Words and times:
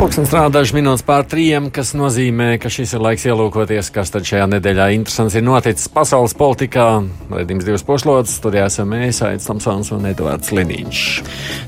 Pūkstens 0.00 0.30
strādā 0.30 0.48
dažas 0.54 0.72
minūtes 0.72 1.02
pār 1.04 1.26
trījiem, 1.28 1.66
kas 1.76 1.90
nozīmē, 1.92 2.54
ka 2.56 2.70
šis 2.72 2.94
ir 2.96 3.02
laiks 3.04 3.26
ielūkoties, 3.28 3.90
kas 3.92 4.08
tad 4.14 4.24
šajā 4.24 4.46
nedēļā 4.48 4.86
interesants 4.96 5.36
ir 5.36 5.44
noticis 5.44 5.90
pasaules 5.92 6.32
politikā. 6.40 6.86
Redījums 7.28 7.66
divas 7.68 7.84
puslodes, 7.84 8.38
tur 8.40 8.56
jāsam 8.56 8.88
mēs, 8.94 9.20
Aits 9.28 9.50
Tamsons 9.50 9.92
un 9.92 10.08
Edvards 10.08 10.54
Liniņš. 10.56 11.02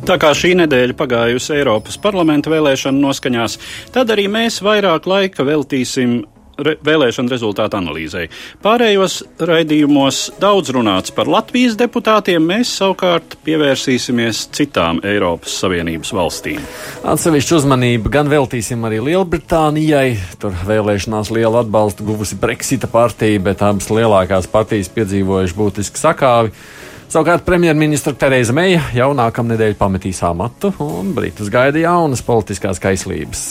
Tā 0.09 0.17
kā 0.17 0.33
šī 0.33 0.55
nedēļa 0.63 0.97
pagājusi 0.97 1.59
Eiropas 1.59 2.01
parlamenta 2.01 2.49
vēlēšanu 2.55 3.05
noskaņās, 3.05 3.59
tad 3.93 4.17
arī 4.17 4.31
mēs 4.33 4.63
vairāk 4.65 5.13
laika 5.13 5.45
veltīsim 5.45 6.23
re, 6.67 6.75
vēlēšana 6.85 7.33
rezultātu 7.33 7.79
analīzei. 7.79 8.29
Pārējos 8.65 9.19
raidījumos 9.43 10.21
daudz 10.43 10.73
runāts 10.75 11.15
par 11.15 11.31
Latvijas 11.31 11.77
deputātiem, 11.81 12.45
mēs 12.53 12.73
savukārt 12.81 13.37
pievērsīsimies 13.47 14.47
citām 14.57 15.01
Eiropas 15.07 15.57
Savienības 15.63 16.13
valstīm. 16.17 16.61
Atsevišķu 17.13 17.59
uzmanību 17.61 18.13
gan 18.13 18.31
veltīsim 18.33 18.85
arī 18.89 19.03
Lielbritānijai. 19.11 20.17
Tur 20.43 20.55
vēlēšanās 20.69 21.33
lielu 21.35 21.63
atbalstu 21.63 22.07
guvusi 22.07 22.39
Brexita 22.41 22.91
partija, 22.91 23.43
bet 23.43 23.65
abas 23.67 23.91
lielākās 23.93 24.51
partijas 24.53 24.93
piedzīvojuši 24.95 25.59
būtisku 25.59 26.01
sakāvi. 26.01 26.55
Savukārt 27.13 27.45
premjerministra 27.45 28.15
Tereza 28.17 28.55
Meija 28.57 28.87
jau 28.97 29.11
nākamnedēļ 29.13 29.75
pametīs 29.77 30.23
amatu, 30.25 30.71
un 30.81 31.11
Britus 31.13 31.51
gaida 31.53 31.83
jaunas 31.83 32.23
politiskās 32.25 32.81
kaislības. 32.81 33.43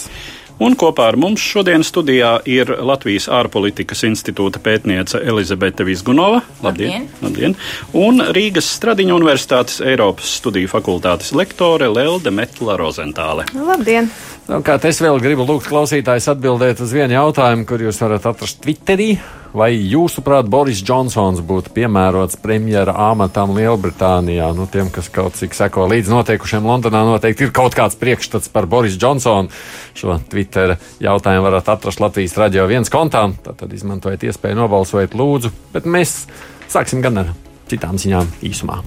Un 0.61 0.75
kopā 0.77 1.07
ar 1.09 1.15
mums 1.17 1.41
šodien 1.41 1.81
studijā 1.81 2.35
ir 2.45 2.69
Latvijas 2.85 3.25
ārpolitikas 3.33 4.03
institūta 4.05 4.61
pētniece 4.61 5.17
Elizabete 5.25 5.87
Vizgunova. 5.87 6.43
Labdien! 6.61 7.07
Labdien! 7.23 7.55
Un 7.97 8.21
Rīgas 8.37 8.69
Stradiņa 8.75 9.15
Universitātes 9.17 9.79
Eiropas 9.81 10.35
studiju 10.37 10.69
fakultātes 10.69 11.33
lektore 11.33 11.89
Lelde 11.89 12.29
Metla 12.29 12.77
Rozentāle. 12.77 13.47
Labdien! 13.57 14.11
Savukārt 14.51 14.83
es 14.83 14.97
vēl 14.99 15.15
gribu 15.23 15.45
lūgt 15.47 15.69
klausītājus 15.71 16.25
atbildēt 16.33 16.81
uz 16.83 16.91
vienu 16.91 17.15
jautājumu, 17.15 17.63
kur 17.63 17.79
jūs 17.79 18.01
varat 18.03 18.25
atrast 18.27 18.57
Twitterī. 18.59 19.13
Vai 19.55 19.69
jūsuprāt, 19.77 20.49
Boris 20.51 20.81
Džonsons 20.83 21.39
būtu 21.47 21.71
piemērots 21.77 22.35
premjera 22.43 22.91
amatam 23.07 23.55
Lielbritānijā? 23.55 24.51
Nu, 24.57 24.67
tiem, 24.67 24.91
kas 24.91 25.07
kaut 25.07 25.39
cik 25.39 25.55
seko 25.55 25.87
līdz 25.93 26.11
notiekušiem 26.11 26.67
Londonā, 26.67 27.05
noteikti 27.07 27.47
ir 27.47 27.55
kaut 27.55 27.79
kāds 27.79 27.95
priekšstats 27.95 28.51
par 28.51 28.67
Boris 28.67 28.99
Džonsonu. 28.99 29.47
Šo 29.95 30.19
Twitter 30.27 30.75
jautājumu 30.99 31.47
varat 31.47 31.71
atrast 31.71 32.03
Latvijas 32.03 32.35
radio 32.43 32.67
viens 32.67 32.91
kontā. 32.91 33.29
Tad 33.47 33.71
izmantojiet 33.71 34.27
iespēju 34.27 34.65
nobalsot, 34.65 35.15
lūdzu. 35.15 35.55
Bet 35.71 35.87
mēs 35.87 36.25
sāksim 36.67 36.99
gan 36.99 37.23
ar 37.23 37.37
citām 37.71 37.95
ziņām 37.95 38.35
īsumā. 38.51 38.83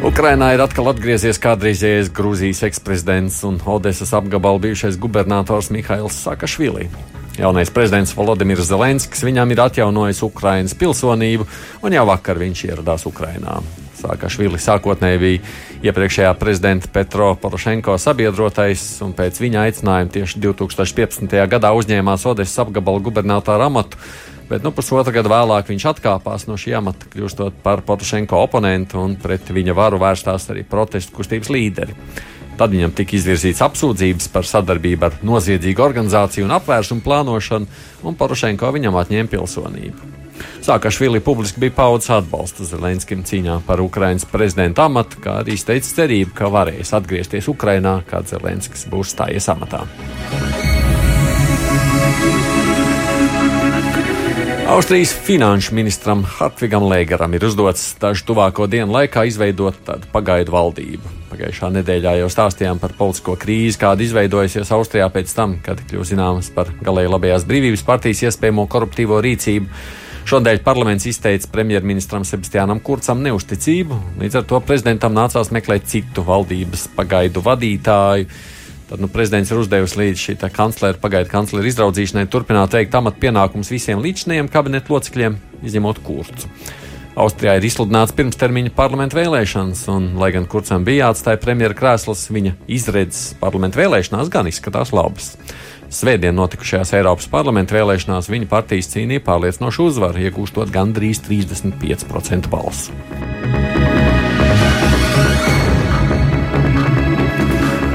Ukrainā 0.00 0.54
ir 0.56 0.62
atkal 0.64 0.86
atgriezies 0.94 1.36
kādreizējais 1.36 2.08
Grūzijas 2.16 2.62
eksprezidents 2.64 3.34
un 3.44 3.58
Odesas 3.68 4.14
apgabala 4.16 4.56
bijušais 4.62 4.96
gubernators 4.96 5.68
Mihails 5.68 6.16
Sakašvili. 6.24 6.86
Jaunais 7.36 7.68
prezidents 7.68 8.14
Volodimirs 8.16 8.70
Zelenskis 8.70 9.20
viņam 9.28 9.52
ir 9.52 9.60
atjaunojis 9.60 10.22
Ukrainas 10.24 10.72
pilsonību, 10.72 11.44
un 11.84 11.92
jau 11.92 12.06
vakar 12.08 12.40
viņš 12.40 12.64
ieradās 12.70 13.04
Ukrainā. 13.10 13.58
Sākašvili 14.00 14.56
sākotnēji 14.56 15.20
bija 15.20 15.44
iepriekšējā 15.90 16.32
prezidenta 16.40 16.88
Petro 16.88 17.34
Porošenko 17.36 17.98
sabiedrotais, 18.00 18.86
un 19.04 19.12
pēc 19.12 19.36
viņa 19.44 19.66
aicinājuma 19.68 20.16
tieši 20.16 20.40
2015. 20.40 21.36
gadā 21.52 21.74
uzņēmās 21.76 22.24
Odesas 22.32 22.64
apgabala 22.64 23.04
gubernatora 23.04 23.68
amatu 23.68 24.00
bet 24.50 24.66
nu, 24.66 24.72
pusotru 24.74 25.14
gadu 25.14 25.30
vēlāk 25.32 25.70
viņš 25.70 25.86
atkāpās 25.92 26.48
no 26.50 26.58
šī 26.60 26.74
amata, 26.80 27.08
kļūstot 27.12 27.62
par 27.64 27.84
Porošenko 27.86 28.42
oponentu 28.42 29.00
un 29.00 29.16
pret 29.20 29.48
viņa 29.54 29.76
varu 29.78 30.00
vērstās 30.02 30.50
arī 30.50 30.66
protestu 30.66 31.14
kustības 31.16 31.52
līderi. 31.54 31.96
Tad 32.60 32.74
viņam 32.74 32.92
tika 32.92 33.16
izvirzīts 33.16 33.62
apsūdzības 33.64 34.26
par 34.34 34.44
sadarbību 34.44 35.06
ar 35.06 35.14
noziedzīgu 35.24 35.80
organizāciju 35.80 36.44
un 36.44 36.56
apvērsumu 36.58 37.04
plānošanu, 37.06 37.70
un 38.04 38.18
Porošenko 38.18 38.74
viņam 38.76 38.98
atņēma 39.00 39.32
pilsonību. 39.32 40.10
Sākašvili 40.64 41.20
publiski 41.24 41.60
bija 41.60 41.72
paudzes 41.76 42.10
atbalstu 42.18 42.66
Zelenskim 42.68 43.24
cīņā 43.24 43.60
par 43.66 43.80
Ukrainas 43.80 44.26
prezidenta 44.28 44.88
amatu, 44.88 45.20
kā 45.24 45.38
arī 45.40 45.56
izteica 45.56 45.94
cerību, 46.02 46.34
ka 46.36 46.52
varēs 46.52 46.92
atgriezties 46.96 47.48
Ukrainā, 47.52 48.00
kad 48.08 48.28
Zelenskis 48.28 48.86
būs 48.92 49.14
stājies 49.16 49.48
amatā. 49.52 49.86
Austrijas 54.70 55.10
finanšu 55.26 55.74
ministram 55.74 56.20
Hartvigam 56.22 56.84
Lēgaram 56.86 57.32
ir 57.34 57.42
uzdots 57.42 57.88
dažu 57.98 58.22
tuvāko 58.28 58.68
dienu 58.70 58.94
laikā 58.94 59.24
izveidot 59.26 59.80
tādu 59.82 60.06
pagaidu 60.12 60.54
valdību. 60.54 61.10
Pagājušā 61.32 61.72
nedēļā 61.74 62.12
jau 62.20 62.28
stāstījām 62.30 62.78
par 62.78 62.94
politisko 62.94 63.34
krīzi, 63.42 63.80
kāda 63.82 64.06
izveidojusies 64.06 64.70
Austrijā 64.76 65.08
pēc 65.10 65.34
tam, 65.34 65.56
kad 65.66 65.82
kļūst 65.90 66.14
zināms 66.14 66.52
par 66.54 66.70
galēji 66.86 67.10
labējās 67.10 67.48
brīvības 67.50 67.82
partijas 67.88 68.22
iespējamo 68.28 68.68
koruptīvo 68.70 69.18
rīcību. 69.26 69.82
Šodien 70.30 70.62
parlaments 70.62 71.08
izteica 71.10 71.50
premjerministram 71.50 72.22
Sebastianam 72.22 72.78
Kurcam 72.78 73.26
neusticību, 73.26 73.98
līdz 74.22 74.38
ar 74.38 74.48
to 74.54 74.62
prezidentam 74.62 75.18
nācās 75.18 75.50
meklēt 75.50 75.90
citu 75.90 76.22
valdības 76.30 76.86
pagaidu 76.94 77.42
vadītāju. 77.42 78.30
Tad 78.90 78.98
nu, 78.98 79.06
prezidents 79.06 79.52
ir 79.52 79.60
uzdevis 79.60 79.94
līdz 79.94 80.18
šī 80.18 80.34
kanclera, 80.50 80.98
pagaidu 80.98 81.30
kanclera 81.30 81.68
izraudzīšanai, 81.70 82.26
turpināt 82.26 82.74
veikt 82.74 82.96
amatu 82.98 83.22
pienākumus 83.22 83.70
visiem 83.70 84.02
līdzinējiem 84.02 84.50
kabinetu 84.50 84.96
locekļiem, 84.96 85.36
izņemot 85.62 86.00
kurcu. 86.02 86.50
Austrijā 87.20 87.56
ir 87.58 87.66
izsludināts 87.66 88.14
pirmstermiņa 88.18 88.72
parlamenta 88.74 89.18
vēlēšanas, 89.18 89.84
un, 89.94 90.12
lai 90.18 90.32
gan 90.34 90.46
Kurcam 90.50 90.86
bija 90.86 91.08
jāatstāja 91.08 91.40
premjera 91.42 91.76
krēsls, 91.76 92.28
viņa 92.34 92.56
izredzes 92.70 93.34
parlamenta 93.38 93.78
vēlēšanās 93.82 94.30
gan 94.32 94.50
izskatās 94.50 94.94
labas. 94.96 95.34
Svētdien 95.90 96.34
notikušajās 96.38 96.94
Eiropas 96.98 97.26
parlamenta 97.30 97.78
vēlēšanās 97.78 98.30
viņa 98.30 98.50
partijas 98.50 98.90
cīnīja 98.94 99.26
pārliecinošu 99.26 99.90
uzvaru, 99.90 100.22
iegūstot 100.26 100.70
gandrīz 100.74 101.22
35% 101.26 102.50
balsu. 102.50 102.94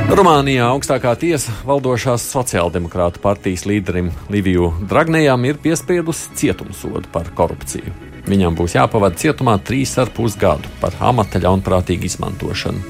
Rumānijā 0.05 0.67
augstākā 0.69 1.15
tiesa 1.17 1.49
valdošās 1.65 2.27
sociāldemokrātu 2.29 3.17
partijas 3.23 3.63
līderim 3.65 4.11
Liviju 4.29 4.67
Dragnējam 4.85 5.47
ir 5.49 5.57
piespriedusi 5.63 6.29
cietumsodu 6.37 7.09
par 7.09 7.31
korupciju. 7.33 7.89
Viņam 8.29 8.53
būs 8.59 8.75
jāpavada 8.77 9.17
cietumā 9.17 9.55
trīs 9.65 9.95
ar 9.97 10.11
pus 10.13 10.37
gadu 10.37 10.69
par 10.77 10.93
amata 11.01 11.41
ļaunprātīgu 11.41 12.05
izmantošanu. 12.05 12.83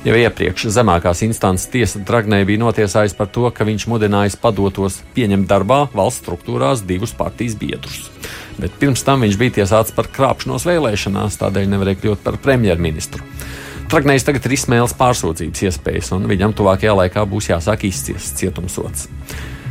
Jau 0.00 0.16
iepriekš 0.16 0.66
zemākās 0.74 1.22
instances 1.22 1.70
tiesa 1.70 2.02
Dragnē 2.02 2.42
bija 2.48 2.64
notiesājusi 2.64 3.18
par 3.18 3.30
to, 3.30 3.46
ka 3.54 3.68
viņš 3.68 3.86
mudinājis 3.92 4.38
padotos 4.42 4.98
pieņemt 5.14 5.46
darbā 5.46 5.84
valsts 5.94 6.24
struktūrās 6.24 6.82
divus 6.88 7.14
partijas 7.14 7.54
biedrus. 7.60 8.08
Bet 8.58 8.74
pirms 8.82 9.06
tam 9.06 9.22
viņš 9.22 9.38
bija 9.38 9.60
tiesāts 9.60 9.94
par 9.94 10.10
krāpšanos 10.10 10.66
vēlēšanās, 10.66 11.38
tādēļ 11.44 11.74
nevarēja 11.76 12.02
kļūt 12.02 12.26
par 12.26 12.42
premjerministru. 12.42 13.22
Tragnējs 13.90 14.22
tagad 14.22 14.44
ir 14.46 14.52
izsmēlis 14.54 14.92
pārsūdzības 14.94 15.64
iespējas, 15.66 16.12
un 16.14 16.28
viņam 16.30 16.52
tuvākajā 16.54 16.92
laikā 16.94 17.24
būs 17.26 17.48
jāsāk 17.50 17.88
izciest 17.88 18.38
cietumsots. 18.38 19.08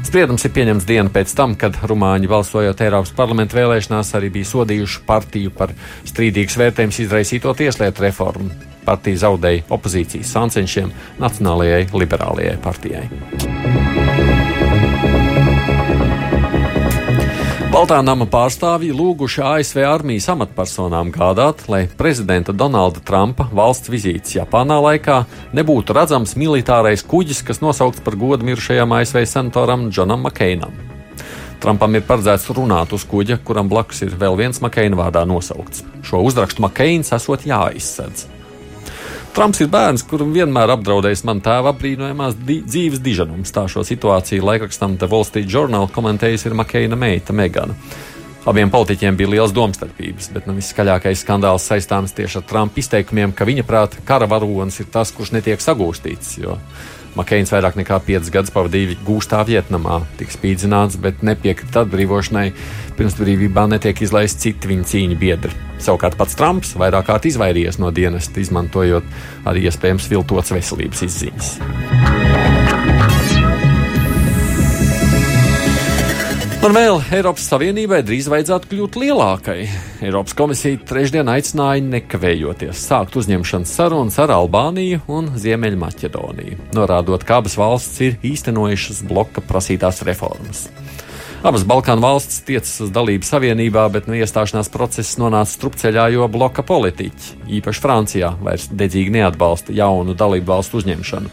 Spriedums 0.04 0.44
ir 0.44 0.52
pieņemts 0.56 0.88
dienu 0.90 1.12
pēc 1.16 1.32
tam, 1.38 1.54
kad 1.60 1.78
Rumāņi 1.88 2.28
balsojot 2.28 2.84
Eiropas 2.84 3.14
parlamenta 3.16 3.56
vēlēšanās 3.56 4.12
arī 4.20 4.32
bija 4.36 4.50
sodījuši 4.52 5.06
partiju 5.08 5.56
par 5.56 5.72
strīdīgas 6.12 6.60
vērtējumus 6.60 7.02
izraisīto 7.06 7.56
tieslietu 7.64 8.10
reformu. 8.10 8.52
Partija 8.84 9.24
zaudēja 9.24 9.68
opozīcijas 9.72 10.36
sancenšiem 10.36 10.92
Nacionālajai 11.24 11.86
liberālajai 11.96 12.60
partijai. 12.64 14.09
Baltā 17.70 18.00
nama 18.02 18.26
pārstāvji 18.26 18.90
lūguši 18.98 19.44
ASV 19.46 19.84
armijas 19.86 20.26
amatpersonām 20.34 21.12
gādāt, 21.14 21.68
lai 21.70 21.84
prezidenta 22.00 22.50
Donalda 22.50 23.04
Trumpa 23.06 23.46
valsts 23.54 23.92
vizītes 23.94 24.34
Japānā 24.34 24.80
laikā 24.82 25.20
nebūtu 25.54 25.94
redzams 25.94 26.34
militārais 26.34 27.06
kuģis, 27.06 27.44
kas 27.46 27.62
nosaukts 27.62 28.02
par 28.02 28.18
godu 28.18 28.48
mirušajam 28.50 28.98
ASV 28.98 29.22
senatoram 29.30 29.86
Džonam 29.94 30.26
Makeinam. 30.26 30.74
Trumpam 31.62 31.94
ir 31.94 32.08
paredzēts 32.10 32.50
runāt 32.58 32.98
uz 32.98 33.06
kuģa, 33.06 33.38
kuram 33.46 33.70
blakus 33.70 34.02
ir 34.02 34.18
vēl 34.18 34.42
viens 34.42 34.64
Makeina 34.66 34.98
vārdā 34.98 35.22
nosaukts. 35.30 35.86
Šo 36.02 36.26
uzrakstu 36.26 36.66
Makeins 36.66 37.14
esot 37.14 37.46
jāizsedz. 37.46 38.26
Trumps 39.34 39.62
ir 39.62 39.70
bērns, 39.72 40.04
kuram 40.10 40.32
vienmēr 40.34 40.72
apdraudējis 40.74 41.22
man 41.30 41.40
tēva 41.46 41.72
apbrīnojamās 41.74 42.38
di 42.48 42.60
dzīves 42.66 43.02
diženums. 43.06 43.54
Tā 43.56 43.68
šo 43.72 43.86
situāciju 43.86 44.44
laikrakstam 44.44 44.98
The 44.98 45.10
Wall 45.12 45.28
Street 45.28 45.48
Journal 45.50 45.86
komentējusi 45.94 46.50
ir 46.50 46.58
Makeina 46.58 46.98
meita 47.00 47.36
Megana. 47.36 47.78
Abiem 48.50 48.72
politiķiem 48.74 49.18
bija 49.20 49.30
liels 49.36 49.54
domstarpības, 49.54 50.32
bet 50.34 50.48
nu, 50.50 50.56
viskaļākais 50.58 51.22
skandāls 51.22 51.68
saistāms 51.70 52.16
tieši 52.18 52.40
ar 52.40 52.46
Trumpa 52.50 52.82
izteikumiem, 52.82 53.36
ka 53.36 53.46
viņa 53.46 53.66
prāta 53.68 54.02
kara 54.08 54.26
varonis 54.32 54.80
ir 54.82 54.90
tas, 54.90 55.12
kurš 55.14 55.36
netiek 55.36 55.62
sagūstīts. 55.62 56.38
Makeins 57.18 57.52
vairāk 57.54 57.78
nekā 57.80 57.98
5 58.06 58.30
gadus 58.34 58.54
pavadīja 58.54 58.98
gūstā 59.08 59.42
Vietnamā, 59.48 60.02
tika 60.20 60.36
spīdzināts, 60.36 61.00
bet 61.02 61.24
nepiekrita 61.26 61.86
atbrīvošanai. 61.86 62.46
Pirms 63.00 63.18
brīvībā 63.18 63.66
netiek 63.72 64.04
izlaisti 64.06 64.50
citi 64.50 64.72
viņa 64.74 64.88
cīņu 64.94 65.20
biedri. 65.20 65.56
Savukārt 65.80 66.20
pats 66.20 66.38
Trumps 66.38 66.76
vairāk 66.80 67.08
kārt 67.10 67.30
izvairījies 67.32 67.80
no 67.82 67.94
dienesta, 67.96 68.44
izmantojot 68.44 69.48
arī 69.50 69.68
iespējams 69.72 70.10
viltotas 70.12 70.54
veselības 70.60 71.06
izziņas. 71.08 71.54
Un 76.60 76.74
vēl 76.76 76.98
Eiropas 77.16 77.46
Savienībai 77.48 78.02
drīz 78.04 78.26
vajadzētu 78.28 78.68
kļūt 78.68 78.98
lielākai. 79.00 79.62
Eiropas 80.04 80.36
komisija 80.36 80.82
trešdien 80.90 81.30
aicināja 81.32 81.80
nekavējoties 81.86 82.82
sākt 82.84 83.16
uzņemšanas 83.16 83.72
sarunas 83.78 84.18
ar 84.20 84.34
Albāniju 84.36 85.00
un 85.08 85.30
Ziemeļmaķedoniju, 85.40 86.58
norādot, 86.76 87.24
ka 87.24 87.38
abas 87.40 87.56
valstis 87.56 88.04
ir 88.10 88.18
īstenojušas 88.34 89.00
bloka 89.08 89.40
prasītās 89.40 90.04
reformas. 90.04 90.66
Abas 91.48 91.64
Balkānu 91.64 92.04
valstis 92.04 92.44
tiecas 92.44 92.76
uz 92.84 92.92
dalību 92.92 93.24
savienībā, 93.24 93.86
bet 93.96 94.12
no 94.12 94.20
iestāšanās 94.20 94.68
process 94.74 95.16
nonāca 95.16 95.54
strupceļā, 95.54 96.10
jo 96.12 96.28
bloka 96.28 96.68
politiķi, 96.68 97.40
īpaši 97.62 97.86
Francijā, 97.88 98.36
vairs 98.44 98.68
dedzīgi 98.68 99.16
neatbalsta 99.16 99.72
jaunu 99.80 100.12
dalību 100.12 100.52
valstu 100.52 100.84
uzņemšanu. 100.84 101.32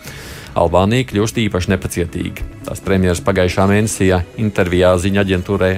Albānija 0.57 1.05
kļūst 1.11 1.41
īpaši 1.43 1.73
nepacietīga. 1.75 2.45
Tās 2.65 2.81
premjeras 2.85 3.21
pagājušā 3.25 3.67
mēnesī 3.69 4.09
intervijā 4.41 4.95
ziņa 5.03 5.25
aģentūrai 5.27 5.73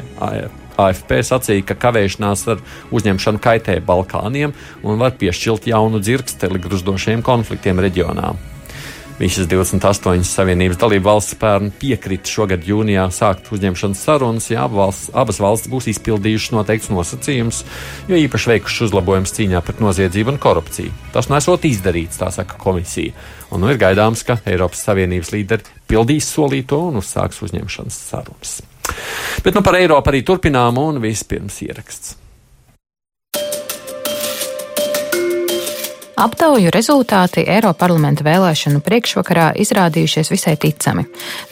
AFP 0.78 1.16
sacīja, 1.26 1.64
ka 1.66 1.74
kavēšanās 1.86 2.44
ar 2.54 2.62
uzņemšanu 2.94 3.42
kaitē 3.42 3.80
Balkāniem 3.86 4.54
un 4.86 5.00
var 5.02 5.16
piešķilt 5.18 5.66
jaunu 5.72 5.98
dzirksteli 5.98 6.62
gruzdošiem 6.62 7.26
konfliktiem 7.26 7.82
reģionā. 7.82 8.30
Visas 9.18 9.48
28 9.50 10.22
Savienības 10.22 10.78
dalību 10.78 11.08
valsts 11.08 11.34
pērn 11.40 11.72
piekrita 11.74 12.30
šogad 12.30 12.62
jūnijā 12.68 13.08
sākt 13.10 13.48
uzņemšanas 13.50 14.02
sarunas, 14.06 14.46
ja 14.52 14.68
valsts, 14.70 15.08
abas 15.10 15.40
valstis 15.42 15.72
būs 15.72 15.88
izpildījušas 15.90 16.54
noteikts 16.54 16.92
nosacījumus, 16.94 17.64
jo 18.06 18.20
īpaši 18.22 18.52
veikušas 18.52 18.86
uzlabojumus 18.86 19.34
cīņā 19.34 19.64
pret 19.66 19.82
noziedzību 19.82 20.36
un 20.36 20.38
korupciju. 20.44 20.94
Tas 21.16 21.30
nesot 21.32 21.66
izdarīts, 21.66 22.20
tā 22.22 22.30
saka 22.30 22.60
komisija. 22.62 23.16
Un 23.50 23.64
nu 23.64 23.72
ir 23.72 23.82
gaidāms, 23.82 24.22
ka 24.22 24.38
Eiropas 24.46 24.86
Savienības 24.86 25.34
līderi 25.34 25.66
pildīs 25.90 26.30
solīto 26.30 26.84
un 26.92 27.02
uzsāks 27.02 27.42
uzņemšanas 27.48 28.00
sarunas. 28.12 28.54
Bet 29.42 29.58
nu 29.58 29.66
par 29.66 29.82
Eiropu 29.82 30.14
arī 30.14 30.22
turpinām 30.22 30.78
un 30.78 31.02
vispirms 31.02 31.58
ieraksts. 31.66 32.27
Aptauju 36.18 36.72
rezultāti 36.74 37.44
Eiroparlamenta 37.46 38.24
vēlēšanu 38.26 38.80
priekšvakarā 38.82 39.52
izrādījušies 39.62 40.32
visai 40.32 40.56
ticami. 40.58 41.04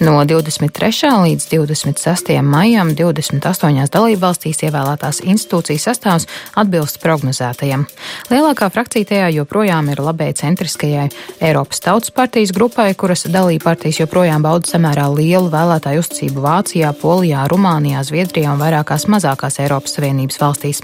No 0.02 0.16
23. 0.26 0.90
līdz 1.22 1.44
26. 1.52 2.32
maijam 2.42 2.90
28 2.98 3.86
dalībvalstīs 3.94 4.64
ievēlētās 4.66 5.20
institūcijas 5.22 5.86
sastāvs 5.86 6.26
atbilst 6.58 6.98
prognozētajam. 7.04 7.84
Lielākā 8.32 8.66
frakcija 8.74 9.06
tajā 9.12 9.28
joprojām 9.36 9.92
ir 9.94 10.02
labēji 10.02 10.40
centriskajai 10.42 11.06
Eiropas 11.46 11.84
Tautas 11.86 12.10
partijas 12.10 12.50
grupai, 12.56 12.88
kuras 12.98 13.22
dalībpartijas 13.30 14.02
joprojām 14.02 14.42
bauda 14.42 14.66
samērā 14.72 15.06
lielu 15.14 15.46
vēlētāju 15.54 16.02
uzticību 16.02 16.42
Vācijā, 16.42 16.90
Polijā, 16.98 17.46
Rumānijā, 17.54 18.02
Zviedrijā 18.02 18.50
un 18.56 18.66
vairākās 18.66 19.06
mazākās 19.14 19.62
Eiropas 19.62 19.94
Savienības 19.94 20.42
valstīs. 20.42 20.82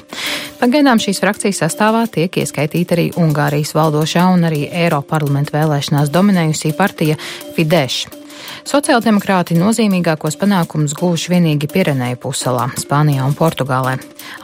Pagaidām 0.63 1.03
šīs 1.03 1.19
frakcijas 1.19 1.65
sastāvā 1.65 2.07
tiek 2.07 2.39
ieskaitīta 2.39 2.95
arī 2.95 3.11
Ungārijas 3.19 3.72
valdošā 3.77 4.27
un 4.33 4.49
arī 4.49 4.65
Eiroparlamenta 4.71 5.59
vēlēšanās 5.59 6.13
dominējusī 6.15 6.75
partija 6.79 7.19
Fidesz. 7.57 8.22
Sociāldemokrāti 8.69 9.57
nozīmīgākos 9.59 10.39
panākumus 10.41 10.95
guvuši 10.99 11.33
vienīgi 11.35 11.69
Pirenēju 11.73 12.19
puselā, 12.23 12.69
Spānijā 12.79 13.27
un 13.27 13.35
Portugālē. 13.39 13.97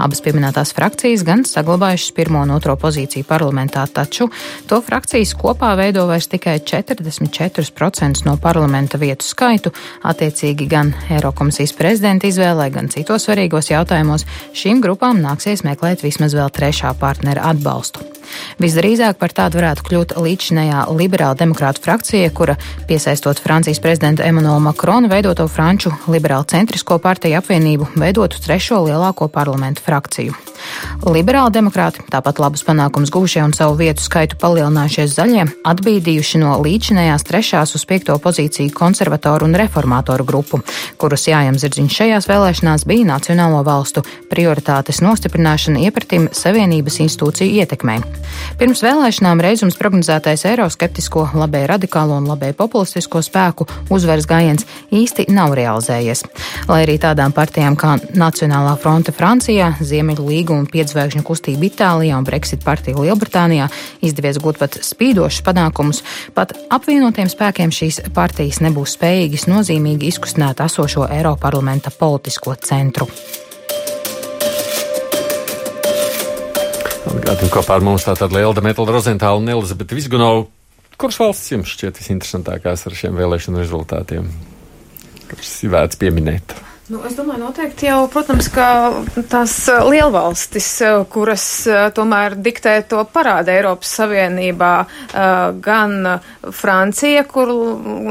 Abas 0.03 0.21
pieminētās 0.25 0.75
frakcijas 0.77 1.23
gan 1.27 1.45
saglabājušas 1.49 2.15
pirmo 2.17 2.43
un 2.43 2.53
otro 2.57 2.75
pozīciju 2.81 3.27
parlamentā, 3.29 3.85
taču 3.87 4.29
to 4.69 4.81
frakcijas 4.85 5.35
kopā 5.39 5.73
veido 5.79 6.07
vairs 6.11 6.29
tikai 6.31 6.59
44% 6.61 8.27
no 8.27 8.37
parlamenta 8.43 8.99
vietu 9.01 9.27
skaitu. 9.27 9.73
Attiecīgi 10.03 10.69
gan 10.71 10.93
Eirokomisijas 11.09 11.75
prezidenta 11.79 12.29
izvēlē, 12.29 12.69
gan 12.75 12.91
citos 12.93 13.29
svarīgos 13.29 13.73
jautājumos 13.73 14.27
šīm 14.57 14.83
grupām 14.85 15.23
nāksies 15.25 15.65
meklēt 15.67 16.05
vismaz 16.07 16.37
vēl 16.37 16.51
trešā 16.55 16.95
partnera 16.99 17.49
atbalstu. 17.53 18.07
Visdrīzāk 18.61 19.19
par 19.21 19.33
tādu 19.35 19.61
varētu 19.61 19.85
kļūt 19.87 20.15
līdzinējā 20.21 20.85
liberāla 20.99 21.37
demokrāta 21.39 21.83
frakcija, 21.85 22.31
kura, 22.35 22.59
piesaistot 22.89 23.41
Francijas 23.43 23.81
prezidenta 23.89 24.25
Emmanuela 24.25 24.59
Makrona 24.59 25.09
veidoto 25.09 25.47
Franču 25.49 25.89
liberālu 26.13 26.45
centrisko 26.45 26.99
partiju 27.01 27.39
apvienību, 27.39 27.87
veidotu 27.97 28.37
trešo 28.45 28.83
lielāko 28.85 29.31
parlamentu 29.33 29.81
frakciju. 29.87 30.35
Liberāli 31.09 31.55
demokrāti, 31.55 32.03
tāpat 32.13 32.41
labus 32.43 32.65
panākumus 32.67 33.13
guvušie 33.15 33.41
un 33.47 33.55
savu 33.57 33.79
vietu 33.79 34.03
skaitu 34.05 34.37
palielinājušies 34.43 35.15
zaļie, 35.15 35.45
atbīdījuši 35.71 36.41
no 36.43 36.57
līdzinējās 36.65 37.25
trešās 37.29 37.73
uz 37.79 37.87
piekto 37.89 38.19
pozīciju 38.21 38.75
konservatoru 38.77 39.49
un 39.49 39.57
reformātoru 39.57 40.27
grupu, 40.29 40.61
kurus 41.01 41.29
jājam 41.31 41.57
zirdziņš 41.57 41.99
šajās 42.01 42.29
vēlēšanās 42.29 42.85
bija 42.91 43.09
Nacionālo 43.09 43.63
valstu 43.65 44.03
prioritātes 44.29 45.01
nostiprināšana 45.05 45.87
iepratim 45.87 46.29
Savienības 46.35 47.01
institūciju 47.07 47.63
ietekmei. 47.63 48.03
Pirms 48.61 48.85
vēlēšanām 48.85 49.41
reizums 49.41 49.79
prognozētais 49.81 50.45
eiroskeptisko, 50.51 51.31
labē 51.39 51.65
radikālo 51.71 52.19
un 52.19 52.29
labē 52.29 52.53
populistisko 52.59 53.23
spēku 53.25 53.69
uzvaras 53.93 54.27
gājiens 54.29 54.67
īsti 54.95 55.29
nav 55.35 55.55
realizējies. 55.59 56.25
Lai 56.69 56.83
arī 56.85 56.99
tādām 57.01 57.35
partijām 57.37 57.77
kā 57.79 57.97
Nacionālā 58.19 58.75
fronte 58.81 59.15
Francijā, 59.15 59.73
Ziemeļu 59.81 60.27
līga 60.29 60.57
un 60.57 60.69
piedzvēkšņu 60.71 61.25
kustība 61.27 61.69
Itālijā 61.69 62.19
un 62.19 62.27
Brexit 62.29 62.65
partija 62.67 62.99
Lielbritānijā 63.01 63.71
izdevies 64.05 64.41
gūt 64.43 64.61
pat 64.61 64.79
spīdošus 64.85 65.45
panākumus, 65.47 66.05
pat 66.37 66.55
apvienotiem 66.75 67.31
spēkiem 67.33 67.75
šīs 67.75 68.03
partijas 68.15 68.63
nebūs 68.65 68.99
spējīgas 68.99 69.49
nozīmīgi 69.51 70.13
izkustināt 70.13 70.63
esošo 70.65 71.09
Eiroparlamenta 71.09 71.95
politisko 71.95 72.57
centru. 72.63 73.09
Atgādājot 77.09 77.53
kopā 77.53 77.77
ar 77.79 77.85
mums 77.85 78.05
tātad 78.09 78.33
Lielda 78.33 78.63
Metāla 78.65 78.95
Rozentāla 78.97 79.41
un 79.41 79.49
Elizabete 79.53 79.97
Visgunova. 79.97 80.47
Kuras 80.99 81.21
valsts 81.23 81.53
jums 81.53 81.71
šķiet 81.77 82.01
visinteresantākās 82.01 82.81
ar 82.89 82.95
šiem 82.99 83.19
vēlēšanu 83.21 83.61
rezultātiem? 83.63 84.33
Kuras 85.29 85.53
ir 85.63 85.71
vērts 85.71 86.01
pieminēt? 86.01 86.57
Nu, 86.89 87.03
es 87.05 87.19
domāju, 87.19 87.43
noteikti 87.43 87.85
jau, 87.85 88.07
protams, 88.09 88.47
ka 88.49 88.67
tās 89.29 89.53
uh, 89.69 89.83
lielvalstis, 89.93 90.69
uh, 90.87 91.03
kuras 91.13 91.45
uh, 91.69 91.91
tomēr 91.93 92.33
diktē 92.41 92.79
to 92.89 93.03
parāda 93.13 93.53
Eiropas 93.53 93.91
Savienībā, 93.99 94.73
gan 95.65 95.95
Francija, 96.55 97.27
kur, 97.29 97.53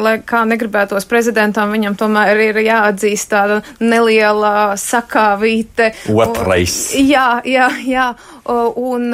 lai 0.03 0.17
kā 0.21 0.43
negribētos 0.45 1.09
prezidentam, 1.09 1.73
viņam 1.73 1.97
tomēr 1.97 2.43
ir 2.43 2.61
jāatzīst 2.67 3.31
tāda 3.33 3.59
neliela 3.81 4.77
sakāvīte. 4.77 5.91
Otrais. 6.13 6.77
Jā, 7.01 7.41
jā, 7.49 7.71
jā. 7.81 8.11
Un 8.47 9.11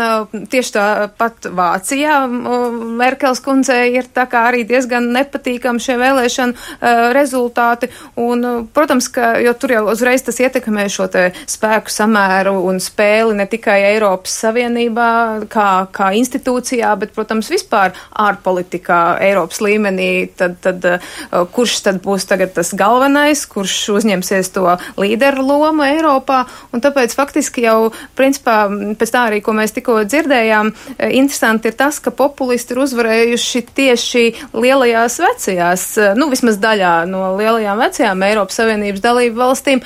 tieši 0.51 0.73
tāpat 0.75 1.47
Vācijā 1.57 2.19
Merkels 2.29 3.41
kundzei 3.43 3.95
ir 3.97 4.05
tā 4.13 4.27
kā 4.29 4.43
arī 4.51 4.61
diezgan 4.69 5.07
nepatīkami 5.15 5.81
šie 5.81 5.95
vēlēšanu 5.97 7.13
rezultāti. 7.17 7.89
Un, 8.21 8.67
protams, 8.73 9.07
ka, 9.13 9.33
jo 9.41 9.55
tur 9.57 9.73
jau 9.73 9.83
uzreiz 9.93 10.21
tas 10.25 10.37
ietekmē 10.43 10.85
šo 10.91 11.07
te 11.13 11.23
spēku 11.49 11.91
samēru 11.93 12.55
un 12.69 12.77
spēli 12.83 13.37
ne 13.39 13.47
tikai 13.49 13.79
Eiropas 13.93 14.35
Savienībā 14.43 15.09
kā, 15.51 15.67
kā 15.93 16.11
institūcijā, 16.19 16.93
bet, 17.01 17.13
protams, 17.15 17.49
vispār 17.53 17.95
ārpolitikā 18.13 19.01
Eiropas 19.25 19.63
līmenī. 19.65 20.11
Tad, 20.37 20.59
tad, 20.63 20.85
kurš 21.55 21.79
tad 21.87 22.01
būs 22.05 22.27
tagad 22.29 22.53
tas 22.55 22.73
galvenais, 22.77 23.45
kurš 23.49 23.79
uzņemsies 23.97 24.53
to 24.53 24.77
līderu 25.01 25.45
lomu 25.47 25.85
Eiropā? 25.87 26.43
Un 26.73 26.85
tāpēc 26.85 27.17
faktiski 27.17 27.65
jau, 27.65 27.91
principā, 28.17 28.65
pēc 28.99 29.13
tā 29.13 29.22
arī, 29.27 29.41
ko 29.43 29.55
mēs 29.57 29.75
tikko 29.75 29.99
dzirdējām, 30.07 30.71
e, 30.97 31.09
interesanti 31.19 31.71
ir 31.71 31.77
tas, 31.79 31.99
ka 32.03 32.13
populisti 32.15 32.75
ir 32.75 32.83
uzvarējuši 32.85 33.63
tieši 33.75 34.23
lielajās 34.53 35.19
vecajās, 35.23 35.85
e, 35.97 36.09
nu 36.19 36.29
vismaz 36.31 36.59
daļā 36.63 36.93
no 37.09 37.33
lielajām 37.39 37.81
vecajām 37.83 38.27
Eiropas 38.29 38.59
Savienības 38.61 39.03
dalību 39.03 39.39
valstīm, 39.39 39.81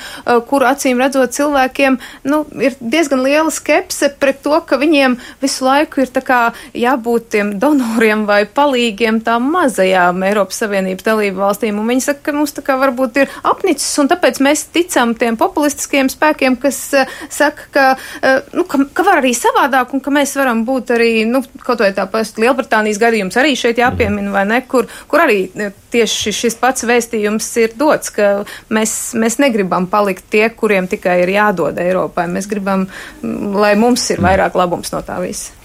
kur 0.48 0.64
acīm 0.68 1.00
redzot 1.00 1.32
cilvēkiem, 1.34 1.96
nu, 2.28 2.42
ir 2.62 2.76
diezgan 2.80 3.22
liela 3.24 3.50
skepse 3.54 4.10
pret 4.20 4.42
to, 4.44 4.54
ka 4.66 4.78
viņiem 4.80 5.16
visu 5.42 5.66
laiku 5.66 6.02
ir 6.04 6.12
tā 6.12 6.22
kā 6.24 6.40
jābūt 6.76 7.30
tiem 7.34 7.52
donoriem 7.60 8.24
vai 8.28 8.42
palīgiem 8.46 9.20
tām 9.24 9.48
mazajām 9.52 10.22
Eiropas 10.26 10.60
Savienības 10.62 11.06
dalību 11.06 11.42
valstīm. 11.42 11.78
Un 11.80 11.90
viņi 11.92 12.06
saka, 12.08 12.24
ka 12.28 12.36
mums 12.36 12.54
tā 12.56 12.64
kā 12.66 12.78
varbūt 12.80 13.22
ir 13.22 13.32
apnicis, 13.46 13.90
un 14.02 14.10
tāpēc 14.10 14.40
mēs 14.44 14.66
ticam 14.74 15.14
tiem 15.18 15.38
populistiskiem 15.40 16.10
spēkiem, 16.12 16.58
kas 16.60 16.80
uh, 16.96 17.18
saka, 17.32 17.68
ka, 17.74 17.86
uh, 17.96 18.40
nu, 18.56 18.66
ka, 18.68 18.82
ka 18.94 19.06
var 19.06 19.22
arī 19.22 19.27
savādāk, 19.36 19.92
un 19.94 20.02
ka 20.04 20.12
mēs 20.14 20.34
varam 20.38 20.64
būt 20.68 20.92
arī, 20.96 21.10
nu, 21.28 21.42
kaut 21.64 21.82
vai 21.84 21.90
tāpēc 21.96 22.36
Lielbritānijas 22.42 23.00
gadījums 23.02 23.38
arī 23.40 23.56
šeit 23.58 23.80
jāpiemina, 23.80 24.32
vai 24.34 24.44
ne, 24.48 24.60
kur, 24.68 24.88
kur 25.10 25.24
arī 25.24 25.46
tieši 25.92 26.34
šis 26.36 26.58
pats 26.60 26.86
vēstījums 26.88 27.50
ir 27.64 27.76
dots, 27.78 28.12
ka 28.14 28.30
mēs, 28.74 28.96
mēs 29.18 29.38
negribam 29.42 29.88
palikt 29.90 30.28
tie, 30.32 30.46
kuriem 30.54 30.88
tikai 30.90 31.20
ir 31.24 31.34
jādod 31.36 31.78
Eiropai. 31.82 32.28
Mēs 32.32 32.48
gribam, 32.50 32.86
lai 33.22 33.74
mums 33.80 34.06
ir 34.14 34.22
vairāk 34.24 34.58
labums 34.58 34.92
no 34.94 35.04
tā 35.06 35.20
visa. 35.24 35.57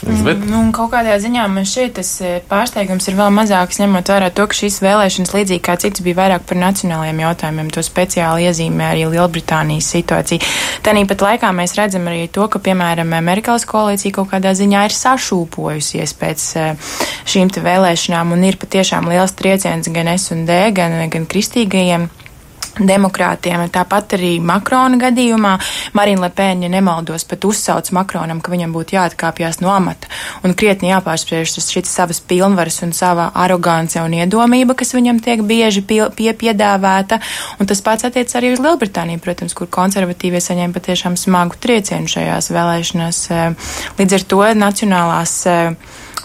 Mm, 0.00 0.44
nu, 0.48 0.60
kaut 0.72 0.94
kādā 0.94 1.18
ziņā 1.20 1.42
man 1.52 1.66
šķiet, 1.68 1.92
tas 1.98 2.10
eh, 2.24 2.38
pārsteigums 2.48 3.04
ir 3.10 3.18
vēl 3.18 3.28
mazāks, 3.36 3.80
ņemot 3.82 4.08
vērā 4.08 4.30
to, 4.32 4.46
ka 4.48 4.56
šīs 4.56 4.78
vēlēšanas, 4.80 5.32
līdzīgi 5.36 5.62
kā 5.66 5.74
citas, 5.80 6.00
bija 6.06 6.16
vairāk 6.22 6.46
par 6.48 6.56
nacionālajiem 6.60 7.20
jautājumiem. 7.20 7.68
To 7.74 7.84
speciāli 7.84 8.46
iezīmē 8.48 8.86
arī 8.94 9.04
Lielbritānijas 9.12 9.90
situācija. 9.92 10.48
Tāpat 10.86 11.26
laikā 11.26 11.50
mēs 11.56 11.76
redzam 11.76 12.08
arī 12.08 12.30
to, 12.32 12.46
ka, 12.48 12.62
piemēram, 12.64 13.12
Merkels 13.26 13.68
koalīcija 13.68 14.16
kaut 14.16 14.32
kādā 14.32 14.54
ziņā 14.56 14.86
ir 14.88 14.96
sašūpojusies 14.96 16.16
pēc 16.22 16.46
eh, 16.56 16.94
šīm 17.28 17.52
vēlēšanām 17.60 18.32
un 18.32 18.48
ir 18.48 18.56
patiešām 18.62 19.10
liels 19.10 19.36
trieciens 19.36 19.92
gan 19.92 20.14
S 20.14 20.32
un 20.32 20.46
D, 20.48 20.62
gan, 20.76 20.96
gan 21.12 21.28
kristīgajiem 21.28 22.08
demokrātiem. 22.78 23.62
Tāpat 23.72 24.14
arī 24.18 24.32
Makrona 24.44 24.98
gadījumā 25.00 25.54
Marina 25.96 26.26
Lepēna, 26.26 26.66
ja 26.66 26.72
nemaldos, 26.72 27.24
pat 27.28 27.44
uzsauc 27.48 27.90
Makronam, 27.96 28.40
ka 28.42 28.52
viņam 28.52 28.74
būtu 28.74 28.96
jāatkāpjas 28.96 29.60
no 29.64 29.72
amata 29.74 30.10
un 30.46 30.54
krietni 30.58 30.92
jāpārspriež 30.92 31.56
šīs 31.56 31.90
savas 31.90 32.20
pilnvaras 32.20 32.80
un 32.86 32.94
sava 32.96 33.30
arogance 33.34 34.00
un 34.02 34.14
iedomība, 34.20 34.76
kas 34.78 34.94
viņam 34.96 35.20
tiek 35.24 35.42
bieži 35.46 35.82
pie, 35.86 36.02
pie 36.16 36.32
piedāvāta. 36.36 37.20
Un 37.60 37.70
tas 37.70 37.82
pats 37.84 38.06
attiec 38.08 38.32
arī 38.38 38.54
uz 38.54 38.62
Lielbritāniju, 38.62 39.22
protams, 39.24 39.56
kur 39.56 39.70
konservatīvie 39.72 40.42
saņēma 40.44 40.76
patiešām 40.76 41.18
smagu 41.20 41.58
triecienu 41.60 42.10
šajās 42.10 42.52
vēlēšanās. 42.54 43.24
Līdz 43.98 44.18
ar 44.18 44.28
to 44.30 44.44
nacionālās 44.60 45.34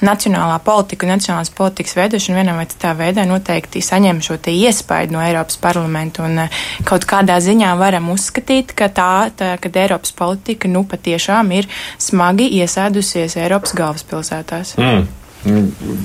nacionālā 0.03 0.57
politika 0.65 1.05
un 1.05 1.13
nacionālās 1.15 1.51
politikas 1.55 1.95
veidošana 1.97 2.39
vienā 2.39 2.55
vai 2.57 2.65
citā 2.71 2.91
veidā 2.97 3.25
noteikti 3.27 3.83
saņem 3.83 4.21
šo 4.25 4.37
iespaidu 4.51 5.15
no 5.15 5.21
Eiropas 5.23 5.57
parlamenta. 5.61 6.25
Un 6.25 6.45
eh, 6.45 6.63
kaut 6.87 7.05
kādā 7.09 7.37
ziņā 7.43 7.75
varam 7.79 8.09
uzskatīt, 8.13 8.73
ka 8.75 8.89
tā, 8.89 9.11
tā 9.37 9.55
kad 9.61 9.77
Eiropas 9.85 10.15
politika 10.15 10.71
nu 10.71 10.85
patiešām 10.89 11.51
ir 11.55 11.69
smagi 11.97 12.49
iesēdusies 12.59 13.37
Eiropas 13.43 13.75
galvaspilsētās. 13.77 14.75
Mm. 14.81 15.07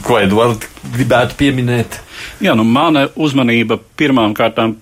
Ko 0.04 0.18
Edvards 0.20 0.68
gribētu 0.92 1.38
pieminēt? 1.40 1.96
Jā, 2.44 2.52
nu, 2.58 2.66
mana 2.68 3.06
uzmanība 3.16 3.78
pirmām 3.96 4.34
kārtām, 4.36 4.76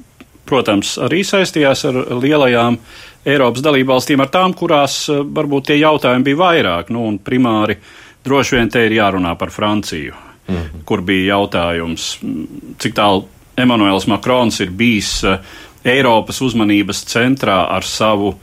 protams, 0.48 0.96
arī 0.98 1.22
saistījās 1.22 1.84
ar 1.86 2.00
lielajām 2.18 2.80
Eiropas 3.28 3.62
dalībvalstīm, 3.62 4.20
ar 4.24 4.32
tām, 4.34 4.56
kurās 4.58 5.04
eh, 5.12 5.22
varbūt 5.22 5.70
tie 5.70 5.80
jautājumi 5.80 6.30
bija 6.30 6.42
vairāk, 6.42 6.92
nu, 6.94 7.06
un 7.06 7.18
primāri 7.22 7.78
uh, 7.78 7.96
Droši 8.24 8.56
vien 8.56 8.70
te 8.70 8.84
ir 8.86 8.92
jārunā 8.92 9.34
par 9.38 9.50
Franciju, 9.50 10.14
mm 10.48 10.54
-hmm. 10.54 10.84
kur 10.84 11.00
bija 11.00 11.34
jautājums, 11.34 12.18
cik 12.78 12.94
tālu 12.94 13.24
Emanuels 13.58 14.06
Makrons 14.06 14.60
ir 14.60 14.70
bijis 14.70 15.24
eh, 15.24 15.38
Eiropas 15.84 16.40
uzmanības 16.44 17.04
centrā 17.08 17.66
ar 17.70 17.86
savu 17.86 18.34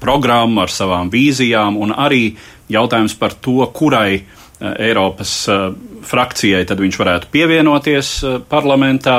programmu, 0.00 0.60
ar 0.60 0.72
savām 0.72 1.10
vīzijām, 1.10 1.76
un 1.76 1.92
arī 1.92 2.36
jautājums 2.68 3.14
par 3.18 3.32
to, 3.32 3.66
kurai 3.72 4.14
eh, 4.14 4.88
Eiropas 4.88 5.48
eh, 5.48 5.68
frakcijai 6.08 6.64
tad 6.68 6.80
viņš 6.80 6.98
varētu 6.98 7.30
pievienoties 7.32 8.12
parlamentā. 8.48 9.18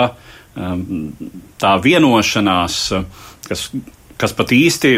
Ehm, 0.58 1.12
tā 1.62 1.76
vienošanās, 1.84 2.78
kas, 3.48 3.70
kas 4.18 4.34
pat 4.34 4.54
īsti, 4.56 4.94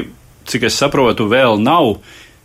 cik 0.47 0.67
es 0.69 0.77
saprotu, 0.79 1.27
vēl 1.29 1.59
nav 1.61 1.97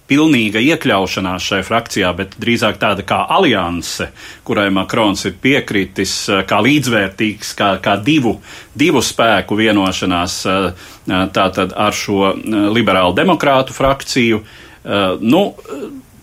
pilnīga 0.07 0.61
iekļaušanās 0.63 1.49
šai 1.51 1.61
frakcijā, 1.67 2.13
bet 2.17 2.37
drīzāk 2.41 2.79
tāda 2.83 3.05
kā 3.07 3.19
alianse, 3.37 4.11
kurai 4.47 4.69
Makrons 4.75 5.27
ir 5.29 5.37
piekritis, 5.43 6.15
eh, 6.29 6.45
kā 6.47 6.61
līdzvērtīgs, 6.63 7.55
kā, 7.59 7.71
kā 7.83 7.97
divu, 8.03 8.37
divu 8.75 9.03
spēku 9.03 9.59
vienošanās 9.59 10.39
eh, 10.47 10.71
tātad 11.07 11.75
ar 11.75 11.93
šo 11.93 12.33
eh, 12.33 12.59
liberālu 12.71 13.15
demokrātu 13.17 13.77
frakciju. 13.77 14.45
Nu, 14.87 15.41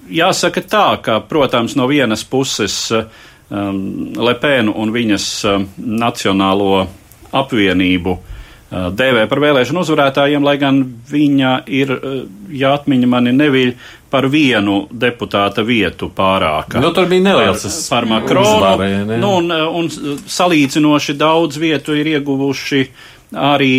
jāsaka 0.07 0.61
tā, 0.63 0.85
ka, 1.03 1.17
protams, 1.27 1.73
no 1.75 1.83
vienas 1.89 2.21
puses 2.23 2.77
Lepēnu 3.51 4.71
un 4.79 4.93
viņas 4.95 5.25
nacionālo 5.75 6.85
apvienību 7.35 8.13
uh, 8.13 8.32
dēvē 8.73 9.25
par 9.29 9.41
vēlēšanu 9.43 9.83
uzvarētājiem, 9.83 10.45
lai 10.45 10.55
gan 10.61 10.79
viņa 11.09 11.51
ir, 11.69 11.93
ja 12.53 12.73
atmiņa 12.77 13.09
mani 13.09 13.33
neviļ, 13.35 13.73
par 14.13 14.27
vienu 14.29 14.83
deputāta 14.89 15.63
vietu 15.65 16.11
pārāka. 16.13 16.81
Nu, 16.81 16.91
tur 16.93 17.07
bija 17.09 17.25
neliels 17.31 17.63
par, 17.65 18.05
par 18.05 18.09
Makronu. 18.11 18.89
Nu, 19.17 19.31
un, 19.39 19.49
un 19.49 19.89
salīdzinoši 19.89 21.17
daudz 21.17 21.57
vietu 21.61 21.97
ir 21.97 22.11
ieguvuši 22.15 22.83
arī, 23.41 23.75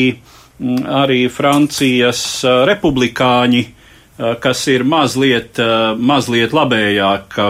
arī 1.02 1.24
Francijas 1.30 2.26
republikāņi 2.66 3.64
kas 4.14 4.60
ir 4.70 4.84
mazliet, 4.86 5.58
mazliet 5.98 6.52
labējāka 6.54 7.48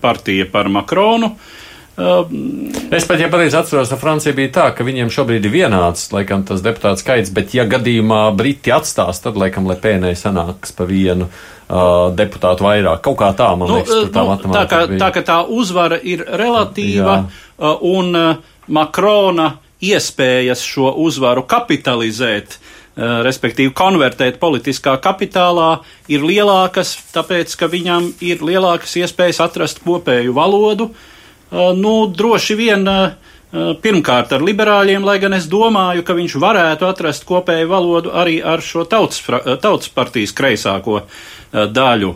partija 0.00 0.44
par 0.52 0.68
Makronu. 0.68 1.30
Uh, 1.32 1.61
Um, 2.02 2.72
es 2.90 3.04
pat, 3.06 3.20
ja 3.20 3.28
pareizi 3.30 3.56
atceros, 3.56 3.90
ka 3.92 3.98
Francija 4.00 4.34
bija 4.34 4.50
tā, 4.56 4.64
ka 4.74 4.84
viņiem 4.86 5.10
šobrīd 5.12 5.44
ir 5.46 5.52
vienāds, 5.52 6.08
laikam, 6.14 6.42
tas 6.48 6.62
deputāts 6.64 7.04
skaits, 7.04 7.30
bet 7.34 7.54
ja 7.54 7.66
gadījumā 7.68 8.24
Briti 8.36 8.72
atstās, 8.74 9.20
tad, 9.22 9.38
laikam, 9.38 9.68
Lepēnai 9.70 10.14
sanāks 10.18 10.74
pa 10.74 10.86
vienu 10.88 11.28
uh, 11.28 12.08
deputātu 12.16 12.66
vairāk. 12.66 13.04
Kaut 13.04 13.20
kā 13.20 13.30
tā, 13.38 13.52
man 13.60 13.70
nu, 13.70 13.78
liekas, 13.78 14.10
tā 14.14 14.24
nu, 14.24 14.56
tā, 14.56 14.64
kā, 14.70 14.80
bija. 14.90 15.02
tā, 15.04 15.12
ka 15.14 15.24
tā 15.28 15.38
uzvara 15.46 16.00
ir 16.00 16.24
relatīva 16.26 17.20
uh, 17.22 17.84
un 17.86 18.10
uh, 18.18 18.42
Makrona 18.72 19.52
iespējas 19.82 20.64
šo 20.66 20.94
uzvaru 21.04 21.46
kapitalizēt, 21.46 22.58
uh, 22.58 23.20
respektīvi 23.28 23.76
konvertēt 23.78 24.42
politiskā 24.42 24.96
kapitālā, 25.04 25.70
ir 26.10 26.26
lielākas, 26.26 26.96
tāpēc, 27.14 27.54
ka 27.60 27.70
viņam 27.70 28.10
ir 28.24 28.42
lielākas 28.42 28.98
iespējas 29.04 29.44
atrast 29.46 29.84
kopēju 29.86 30.34
valodu, 30.40 30.90
Uh, 30.90 31.08
nu, 31.76 32.06
droši 32.06 32.56
vien 32.56 32.88
uh, 32.88 33.12
uh, 33.12 33.32
pirmkārt 33.82 34.32
ar 34.32 34.44
liberāļiem, 34.44 35.04
lai 35.04 35.18
gan 35.20 35.36
es 35.36 35.46
domāju, 35.50 36.04
ka 36.06 36.16
viņš 36.16 36.36
varētu 36.40 36.88
atrast 36.88 37.26
kopēju 37.28 37.68
valodu 37.68 38.12
arī 38.16 38.40
ar 38.40 38.64
šo 38.64 38.86
tautas, 38.88 39.20
tautas 39.60 39.92
partijas 39.92 40.32
kreisāko 40.36 41.02
daļu. 41.52 42.14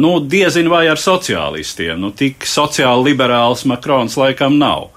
Nu, 0.00 0.10
diezin 0.24 0.70
vai 0.72 0.86
ar 0.88 0.96
sociālistiem. 0.96 1.98
Nu, 2.00 2.08
tik 2.16 2.46
sociāli 2.48 3.10
liberāls 3.10 3.66
Makrons 3.68 4.16
laikam 4.16 4.56
nav. 4.60 4.88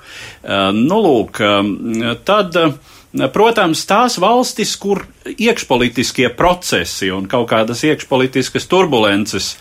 Nu, 0.75 1.01
lūk, 1.03 1.41
tad. 2.27 2.55
Protams, 3.33 3.79
tās 3.89 4.19
valstis, 4.21 4.75
kur 4.77 4.99
iekšpolitiskie 5.25 6.27
procesi 6.37 7.07
un 7.09 7.23
kaut 7.25 7.47
kādas 7.49 7.81
iekšpolitiskas 7.87 8.69
turbulences 8.69 9.55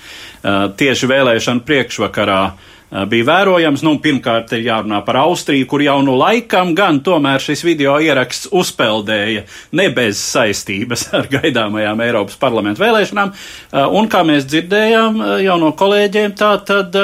tieši 0.45 1.09
vēlēšanu 1.09 1.65
priekšvakarā 1.65 2.43
uh, 2.51 2.67
Eh, 2.78 2.78
bija 2.91 3.27
vērojams. 3.29 3.83
Nu, 3.87 3.97
pirmkārt, 4.03 4.53
ir 4.57 4.65
jārunā 4.69 5.01
par 5.07 5.21
Austriju, 5.25 5.67
kur 5.69 5.85
jau 5.85 5.99
nu 6.05 6.17
laikam 6.19 6.75
gan 6.79 7.03
tomēr 7.05 7.43
šis 7.43 7.65
video 7.67 7.99
ieraksts 8.01 8.51
uzpeldēja 8.57 9.45
ne 9.77 9.89
bez 9.95 10.21
saistības 10.23 11.09
ar 11.19 11.29
gaidāmajām 11.33 12.01
Eiropas 12.07 12.39
parlamentu 12.41 12.85
vēlēšanām. 12.85 13.35
Eh, 13.35 13.85
un, 14.01 14.09
kā 14.11 14.25
mēs 14.27 14.49
dzirdējām 14.49 15.21
eh, 15.21 15.37
jau 15.49 15.59
no 15.61 15.75
kolēģiem, 15.77 16.37
tā 16.39 16.57
tad 16.69 16.97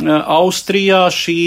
Austrijā 0.00 1.08
šī 1.10 1.40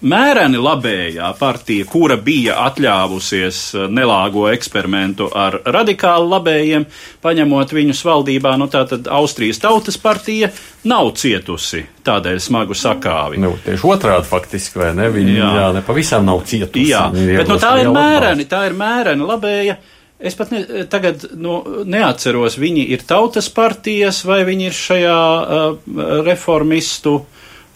mēreni 0.00 0.60
labējā 0.60 1.28
partija, 1.38 1.84
kura 1.88 2.16
bija 2.20 2.56
atļāvusies 2.66 3.60
eh, 3.74 3.86
nelāgo 3.92 4.46
eksperimentu 4.50 5.28
ar 5.36 5.58
radikāli 5.64 6.30
labējiem, 6.30 6.86
paņemot 7.24 7.74
viņus 7.76 8.02
valdībā, 8.08 8.54
nu 8.60 8.70
tā 8.72 8.84
tad 8.88 9.10
Austrijas 9.12 9.60
tautas 9.62 10.00
partija 10.00 10.50
nav 10.88 11.12
cietusi 11.20 11.84
tādēļ 12.06 12.40
smagu 12.40 12.76
sakāvi. 12.76 13.40
Nu, 13.42 13.54
tieši 13.64 13.88
otrādi 13.92 14.28
faktiski, 14.30 14.80
vai 14.80 14.92
ne? 14.96 15.08
Viņi, 15.12 15.36
jā, 15.36 15.54
jā 15.60 15.70
ne 15.76 15.84
pavisam 15.84 16.28
nav 16.28 16.44
cietusi. 16.48 16.90
Jā, 16.90 17.08
bet 17.12 17.50
nu, 17.50 17.58
tā 17.60 17.76
ir 17.82 17.90
mēreni, 17.92 18.48
tā 18.48 18.64
ir 18.70 18.76
mēreni 18.78 19.26
labēja. 19.26 19.76
Es 20.20 20.34
pat 20.36 20.50
ne, 20.52 20.62
tagad 20.92 21.22
nu, 21.40 21.62
neatceros, 21.88 22.58
viņi 22.60 22.82
ir 22.92 23.04
tautas 23.08 23.48
partijas 23.52 24.20
vai 24.28 24.42
viņi 24.44 24.66
ir 24.68 24.74
šajā 24.76 25.20
uh, 25.40 26.00
reformistu 26.26 27.14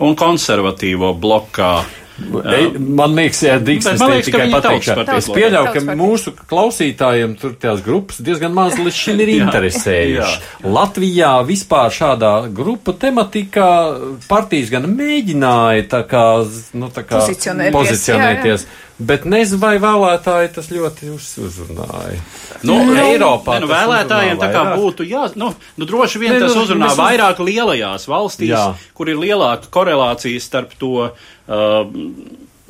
un 0.04 0.16
konservatīvo 0.19 1.14
blokā. 1.16 1.73
Man 2.14 3.16
liekas, 3.16 3.40
ja 3.42 3.56
drīkst 3.59 3.88
Bet 3.88 3.97
es 3.97 4.02
man 4.02 4.12
liekas, 4.12 4.28
ka 4.30 4.38
tikai 4.38 4.61
partijas 4.62 5.16
es 5.18 5.28
pieļauju, 5.35 5.73
ka 5.75 5.97
mūsu 5.99 6.33
klausītājiem 6.38 7.35
tur 7.40 7.56
tās 7.59 7.83
grupas 7.83 8.21
diezgan 8.23 8.54
maz 8.54 8.76
līdz 8.78 9.00
šim 9.00 9.23
ir 9.25 9.33
Jā. 9.35 9.49
interesējuši. 9.49 10.38
Latvijā 10.76 11.33
vispār 11.49 11.90
šādā 11.94 12.33
grupu 12.54 12.94
tematikā 12.94 13.68
partijas 14.30 14.71
gan 14.76 14.87
mēģināja 14.94 15.88
tā 15.90 16.04
kā, 16.06 16.25
nu, 16.78 16.92
tā 16.94 17.02
kā 17.02 17.18
Pozicionēties, 17.18 17.75
pozicionēties. 17.80 18.68
Bet 18.98 19.24
nezinu, 19.26 19.58
vai 19.58 19.72
vēlētāji 19.82 20.52
tas 20.54 20.68
ļoti 20.70 21.08
uz, 21.10 21.24
uzrunāja. 21.42 22.20
Nu, 22.62 22.76
Eiropā 22.94 23.56
ne, 23.56 23.64
nu, 23.64 23.66
tas 23.66 23.74
vēlētājiem 23.74 24.38
tā 24.38 24.50
kā 24.54 24.60
vairāk. 24.68 24.78
būtu 24.78 25.06
jā, 25.10 25.24
nu, 25.34 25.48
nu 25.76 25.88
droši 25.90 26.20
vien 26.22 26.36
Ne, 26.36 26.44
tas 26.44 26.54
nu, 26.54 26.62
uzrunā 26.62 26.86
mēs 26.86 26.94
uz- 26.94 27.00
vairāk 27.02 27.40
lielajās 27.42 28.06
valstīs, 28.06 28.52
Jā. 28.54 28.68
kur 28.94 29.10
ir 29.10 29.18
lielāka 29.18 29.66
korelācija 29.74 30.38
starp 30.40 30.76
to 30.78 30.92
uh, 31.10 31.90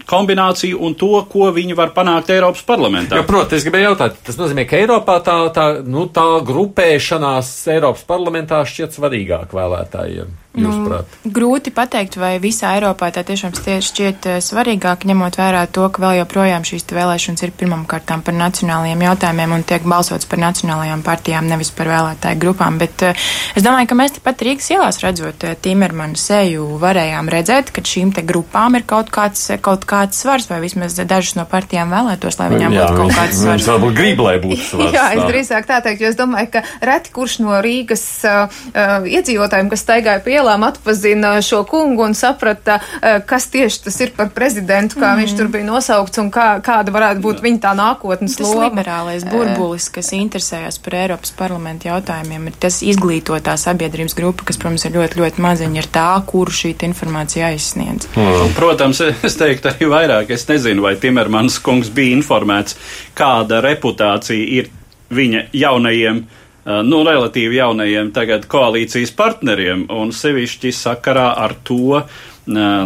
kombināciju 0.07 0.79
un 0.87 0.95
to, 0.95 1.11
ko 1.27 1.51
viņi 1.51 1.75
var 1.75 1.91
panākt 1.97 2.31
Eiropas 2.31 2.63
parlamentā. 2.63 3.19
Jo, 3.19 3.27
protams, 3.27 3.59
es 3.59 3.67
gribēju 3.67 3.89
jautāt, 3.91 4.21
tas 4.27 4.39
nozīmē, 4.39 4.63
ka 4.71 4.79
Eiropā 4.79 5.19
tā, 5.27 5.37
tā, 5.51 5.67
nu, 5.83 6.07
tā 6.15 6.27
grupēšanās 6.47 7.51
Eiropas 7.75 8.07
parlamentā 8.07 8.63
šķiet 8.63 8.95
svarīgāk 8.95 9.51
vēlētājiem. 9.57 10.31
Jūsuprāt? 10.57 11.17
Grūti 11.37 11.73
pateikt, 11.75 12.17
vai 12.17 12.37
visā 12.41 12.73
Eiropā 12.79 13.11
tā 13.13 13.23
tiešām 13.27 13.53
šķiet 13.57 14.29
eh, 14.31 14.39
svarīgāk, 14.45 15.05
ņemot 15.09 15.37
vērā 15.37 15.67
to, 15.69 15.85
ka 15.93 16.03
vēl 16.03 16.21
joprojām 16.23 16.65
šīs 16.65 16.87
vēlēšanas 16.97 17.45
ir 17.45 17.53
pirmām 17.57 17.85
kārtām 17.89 18.23
par 18.25 18.37
nacionālajiem 18.39 19.05
jautājumiem 19.05 19.53
un 19.59 19.65
tiek 19.69 19.85
balsots 19.85 20.29
par 20.29 20.41
nacionālajām 20.41 21.03
partijām, 21.05 21.49
nevis 21.51 21.73
par 21.77 21.91
vēlētāju 21.93 22.41
grupām. 22.41 22.79
Bet 22.81 23.05
eh, 23.05 23.27
es 23.57 23.67
domāju, 23.67 23.91
ka 23.91 23.99
mēs 24.01 24.17
tepat 24.17 24.47
Rīgas 24.49 24.71
ielās 24.73 25.01
redzot 25.05 25.45
eh, 25.45 25.57
Timermanu 25.61 26.17
seju, 26.21 26.71
varējām 26.81 27.29
redzēt, 27.33 27.75
ka 27.77 27.85
šīm 27.85 28.15
te 28.17 28.25
grupām 28.27 28.81
ir 28.81 28.87
kaut 28.89 29.13
kāds, 29.13 29.45
kaut 29.61 29.85
kāds 29.89 30.23
svars, 30.25 30.49
vai 30.49 30.63
vismaz 30.65 30.97
dažas 30.97 31.37
no 31.37 31.45
partijām 31.51 31.93
vēlētos, 31.93 32.41
lai 32.41 32.49
viņām 32.55 32.79
būtu 32.79 33.03
kaut 33.03 33.15
kāds 33.19 33.43
svars. 33.43 33.69
Varbūt 33.75 33.99
grib, 33.99 34.25
lai 34.25 34.39
būtu 34.41 34.63
svars. 34.71 34.97
Jā, 34.97 35.11
es 35.19 35.29
drīzāk 35.29 35.69
tā 35.69 35.83
teiktu, 35.85 36.07
jo 36.07 36.15
es 36.15 36.19
domāju, 36.19 36.55
ka 36.57 36.65
reti 36.87 37.13
kurš 37.13 37.39
no 37.45 37.61
Rīgas 37.65 38.07
uh, 38.25 38.59
uh, 38.73 39.07
iedzīvotājiem, 39.11 39.71
kas 39.73 39.85
staigāja 39.85 40.25
pa 40.25 40.37
ielām, 40.47 40.65
atpazina 40.67 41.35
šo 41.43 41.65
kungu 41.69 42.05
un 42.07 42.15
saprata, 42.15 42.79
uh, 42.79 43.19
kas 43.27 43.49
tieši 43.53 43.83
tas 43.87 43.99
ir 44.01 44.13
par 44.17 44.31
prezidentu, 44.35 45.01
kā 45.01 45.13
mm. 45.13 45.23
viņš 45.23 45.35
tur 45.39 45.51
bija 45.53 45.67
nosaukts 45.67 46.23
un 46.23 46.31
kā, 46.35 46.61
kāda 46.65 46.95
varētu 46.95 47.23
būt 47.25 47.43
viņa 47.45 47.63
tā 47.67 47.75
nākotnes 47.77 48.39
Tas 48.39 48.47
loma. 48.47 48.69
liberālais 48.69 49.27
burbulis, 49.27 49.89
kas 49.93 50.13
interesējas 50.17 50.79
par 50.83 50.99
Eiropas 51.03 51.35
parlamentu 51.37 51.91
jautājumiem, 51.91 52.49
ir 52.51 52.59
tas 52.63 52.81
izglītotā 52.87 53.57
sabiedrības 53.61 54.17
grupa, 54.17 54.47
kas, 54.47 54.61
protams, 54.61 54.87
ir 54.87 54.97
ļoti, 54.97 55.21
ļoti 55.23 55.45
maziņa, 55.45 55.83
ir 55.83 55.91
tā, 55.93 56.09
kuru 56.29 56.55
šī 56.55 56.75
informācija 56.87 57.51
aizsniedz. 57.53 58.11
Un, 58.21 58.55
Protams, 58.57 59.01
es 59.27 59.37
teiktu 59.39 59.73
arī 59.73 59.91
vairāk. 59.91 60.33
Es 60.35 60.47
nezinu, 60.49 60.85
vai 60.87 60.97
Timermans 61.01 61.59
kungs 61.65 61.91
bija 61.95 62.17
informēts, 62.17 62.77
kāda 63.17 63.63
reputācija 63.65 64.51
ir 64.61 64.71
viņa 65.11 65.47
jaunajiem, 65.55 66.25
eh, 66.25 66.46
nu, 66.67 67.03
relatīvi 67.07 67.61
jaunajiem 67.61 68.11
tagad 68.15 68.47
koalīcijas 68.51 69.13
partneriem, 69.15 69.87
un 69.95 70.11
sevišķi 70.15 70.73
sakarā 70.75 71.29
ar 71.39 71.55
to, 71.67 72.01
eh, 72.01 72.07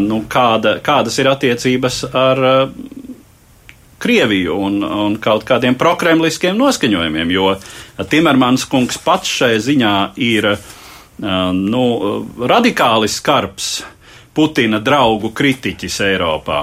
nu, 0.05 0.25
kāda, 0.29 0.79
kādas 0.85 1.17
ir 1.19 1.31
attiecības 1.33 2.05
ar 2.13 2.45
eh, 2.51 2.67
Krieviju 4.01 4.55
un, 4.57 4.79
un 4.81 5.17
kaut 5.21 5.43
kādiem 5.45 5.75
prokremliskiem 5.77 6.57
noskaņojumiem, 6.57 7.33
jo 7.35 7.51
Timermans 8.09 8.65
kungs 8.65 8.97
pats 9.05 9.29
šai 9.29 9.59
ziņā 9.61 9.95
ir 10.17 10.53
eh, 10.53 10.59
nu, 11.53 11.85
radikāli 12.41 13.09
skarbs 13.13 13.83
Putina 14.33 14.79
draugu 14.81 15.33
kritiķis 15.35 16.01
Eiropā. 16.07 16.61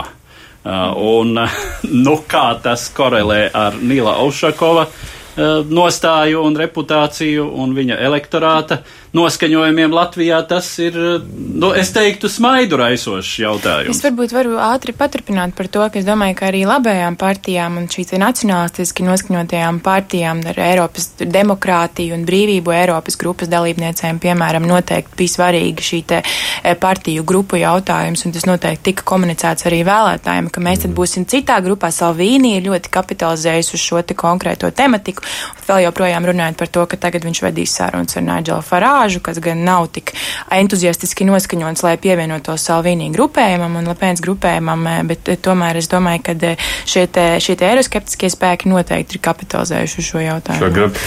Un, 0.68 1.36
nu, 2.06 2.14
kā 2.28 2.48
tas 2.64 2.88
korelē 2.96 3.42
ar 3.56 3.76
Nila 3.80 4.18
Aušakova 4.24 4.84
uh, 4.88 5.17
nostāju 5.38 6.42
un 6.48 6.56
reputāciju 6.58 7.46
un 7.62 7.76
viņa 7.78 8.00
elektorāta 8.10 8.82
noskaņojumiem 9.18 9.94
Latvijā, 9.94 10.40
tas 10.48 10.68
ir, 10.84 10.98
uh, 10.98 11.24
nu, 11.58 11.72
es 11.78 11.92
teiktu, 11.96 12.30
smaidu 12.30 12.78
raisošs 12.82 13.30
Es 13.38 13.40
jautājums. 13.42 14.02
varbūt 14.04 14.34
varu 14.36 14.58
ātri 14.62 14.94
paturpināt 14.98 15.56
par 15.58 15.70
to, 15.72 15.86
ka 15.90 16.00
es 16.00 16.06
domāju, 16.08 16.36
ka 16.40 16.50
arī 16.50 16.64
labējām 16.68 17.18
partijām 17.20 17.80
un 17.82 17.88
šīs 17.92 18.14
nacionālistiski 18.20 19.06
noskaņotajām 19.08 19.80
partijām 19.86 20.44
ar 20.52 20.60
Eiropas 20.68 21.10
demokrātiju 21.22 22.18
un 22.18 22.26
brīvību 22.28 22.74
Eiropas 22.76 23.18
grupas 23.20 23.50
dalībniecēm, 23.52 24.20
piemēram, 24.24 24.68
noteikti 24.70 25.18
bija 25.18 25.34
svarīgi 25.38 25.88
šī 25.88 26.02
te 26.12 26.22
e, 26.22 26.76
partiju 26.76 27.26
grupu 27.28 27.62
jautājums, 27.62 28.26
un 28.28 28.36
tas 28.36 28.48
noteikti 28.50 28.92
tika 28.92 29.08
komunicēts 29.08 29.68
arī 29.70 29.84
vēlētājiem, 29.88 30.52
ka 30.54 30.64
mēs 30.64 30.84
tad 30.86 30.96
būsim 30.98 31.28
citā 31.30 31.60
grupā. 31.64 31.92
Salvīni 31.94 32.58
ir 32.58 32.68
ļoti 32.68 32.92
kapitalizējis 32.94 33.74
uz 33.74 33.82
šo 33.82 34.04
te 34.06 34.18
konkrēto 34.18 34.70
tematiku, 34.76 35.26
vēl 35.68 35.86
joprojām 35.86 36.28
runājot 36.28 36.60
par 36.60 36.68
to, 36.68 36.86
ka 36.92 37.00
tagad 37.08 37.24
viņš 37.28 37.42
vedīs 37.48 37.78
sarunas 37.80 38.20
ar 38.20 38.28
Nigelu 38.28 38.66
Farāžu, 38.66 39.24
kas 39.24 39.40
gan 39.44 39.64
nav 39.64 39.88
tik 39.96 40.14
entuziastiski 40.52 41.28
noskaņots, 41.28 41.86
lai 41.88 41.96
pievienotos 42.02 42.68
Salvīnī 42.68 43.10
grupējumam 43.16 43.80
un 43.80 43.88
Lepēns 43.94 44.24
grupējumam, 44.26 44.88
eh, 44.92 45.02
bet 45.08 45.32
eh, 45.32 45.40
tomēr 45.40 45.80
es 45.80 45.88
domāju, 45.92 46.26
ka 46.28 46.38
eh, 46.52 46.70
šie 46.86 47.08
te, 47.08 47.28
šie 47.44 47.56
te 47.56 47.72
eiroskeptiskie 47.72 48.32
spēki 48.34 48.72
noteikti 48.72 49.16
ir 49.18 49.24
kapitalizējuši 49.24 50.02
šo 50.02 50.18
Šo 50.18 50.24
jautājumu. 50.24 50.74
grupu. 50.74 51.00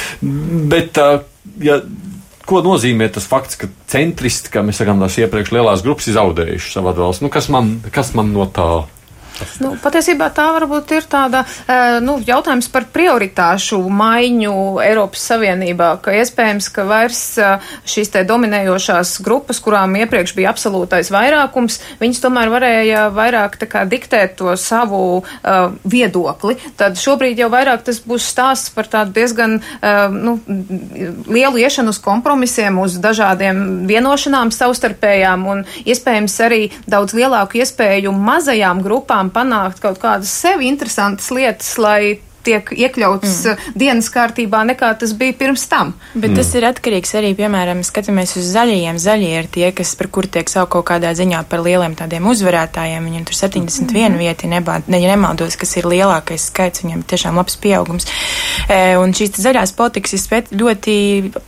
Bet, 0.70 0.98
uh, 1.00 1.24
ja, 1.58 1.80
ko 2.46 2.60
nozīmē 2.62 3.08
tas 3.12 3.26
fakts, 3.26 3.58
ka 3.58 3.68
centristi, 3.90 4.52
kā 4.52 4.62
mēs 4.66 4.78
sakām, 4.78 5.02
tās 5.02 5.18
iepriekš 5.18 5.52
lielās 5.56 5.82
grupas 5.86 6.06
ir 6.10 6.14
zaudējuši 6.18 6.72
savu 6.74 6.92
atbalstu? 6.92 7.26
Nu, 7.26 7.32
kas, 7.32 7.48
man, 7.52 7.78
kas 7.90 8.14
man 8.14 8.32
no 8.34 8.46
tā? 8.46 8.68
Nu, 9.60 9.74
patiesībā 9.80 10.30
tā 10.34 10.46
varbūt 10.56 10.94
ir 10.96 11.06
tāda 11.10 11.42
eh, 11.44 11.98
nu, 12.04 12.18
jautājums 12.24 12.68
par 12.72 12.86
prioritāšu 12.92 13.80
maiņu 13.92 14.54
Eiropas 14.84 15.24
Savienībā, 15.30 15.92
ka 16.04 16.14
iespējams, 16.20 16.70
ka 16.74 16.86
vairs 16.88 17.22
eh, 17.40 17.70
šīs 17.88 18.12
te 18.14 18.24
dominējošās 18.28 19.16
grupas, 19.24 19.60
kurām 19.62 19.96
iepriekš 20.00 20.34
bija 20.36 20.52
absolūtais 20.52 21.12
vairākums, 21.12 21.80
viņas 22.00 22.22
tomēr 22.24 22.52
varēja 22.52 23.06
vairāk 23.14 23.58
tā 23.60 23.68
kā 23.70 23.84
diktēt 23.88 24.36
to 24.40 24.52
savu 24.60 25.00
uh, 25.20 25.72
viedokli. 25.88 26.56
Tad 26.78 26.98
šobrīd 27.00 27.40
jau 27.40 27.48
vairāk 27.52 27.84
tas 27.86 28.00
būs 28.04 28.26
stāsts 28.32 28.72
par 28.74 28.88
tādu 28.90 29.14
diezgan 29.16 29.58
uh, 29.60 30.12
nu, 30.12 30.36
lielu 31.30 31.60
iešanu 31.60 31.94
uz 31.94 32.00
kompromisiem, 32.02 32.78
uz 32.82 32.96
dažādiem 33.02 33.84
vienošanām 33.90 34.52
savstarpējām 34.54 35.46
un 35.50 35.64
iespējams 35.84 36.36
arī 36.46 36.60
daudz 36.90 37.16
lielāku 37.16 37.60
iespēju 37.60 38.14
mazajām 38.16 38.82
grupām 38.84 39.29
panākt 39.34 39.82
kaut 39.82 40.00
kādas 40.02 40.32
sevi 40.42 40.68
interesantas 40.70 41.30
lietas, 41.34 41.72
lai 41.80 42.20
tiek 42.46 42.72
iekļauts 42.76 43.36
mm. 43.46 43.74
dienas 43.78 44.10
kārtībā, 44.12 44.62
nekā 44.72 44.92
tas 45.00 45.12
bija 45.18 45.36
pirms 45.38 45.66
tam. 45.70 45.92
Bet 46.14 46.30
mm. 46.32 46.38
tas 46.40 46.52
ir 46.58 46.66
atkarīgs 46.68 47.14
arī, 47.20 47.32
piemēram, 47.38 47.82
skatāmies 47.86 48.36
uz 48.40 48.50
zaļajiem. 48.54 49.00
Zaļie 49.00 49.32
ir 49.38 49.48
tie, 49.52 49.66
kas 49.76 49.94
par 49.98 50.10
kur 50.12 50.28
tiek 50.30 50.50
saukt 50.50 50.72
kaut 50.74 50.86
kādā 50.90 51.12
ziņā 51.16 51.42
par 51.50 51.64
lieliem 51.64 51.96
tādiem 51.98 52.26
uzvarētājiem. 52.30 53.06
Viņiem 53.10 53.26
tur 53.28 53.38
71 53.38 53.90
mm. 53.90 54.18
vieta, 54.20 54.50
nebā, 54.50 54.80
ne, 54.90 55.00
ja 55.02 55.12
nemaldos, 55.12 55.58
kas 55.60 55.76
ir 55.80 55.88
lielākais 55.90 56.48
skaits, 56.50 56.84
viņiem 56.84 57.04
tiešām 57.10 57.40
labs 57.40 57.58
pieaugums. 57.60 58.08
E, 58.68 58.96
un 59.00 59.14
šīs 59.16 59.40
zaļās 59.42 59.74
politikas 59.78 60.16
ir 60.16 60.50
ļoti 60.60 60.96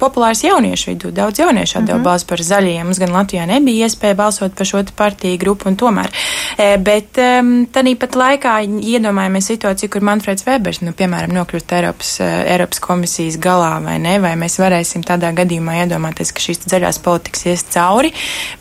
populārs 0.00 0.44
jauniešu 0.46 0.92
vidū. 0.92 1.12
Daudz 1.14 1.42
jauniešu 1.42 1.78
atdeva 1.78 1.98
mm 1.98 2.02
-hmm. 2.02 2.10
balsu 2.10 2.26
par 2.26 2.44
zaļajiem. 2.50 2.84
Mums 2.88 2.98
gan 2.98 3.14
Latvijā 3.14 3.46
nebija 3.46 3.86
iespēja 3.86 4.18
balsot 4.18 4.54
par 4.58 4.66
šo 4.66 4.82
partiju 4.96 5.38
grupu 5.38 5.68
un 5.68 5.76
tomēr. 5.76 6.10
E, 6.58 6.76
bet 6.78 7.18
um, 7.18 7.66
tādī 7.72 7.94
pat 7.98 8.16
laikā 8.16 8.58
iedomājamies 8.66 9.48
situāciju, 9.52 9.90
kur 9.92 10.02
Manfreds 10.02 10.46
Webers 10.46 10.82
nu, 10.82 10.91
piemēram, 10.98 11.34
nokļūt 11.36 11.74
Eiropas, 11.78 12.14
Eiropas 12.22 12.82
komisijas 12.82 13.38
galā 13.42 13.74
vai 13.84 13.98
ne, 14.02 14.16
vai 14.22 14.34
mēs 14.40 14.58
varēsim 14.62 15.04
tādā 15.06 15.32
gadījumā 15.36 15.82
iedomāties, 15.84 16.32
ka 16.34 16.44
šīs 16.44 16.64
zaļās 16.68 17.02
politikas 17.04 17.46
ies 17.50 17.66
cauri? 17.74 18.12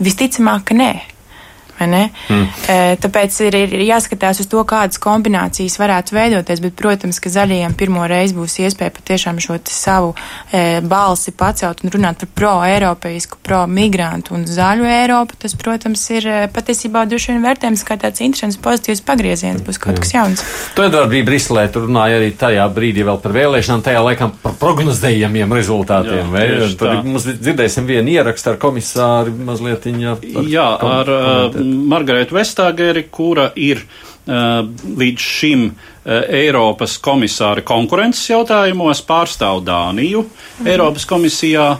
Visticamāk, 0.03 0.69
ka 0.71 0.77
nē. 0.77 0.91
Mm. 1.87 2.47
Tāpēc 3.01 3.37
ir, 3.47 3.57
ir 3.65 3.83
jāskatās 3.87 4.41
uz 4.43 4.49
to, 4.51 4.61
kādas 4.67 4.99
kombinācijas 5.01 5.77
varētu 5.81 6.15
veidoties, 6.15 6.61
bet, 6.63 6.75
protams, 6.79 7.19
ka 7.21 7.31
zaļajiem 7.33 7.75
pirmo 7.79 8.05
reizi 8.09 8.37
būs 8.37 8.59
iespēja 8.63 8.93
patiešām 8.95 9.39
šo 9.41 9.57
savu 9.71 10.13
e, 10.51 10.81
balsi 10.85 11.33
pacelt 11.37 11.83
un 11.83 11.93
runāt 11.93 12.21
par 12.21 12.31
pro-eiropeisku, 12.39 13.39
pro-migrantu 13.45 14.35
un 14.37 14.45
zaļu 14.49 14.87
Eiropu. 14.89 15.37
Tas, 15.41 15.55
protams, 15.57 16.03
ir 16.13 16.27
patiesībā 16.53 17.05
droši 17.09 17.33
vien 17.33 17.45
vērtējums 17.45 17.85
kā 17.87 17.97
tāds 18.01 18.23
interesants, 18.23 18.59
pozitīvs 18.61 19.03
pagrieziens, 19.07 19.63
būs 19.65 19.79
kaut 19.81 20.01
kas 20.01 20.13
jauns. 20.15 20.45
Tu, 20.75 20.85
Edvard, 20.85 21.11
bija 21.11 21.27
Briselē, 21.27 21.67
tu 21.73 21.85
runāji 21.85 22.17
arī 22.19 22.31
tajā 22.37 22.67
brīdī 22.73 23.05
vēl 23.07 23.21
par 23.23 23.35
vēlēšanām, 23.35 23.83
tajā 23.85 24.03
laikam 24.05 24.33
par 24.43 24.55
prognozējamiem 24.61 25.57
rezultātiem. 25.57 26.35
Jā, 26.37 26.69
Tur 26.79 27.01
mums 27.05 27.27
dzirdēsim 27.29 27.87
vienu 27.89 28.13
ierakstu 28.15 28.53
ar 28.53 28.59
komisāru 28.61 29.33
mazliet 29.45 29.85
viņa. 29.87 30.15
Ar 30.41 30.49
Jā, 30.51 30.67
ar 30.85 31.11
uh, 31.11 31.57
Margaretu 31.71 32.37
Vestāgeri, 32.37 33.05
kura 33.13 33.49
ir 33.59 33.81
uh, 33.81 34.61
līdz 34.97 35.29
šim 35.37 35.69
uh, 35.69 36.19
Eiropas 36.27 36.97
komisāra 37.03 37.63
konkurences 37.65 38.29
jautājumos, 38.31 39.03
pārstāv 39.07 39.63
Dāniju 39.67 40.25
mm. 40.27 40.69
Eiropas 40.71 41.07
komisijā. 41.09 41.71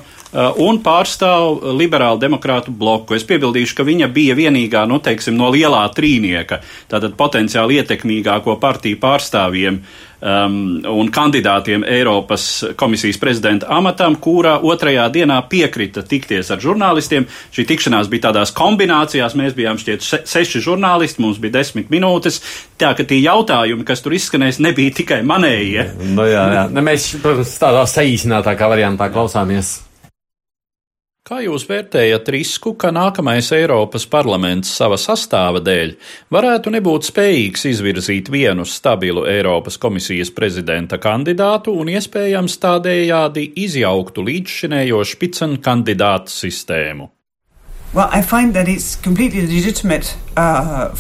un 0.64 0.78
pārstāv 0.80 1.58
liberālu 1.76 2.16
demokrātu 2.22 2.72
bloku. 2.72 3.18
Es 3.18 3.26
piebildīšu, 3.28 3.76
ka 3.76 3.84
viņa 3.84 4.08
bija 4.16 4.32
vienīgā, 4.40 4.86
nu, 4.88 5.02
teiksim, 5.04 5.36
no 5.36 5.50
lielā 5.52 5.82
trīnieka, 5.92 6.62
tātad 6.88 7.18
potenciāli 7.20 7.82
ietekmīgāko 7.82 8.56
partiju 8.62 8.96
pārstāvjiem 9.02 9.82
um, 10.22 10.56
un 10.88 11.12
kandidātiem 11.14 11.84
Eiropas 11.88 12.48
komisijas 12.80 13.20
prezidenta 13.22 13.70
amatam, 13.74 14.16
kurā 14.22 14.58
otrajā 14.64 15.08
dienā 15.14 15.42
piekrita 15.52 16.06
tikties 16.08 16.52
ar 16.54 16.62
žurnālistiem. 16.64 17.28
Šī 17.54 17.68
tikšanās 17.74 18.10
bija 18.12 18.30
tādās 18.30 18.54
kombinācijās, 18.56 19.36
mēs 19.40 19.58
bijām 19.58 19.82
šķiet 19.82 20.06
se 20.06 20.22
seši 20.30 20.64
žurnālisti, 20.64 21.22
mums 21.24 21.42
bija 21.42 21.60
desmit 21.60 21.92
minūtes, 21.94 22.42
tā 22.82 22.94
ka 22.98 23.06
tie 23.08 23.22
jautājumi, 23.22 23.86
kas 23.88 24.04
tur 24.06 24.16
izskanēs, 24.18 24.62
nebija 24.64 24.96
tikai 25.02 25.22
manējie. 25.28 25.90
Nu, 26.16 26.26
jā, 26.30 26.48
jā. 26.56 26.66
Ne, 26.72 26.86
mēs, 26.86 27.12
protams, 27.22 27.56
tādā 27.62 27.86
saīsinātākā 27.90 28.70
variantā 28.72 29.12
klausāmies. 29.14 29.80
Kā 31.32 31.38
jūs 31.39 31.63
vērtējat 31.63 32.28
risku, 32.36 32.74
ka 32.76 32.89
nākamais 32.91 33.54
Eiropas 33.56 34.04
parlaments 34.12 34.67
sava 34.76 34.98
sastāva 35.00 35.62
dēļ 35.63 35.94
varētu 36.36 36.74
nebūt 36.76 37.08
spējīgs 37.08 37.63
izvirzīt 37.70 38.28
vienu 38.34 38.65
stabilu 38.67 39.24
Eiropas 39.32 39.80
komisijas 39.80 40.34
prezidenta 40.36 41.00
kandidātu 41.00 41.72
un 41.72 41.94
iespējams 41.94 42.60
tādējādi 42.67 43.46
izjauktu 43.63 44.28
līdzšinējo 44.28 45.00
špicen 45.13 45.56
kandidātu 45.63 46.36
sistēmu? 46.36 47.08
Well, 47.94 48.08
I 48.10 48.22
find 48.22 48.54
that 48.54 48.70
it's 48.70 48.96
completely 48.96 49.42
legitimate 49.42 50.16
uh, 50.38 50.96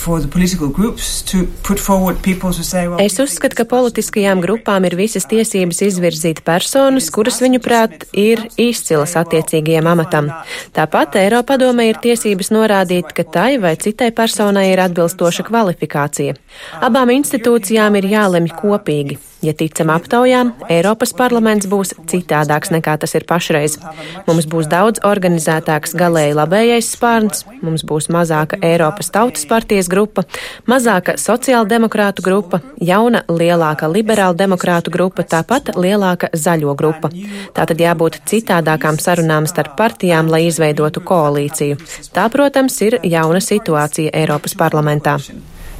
Es 2.99 3.15
uzskatu, 3.23 3.55
ka 3.55 3.63
politiskajām 3.63 4.41
grupām 4.43 4.83
ir 4.89 4.97
visas 4.99 5.23
tiesības 5.31 5.79
izvirzīt 5.87 6.43
personas, 6.43 7.07
kuras 7.15 7.39
viņuprāt 7.39 8.09
ir 8.11 8.43
izcilas 8.59 9.15
attiecīgajam 9.23 9.87
amatam. 9.87 10.29
Tāpat 10.75 11.15
Eiropadome 11.23 11.87
ir 11.93 12.03
tiesības 12.03 12.51
norādīt, 12.51 13.15
ka 13.15 13.23
tai 13.23 13.55
vai 13.63 13.77
citai 13.79 14.11
personai 14.11 14.67
ir 14.73 14.83
atbilstoša 14.83 15.47
kvalifikācija. 15.47 16.35
Abām 16.83 17.15
institūcijām 17.15 18.01
ir 18.03 18.11
jālemj 18.17 18.51
kopīgi. 18.59 19.30
Ja 19.41 19.53
ticam 19.57 19.89
aptaujām, 19.89 20.51
Eiropas 20.69 21.15
parlaments 21.17 21.65
būs 21.69 21.95
citādāks 22.09 22.69
nekā 22.69 22.93
tas 23.01 23.15
ir 23.17 23.23
pašreiz. 23.25 23.79
Mums 24.27 24.45
būs 24.45 24.67
daudz 24.69 25.01
organizētāks 25.07 25.95
galēji 25.97 26.35
labējais 26.37 26.91
spārns, 26.93 27.41
mums 27.65 27.81
būs 27.89 28.11
mazāka 28.13 28.59
Eiropas 28.61 29.09
tautas 29.09 29.47
partijas 29.49 29.89
grupa, 29.89 30.27
mazāka 30.69 31.15
sociāldemokrātu 31.17 32.21
grupa, 32.25 32.59
jauna 32.77 33.23
lielāka 33.29 33.89
liberāla 33.89 34.37
demokrātu 34.37 34.93
grupa, 34.93 35.25
tāpat 35.25 35.73
lielāka 35.73 36.29
zaļo 36.37 36.75
grupa. 36.77 37.09
Tātad 37.57 37.81
jābūt 37.81 38.19
citādākām 38.29 39.01
sarunām 39.01 39.49
starp 39.49 39.73
partijām, 39.79 40.29
lai 40.29 40.43
izveidotu 40.51 41.01
koalīciju. 41.01 41.79
Tā, 42.13 42.27
protams, 42.29 42.77
ir 42.85 42.99
jauna 43.01 43.41
situācija 43.41 44.13
Eiropas 44.21 44.53
parlamentā. 44.53 45.17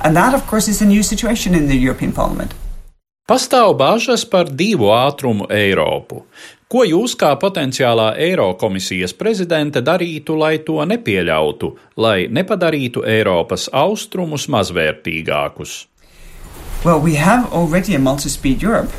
And 0.04 0.18
that, 0.18 0.34
of 0.34 0.48
course, 0.50 0.68
is 0.68 0.82
a 0.82 0.86
new 0.86 1.04
situation 1.04 1.54
in 1.54 1.68
the 1.68 1.78
European 1.78 2.12
Parliament. 2.12 2.61
Pastāv 3.32 3.78
bažas 3.80 4.26
par 4.28 4.50
divu 4.52 4.90
ātrumu 4.92 5.46
Eiropu. 5.56 6.26
Ko 6.68 6.82
jūs 6.84 7.14
kā 7.16 7.30
potenciālā 7.40 8.10
Eirokomisijas 8.20 9.14
prezidente 9.16 9.80
darītu, 9.80 10.36
lai 10.36 10.58
to 10.68 10.84
nepieļautu, 10.84 11.70
lai 11.96 12.26
nepadarītu 12.28 13.06
Eiropas 13.08 13.70
austrumus 13.72 14.50
mazvērtīgākus? 14.52 15.78
Well, 16.84 17.00
we 17.00 17.16
have 17.16 17.48
already 17.56 17.96
a 17.96 18.04
multi-speed 18.04 18.68
Europe. 18.68 18.92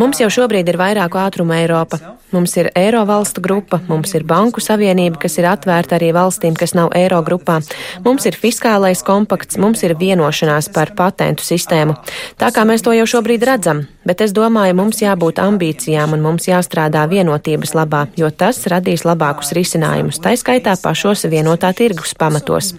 Mums 0.00 0.22
jau 0.24 0.30
šobrīd 0.32 0.72
ir 0.72 0.80
vairāku 0.80 1.20
ātrumu 1.20 1.52
Eiropa. 1.52 2.00
Mums 2.34 2.56
ir 2.58 2.66
Eiro 2.74 3.04
valstu 3.06 3.38
grupa, 3.44 3.78
mums 3.86 4.10
ir 4.18 4.24
Banku 4.26 4.58
savienība, 4.58 5.20
kas 5.22 5.38
ir 5.38 5.46
atvērta 5.46 5.94
arī 6.00 6.08
valstīm, 6.16 6.56
kas 6.58 6.74
nav 6.74 6.90
Eiro 6.98 7.20
grupā. 7.22 7.60
Mums 8.02 8.26
ir 8.26 8.34
fiskālais 8.34 9.04
kompakts, 9.06 9.60
mums 9.62 9.84
ir 9.86 9.94
vienošanās 10.00 10.72
par 10.74 10.90
patentu 10.98 11.46
sistēmu. 11.46 11.94
Tā 12.40 12.50
kā 12.50 12.66
mēs 12.66 12.82
to 12.82 12.96
jau 12.96 13.06
šobrīd 13.06 13.46
redzam, 13.46 13.84
bet 14.04 14.20
es 14.24 14.32
domāju, 14.36 14.76
mums 14.78 15.00
jābūt 15.02 15.40
ambīcijām 15.42 16.14
un 16.16 16.22
mums 16.24 16.48
jāstrādā 16.48 17.04
vienotības 17.10 17.74
labā, 17.76 18.04
jo 18.20 18.30
tas 18.30 18.60
radīs 18.70 19.04
labākus 19.08 19.52
risinājumus, 19.56 20.20
tā 20.24 20.34
skaitā 20.38 20.76
pašos 20.80 21.26
vienotā 21.32 21.72
tirgus 21.76 22.14
pamatos. 22.18 22.72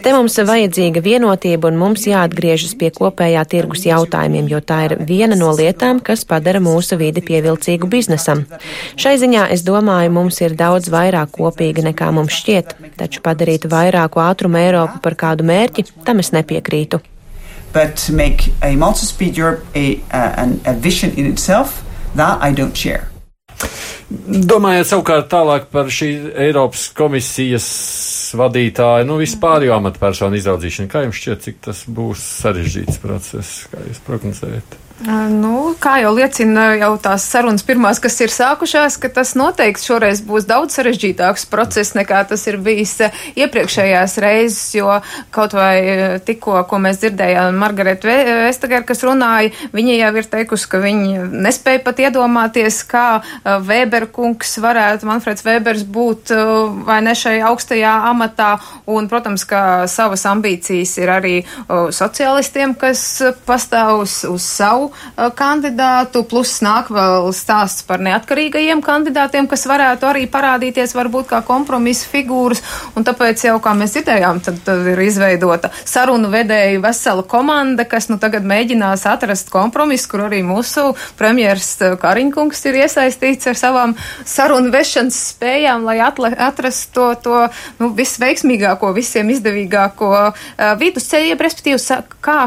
Te 0.00 0.14
mums 0.14 0.38
vajadzīga 0.50 1.02
vienotība 1.04 1.70
un 1.70 1.78
mums 1.80 2.06
jāatgriežas 2.08 2.76
pie 2.80 2.92
kopējā 2.96 3.44
tirgus 3.50 3.86
jautājumiem, 3.88 4.48
jo 4.52 4.62
tā 4.64 4.82
ir 4.88 4.96
viena 5.08 5.38
no 5.38 5.52
lietām, 5.56 6.00
kas 6.04 6.24
padara 6.28 6.62
mūsu 6.62 6.98
vidi 7.00 7.24
pievilcīgu 7.24 7.90
biznesam. 7.90 8.44
Šai 9.00 9.16
ziņā 9.20 9.48
es 9.54 9.64
domāju, 9.66 10.12
mums 10.16 10.40
ir 10.44 10.56
daudz 10.58 10.90
vairāk 10.92 11.34
kopīga 11.36 11.84
nekā 11.90 12.10
mums 12.16 12.36
šķiet, 12.40 12.76
taču 13.00 13.24
padarīt 13.24 13.68
vairāku 13.70 14.22
ātrumu 14.24 14.60
Eiropu 14.60 15.00
par 15.04 15.16
kādu 15.24 15.46
mērķi, 15.48 15.88
tam 16.04 16.22
es 16.24 16.32
nepiekrītu. 16.36 17.00
But 17.72 17.96
to 18.06 18.12
make 18.12 18.50
a 18.62 18.74
multi-speed 18.76 19.36
Europe 19.36 19.64
a, 19.74 20.00
uh, 20.10 20.42
an, 20.42 20.60
a 20.66 20.74
vision 20.74 21.12
in 21.16 21.26
itself, 21.26 21.84
that 22.16 22.42
I 22.42 22.52
don't 22.52 22.76
share. 22.76 23.10
Domājot 24.10 24.88
savukārt 24.88 25.28
tālāk 25.30 25.68
par 25.70 25.86
šī 25.92 26.08
Eiropas 26.48 26.88
komisijas 26.98 27.66
vadītāju, 28.34 29.06
nu 29.06 29.20
vispār 29.20 29.68
jau 29.68 29.76
amatpersonu 29.76 30.38
izraudzīšanu, 30.40 30.90
kā 30.90 31.04
jums 31.04 31.20
šķiet, 31.20 31.44
cik 31.46 31.60
tas 31.68 31.84
būs 31.86 32.24
sarežģīts 32.40 32.98
process, 33.02 33.68
kā 33.70 33.84
jūs 33.86 34.02
prognozējat? 34.08 34.78
Nu, 35.00 35.72
kā 35.80 35.94
jau 36.02 36.10
liecina 36.12 36.74
jau 36.76 36.90
tās 37.00 37.24
sarunas 37.32 37.62
pirmās, 37.64 37.96
kas 38.04 38.18
ir 38.20 38.32
sākušās, 38.34 38.98
ka 39.00 39.08
tas 39.16 39.30
noteikti 39.38 39.86
šoreiz 39.86 40.18
būs 40.28 40.44
daudz 40.44 40.76
sarežģītāks 40.76 41.46
process 41.48 41.94
nekā 41.96 42.18
tas 42.28 42.44
ir 42.50 42.58
bijis 42.60 42.98
iepriekšējās 43.32 44.16
reizes, 44.20 44.74
jo 44.76 44.98
kaut 45.32 45.56
vai 45.56 46.20
tikko, 46.26 46.58
ko 46.68 46.80
mēs 46.84 47.00
dzirdējām, 47.00 47.56
Margareta 47.56 48.12
Vestager, 48.44 48.84
kas 48.84 49.00
runāja, 49.06 49.54
viņa 49.72 49.96
jau 50.02 50.10
ir 50.20 50.28
teikusi, 50.34 50.68
ka 50.68 50.82
viņi 50.84 51.24
nespēja 51.48 51.80
pat 51.86 52.04
iedomāties, 52.04 52.82
kā 52.90 53.06
Weber 53.70 54.10
kungs 54.12 54.52
varētu, 54.60 55.08
Manfreds 55.08 55.48
Webers 55.48 55.86
būt 55.88 56.34
vai 56.84 57.00
ne 57.06 57.16
šai 57.16 57.38
augstajā 57.48 57.94
amatā, 58.10 58.50
un, 58.84 59.08
protams, 59.08 59.48
ka 59.48 59.64
savas 59.88 60.28
ambīcijas 60.28 60.94
ir 61.00 61.16
arī 61.16 61.34
sociālistiem, 61.70 62.76
kas 62.76 63.08
pastāv 63.48 64.04
uz, 64.04 64.20
uz 64.28 64.44
savu 64.44 64.89
kandidātu, 65.36 66.22
plus 66.28 66.58
nāk 66.64 66.90
vēl 66.94 67.30
stāsts 67.36 67.84
par 67.88 68.02
neatkarīgajiem 68.04 68.82
kandidātiem, 68.84 69.48
kas 69.50 69.66
varētu 69.70 70.08
arī 70.10 70.26
parādīties 70.30 70.94
varbūt 70.96 71.30
kā 71.32 71.42
kompromisa 71.46 72.08
figūras, 72.10 72.62
un 72.96 73.06
tāpēc 73.06 73.46
jau, 73.48 73.56
kā 73.62 73.74
mēs 73.78 73.96
dzirdējām, 73.96 74.42
tad, 74.46 74.60
tad 74.66 74.86
ir 74.92 75.02
izveidota 75.04 75.72
sarunu 75.84 76.30
vedēju 76.32 76.82
vesela 76.84 77.26
komanda, 77.26 77.86
kas 77.88 78.10
nu 78.12 78.20
tagad 78.22 78.46
mēģinās 78.46 79.06
atrast 79.10 79.50
kompromisu, 79.52 80.10
kur 80.12 80.26
arī 80.28 80.42
mūsu 80.46 80.90
premjers 81.18 81.72
Kariņkungs 82.00 82.64
ir 82.70 82.80
iesaistīts 82.84 83.50
ar 83.50 83.58
savām 83.58 83.96
sarunu 84.28 84.72
vešanas 84.74 85.18
spējām, 85.34 85.86
lai 85.88 85.98
atrastu 86.04 87.00
to, 87.00 87.14
to 87.22 87.36
nu, 87.80 87.90
visveiksmīgāko, 87.96 88.92
visiem 88.96 89.30
izdevīgāko 89.32 90.10
uh, 90.10 90.34
vidusceļu, 90.80 91.38
respektīvi, 91.40 92.00
kā, 92.24 92.38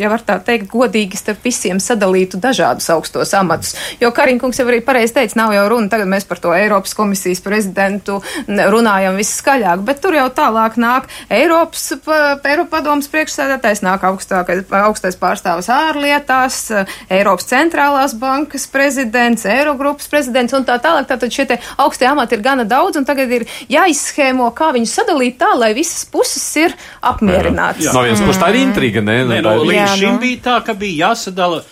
ja 0.00 0.12
var 0.12 0.24
tā 0.26 0.38
teikt, 0.44 0.68
godīgi 0.72 1.20
starp 1.20 1.44
visiem 1.46 1.73
visiem 1.74 1.82
sadalītu 1.82 2.38
dažādus 2.40 2.88
augstos 2.90 3.32
amatus. 3.34 3.74
Jo 4.00 4.10
Kariņkungs 4.14 4.58
jau 4.58 4.66
arī 4.68 4.80
pareizi 4.84 5.14
teica, 5.14 5.38
nav 5.38 5.54
jau 5.54 5.68
runa, 5.68 5.88
tagad 5.88 6.08
mēs 6.08 6.26
par 6.26 6.38
to 6.38 6.52
Eiropas 6.54 6.94
komisijas 6.94 7.40
prezidentu 7.42 8.20
runājam 8.46 9.16
viskaļāk, 9.18 9.82
bet 9.84 10.00
tur 10.00 10.14
jau 10.14 10.28
tālāk 10.30 10.76
nāk 10.78 11.08
Eiropas, 11.30 11.92
Eiropa 12.44 12.78
padomas 12.78 13.08
priekšsēdētājs, 13.12 13.82
nāk 13.84 14.04
augstākais, 14.04 14.64
augstais 14.84 15.18
pārstāvis 15.18 15.70
ārlietās, 15.72 16.60
Eiropas 17.10 17.48
centrālās 17.50 18.14
bankas 18.18 18.66
prezidents, 18.70 19.46
Eirogrupas 19.46 20.08
prezidents 20.10 20.54
un 20.54 20.66
tā 20.66 20.78
tālāk. 20.82 21.08
Tātad 21.08 21.32
šie 21.34 21.58
augstie 21.78 22.08
amati 22.08 22.36
ir 22.36 22.44
gana 22.44 22.64
daudz 22.68 22.98
un 23.00 23.06
tagad 23.06 23.30
ir 23.34 23.46
jāizschēmo, 23.70 24.50
kā 24.56 24.72
viņus 24.74 24.94
sadalīt 25.00 25.38
tā, 25.40 25.52
lai 25.58 25.72
visas 25.76 26.04
puses 26.08 26.44
ir 26.60 26.74
apmierinātas. 27.04 27.92
No 27.94 28.04
vienas 28.06 28.22
puses 28.24 28.40
tā 28.40 28.50
ir 28.54 28.62
intriga, 28.62 29.02
ne? 29.04 29.20
Nē, 29.28 29.40
no, 29.44 29.56
līdz 29.64 29.98
šim 30.00 30.20
bija 30.22 30.42
tā, 30.44 30.58
ka 30.66 30.76
bija 30.78 31.08
jāsadala 31.08 31.63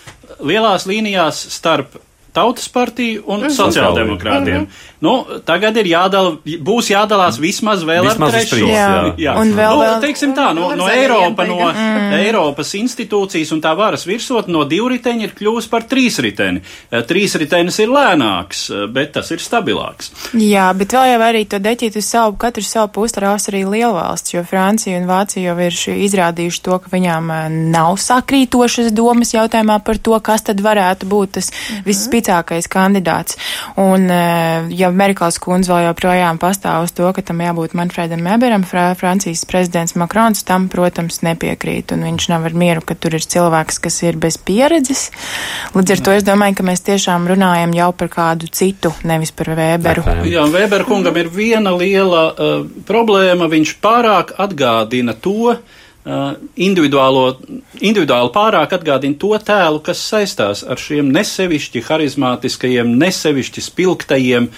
lielās 0.42 0.86
līnijās 0.90 1.40
starp 1.54 1.96
Tautas 2.32 2.68
partiju 2.68 3.22
un 3.26 3.40
-hmm. 3.40 3.56
sociāldemokrātiem. 3.56 4.58
Mm 4.58 4.66
-hmm. 4.66 4.92
Nu, 5.02 5.24
tagad 5.42 5.74
ir 5.80 5.88
jādala, 5.90 6.36
būs 6.62 6.92
jādalās 6.92 7.40
vismaz 7.42 7.80
vēl 7.82 8.04
vismaz 8.06 8.34
ar 8.34 8.44
trešo. 8.46 8.66
Jā. 8.70 9.14
jā. 9.18 9.32
Un 9.40 9.50
vēl, 9.56 9.72
nu, 9.74 9.82
vēl, 9.82 9.96
teiksim 10.04 10.34
tā, 10.36 10.52
no, 10.54 10.68
no 10.78 10.86
Eiropa, 10.86 11.42
no 11.48 11.56
mm. 11.58 12.12
Eiropas 12.20 12.70
institūcijas 12.78 13.50
un 13.50 13.62
tā 13.64 13.72
varas 13.74 14.06
virsot 14.06 14.46
no 14.46 14.62
divriteņa 14.70 15.26
ir 15.26 15.32
kļūst 15.40 15.72
par 15.72 15.88
trīsriteni. 15.90 16.62
Eh, 16.62 17.02
trīsritenis 17.08 17.80
ir 17.82 17.90
lēnāks, 17.90 18.60
eh, 18.70 18.84
bet 18.94 19.10
tas 19.16 19.32
ir 19.34 19.42
stabilāks. 19.42 20.12
Jā, 20.38 20.68
bet 20.78 20.94
vēl 20.94 21.10
jau 21.10 21.18
arī 21.26 21.42
to 21.50 21.58
deķīt 21.58 21.98
uz 21.98 22.06
savu, 22.06 22.38
katru 22.38 22.62
savu 22.62 22.92
pusi 22.94 23.18
rās 23.26 23.48
arī 23.50 23.64
lielvalsts, 23.66 24.36
jo 24.36 24.44
Francija 24.46 25.02
un 25.02 25.10
Vācija 25.10 25.50
jau 25.50 25.58
ir 25.66 25.74
izrādījuši 26.06 26.62
to, 26.62 26.78
ka 26.78 26.94
viņām 26.94 27.34
eh, 27.40 27.50
nav 27.74 27.98
sakrītošas 27.98 28.94
domas 28.94 29.34
jautājumā 29.34 29.80
par 29.82 29.98
to, 29.98 30.14
kas 30.22 30.46
tad 30.46 30.62
varētu 30.62 31.10
būt 31.10 31.34
tas 31.40 31.50
mm 31.50 31.76
-hmm. 31.76 31.84
Visticākais 32.22 32.68
kandidāts. 32.70 33.36
Un, 33.76 34.06
ja 34.70 34.90
Merkels 34.90 35.38
kundze 35.42 35.72
vēl 35.72 35.88
joprojām 35.90 36.38
pastāv 36.38 36.86
uz 36.86 36.92
to, 36.94 37.10
ka 37.12 37.22
tam 37.22 37.42
jābūt 37.42 37.74
Manfredam 37.74 38.22
Weberam, 38.26 38.64
Francijas 38.64 39.44
prezidents 39.44 39.96
Makrons 39.96 40.44
tam, 40.44 40.68
protams, 40.68 41.22
nepiekrīt. 41.22 41.92
Un 41.92 42.06
viņš 42.06 42.28
nav 42.30 42.46
ar 42.46 42.54
mieru, 42.54 42.82
ka 42.84 42.94
tur 42.94 43.16
ir 43.18 43.24
cilvēks, 43.24 43.80
kas 43.82 44.02
ir 44.02 44.16
bez 44.16 44.38
pieredzes. 44.38 45.10
Līdz 45.74 45.96
ar 45.96 46.04
to 46.04 46.16
es 46.16 46.26
domāju, 46.26 46.60
ka 46.60 46.66
mēs 46.66 46.84
tiešām 46.86 47.28
runājam 47.30 47.74
jau 47.76 47.90
par 47.92 48.12
kādu 48.12 48.50
citu, 48.52 48.92
nevis 49.04 49.32
par 49.34 49.52
Weberu. 49.56 50.06
Jā, 50.28 50.46
Weber 50.52 50.86
kungam 50.88 51.18
ir 51.18 51.30
viena 51.32 51.74
liela 51.74 52.26
uh, 52.32 52.66
problēma. 52.88 53.50
Viņš 53.52 53.78
pārāk 53.82 54.36
atgādina 54.40 55.16
to, 55.18 55.52
Uh, 55.52 55.80
individuāli 56.02 58.30
pārāk 58.34 58.72
atgādina 58.74 59.18
to 59.22 59.36
tēlu, 59.38 59.78
kas 59.86 60.02
saistās 60.02 60.64
ar 60.66 60.80
šiem 60.80 61.12
nesevišķi 61.14 61.84
harizmātiskajiem, 61.86 62.90
nesevišķi 62.98 63.62
spilgtajiem, 63.62 64.48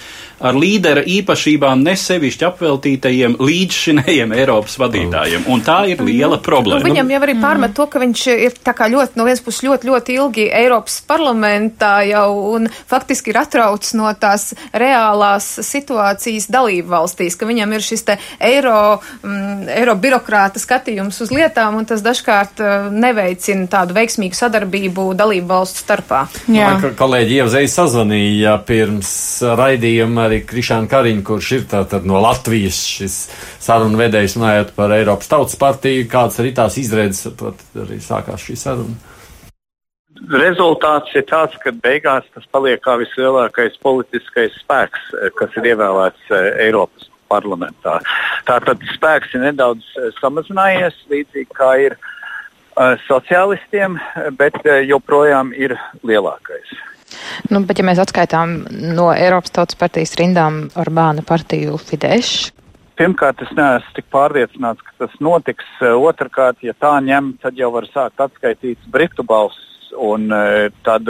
ar 0.45 0.57
līdera 0.57 1.03
īpašībām, 1.07 1.83
nesevišķi 1.85 2.47
apveltītajiem 2.49 3.37
līdzšinējiem 3.39 4.33
Eiropas 4.35 4.75
vadītājiem. 4.81 5.45
Un 5.51 5.63
tā 5.65 5.77
ir 5.91 6.01
liela 6.03 6.39
problēma. 6.43 6.83
Nu, 6.83 6.89
viņam 6.89 7.13
jau 7.13 7.21
arī 7.27 7.35
pārmet 7.39 7.75
to, 7.77 7.85
ka 7.91 8.01
viņš 8.03 8.25
ir 8.33 8.57
tā 8.65 8.75
kā 8.75 8.89
ļoti, 8.91 9.19
no 9.19 9.27
vienas 9.27 9.43
puses 9.45 9.63
ļoti, 9.67 9.91
ļoti 9.91 10.17
ilgi 10.19 10.47
Eiropas 10.49 10.97
parlamentā 11.07 11.93
jau 12.09 12.27
un 12.55 12.67
faktiski 12.89 13.31
ir 13.31 13.39
atrauc 13.45 13.87
no 13.95 14.11
tās 14.19 14.49
reālās 14.73 15.47
situācijas 15.65 16.49
dalību 16.51 16.91
valstīs, 16.91 17.37
ka 17.39 17.47
viņam 17.47 17.77
ir 17.77 17.85
šis 17.85 18.05
te 18.09 18.17
eiro, 18.43 18.99
mm, 19.21 19.69
eiro 19.77 19.95
birokrāta 20.01 20.59
skatījums 20.61 21.21
uz 21.23 21.31
lietām, 21.35 21.77
un 21.79 21.87
tas 21.87 22.03
dažkārt 22.05 22.61
uh, 22.63 22.87
neveicina 22.91 23.67
tādu 23.71 23.95
veiksmīgu 23.97 24.37
sadarbību 24.37 25.07
dalību 25.17 25.49
valstu 25.49 25.83
starpā. 25.83 26.25
Jā, 26.47 26.73
Man, 26.75 26.95
kolēģi 26.99 27.39
Ievzei 27.41 27.69
sazvanīja 27.71 28.57
pirms 28.67 29.09
raidījuma 29.59 30.27
arī 30.29 30.41
Krišānu 30.47 30.91
Kariņu, 30.91 31.25
kurš 31.27 31.51
ir 31.59 31.65
tātad 31.71 32.07
no 32.07 32.21
Latvijas 32.23 32.79
šis 32.97 33.17
sarunu 33.63 33.99
vedējs, 33.99 34.37
runājot 34.39 34.75
par 34.77 34.93
Eiropas 34.95 35.31
Tautas 35.31 35.59
partiju, 35.59 36.07
kādas 36.11 36.39
arī 36.43 36.55
tās 36.55 36.79
izredzes, 36.81 37.35
tad 37.39 37.83
arī 37.85 37.99
sākās 38.03 38.47
šī 38.47 38.57
saruna. 38.59 39.13
Rezultāts 40.31 41.11
ir 41.19 41.25
tāds, 41.27 41.57
ka 41.59 41.73
beigās 41.83 42.23
tas 42.33 42.45
paliek 42.55 42.79
kā 42.81 42.95
vislielākais 43.01 43.75
politiskais 43.83 44.55
spēks, 44.61 45.11
kas 45.35 45.57
ir 45.59 45.73
ievēlēts 45.73 46.31
eh, 46.31 46.47
Eiropas 46.69 47.09
parlamentā. 47.31 47.99
Tātad 48.47 48.83
spēks 48.95 49.35
ir 49.35 49.45
nedaudz 49.47 49.85
eh, 49.99 50.09
samazinājies, 50.21 50.97
līdzīgi 51.11 51.47
kā 51.55 51.71
ir 51.87 51.97
uh, 51.97 52.95
sociālistiem, 53.05 53.99
bet 54.39 54.59
uh, 54.63 54.81
joprojām 54.85 55.53
ir 55.53 55.77
lielākais. 56.03 56.75
Nu, 57.51 57.61
bet, 57.63 57.79
ja 57.79 57.85
mēs 57.87 58.01
atskaitām 58.01 58.57
no 58.97 59.11
Eiropas 59.13 59.53
Tautas 59.55 59.77
partijas 59.79 60.15
rindām 60.19 60.65
Orbāna 60.75 61.23
partiju 61.25 61.77
Fidesz, 61.81 62.51
Pirmkārt, 62.95 63.41
es 63.43 63.49
neesmu 63.51 63.91
tik 63.97 64.05
pārliecināts, 64.13 64.83
ka 64.87 64.93
tas 65.03 65.15
notiks. 65.19 65.67
Otrakārt, 65.83 66.61
ja 66.63 66.71
tā 66.79 66.93
ņem, 67.03 67.33
tad 67.43 67.57
jau 67.59 67.67
var 67.73 67.87
sākt 67.91 68.21
atskaitīt 68.23 68.85
Britu 68.91 69.25
balsis 69.27 69.91
un 69.99 70.29
tad 70.87 71.09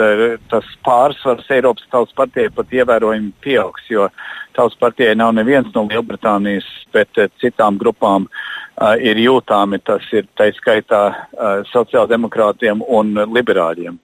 tas 0.50 0.72
pārsvars 0.86 1.46
Eiropas 1.54 1.86
Tautas 1.92 2.14
partijai 2.18 2.50
pat 2.54 2.74
ievērojami 2.74 3.32
pieaugs, 3.42 3.86
jo 3.90 4.08
Tautas 4.56 4.78
partijai 4.80 5.14
nav 5.18 5.34
neviens 5.36 5.68
no 5.74 5.84
Lielbritānijas, 5.90 6.66
bet 6.94 7.20
e, 7.20 7.28
citām 7.42 7.78
grupām 7.80 8.26
uh, 8.26 8.94
ir 8.96 9.20
jūtāmi. 9.20 9.82
Tas 9.84 10.06
ir 10.16 10.26
tā 10.38 10.48
skaitā 10.56 11.02
uh, 11.12 11.60
sociāldemokrātiem 11.72 12.82
un 12.88 13.14
liberāļiem. 13.36 14.00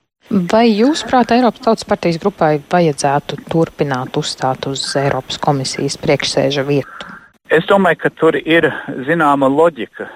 Vai 0.53 0.67
jūs, 0.71 1.03
prāt, 1.09 1.33
Eiropas 1.35 1.65
Tautas 1.65 1.88
partijas 1.88 2.21
grupai 2.23 2.55
vajadzētu 2.71 3.41
turpināt 3.51 4.17
uzstāt 4.17 4.69
uz 4.71 4.85
Eiropas 4.97 5.41
komisijas 5.43 5.99
priekšsēža 6.01 6.65
vietu? 6.69 7.11
Es 7.53 7.67
domāju, 7.69 7.99
ka 8.01 8.11
tur 8.17 8.37
ir 8.38 8.65
zināma 9.05 9.49
loģika, 9.53 10.07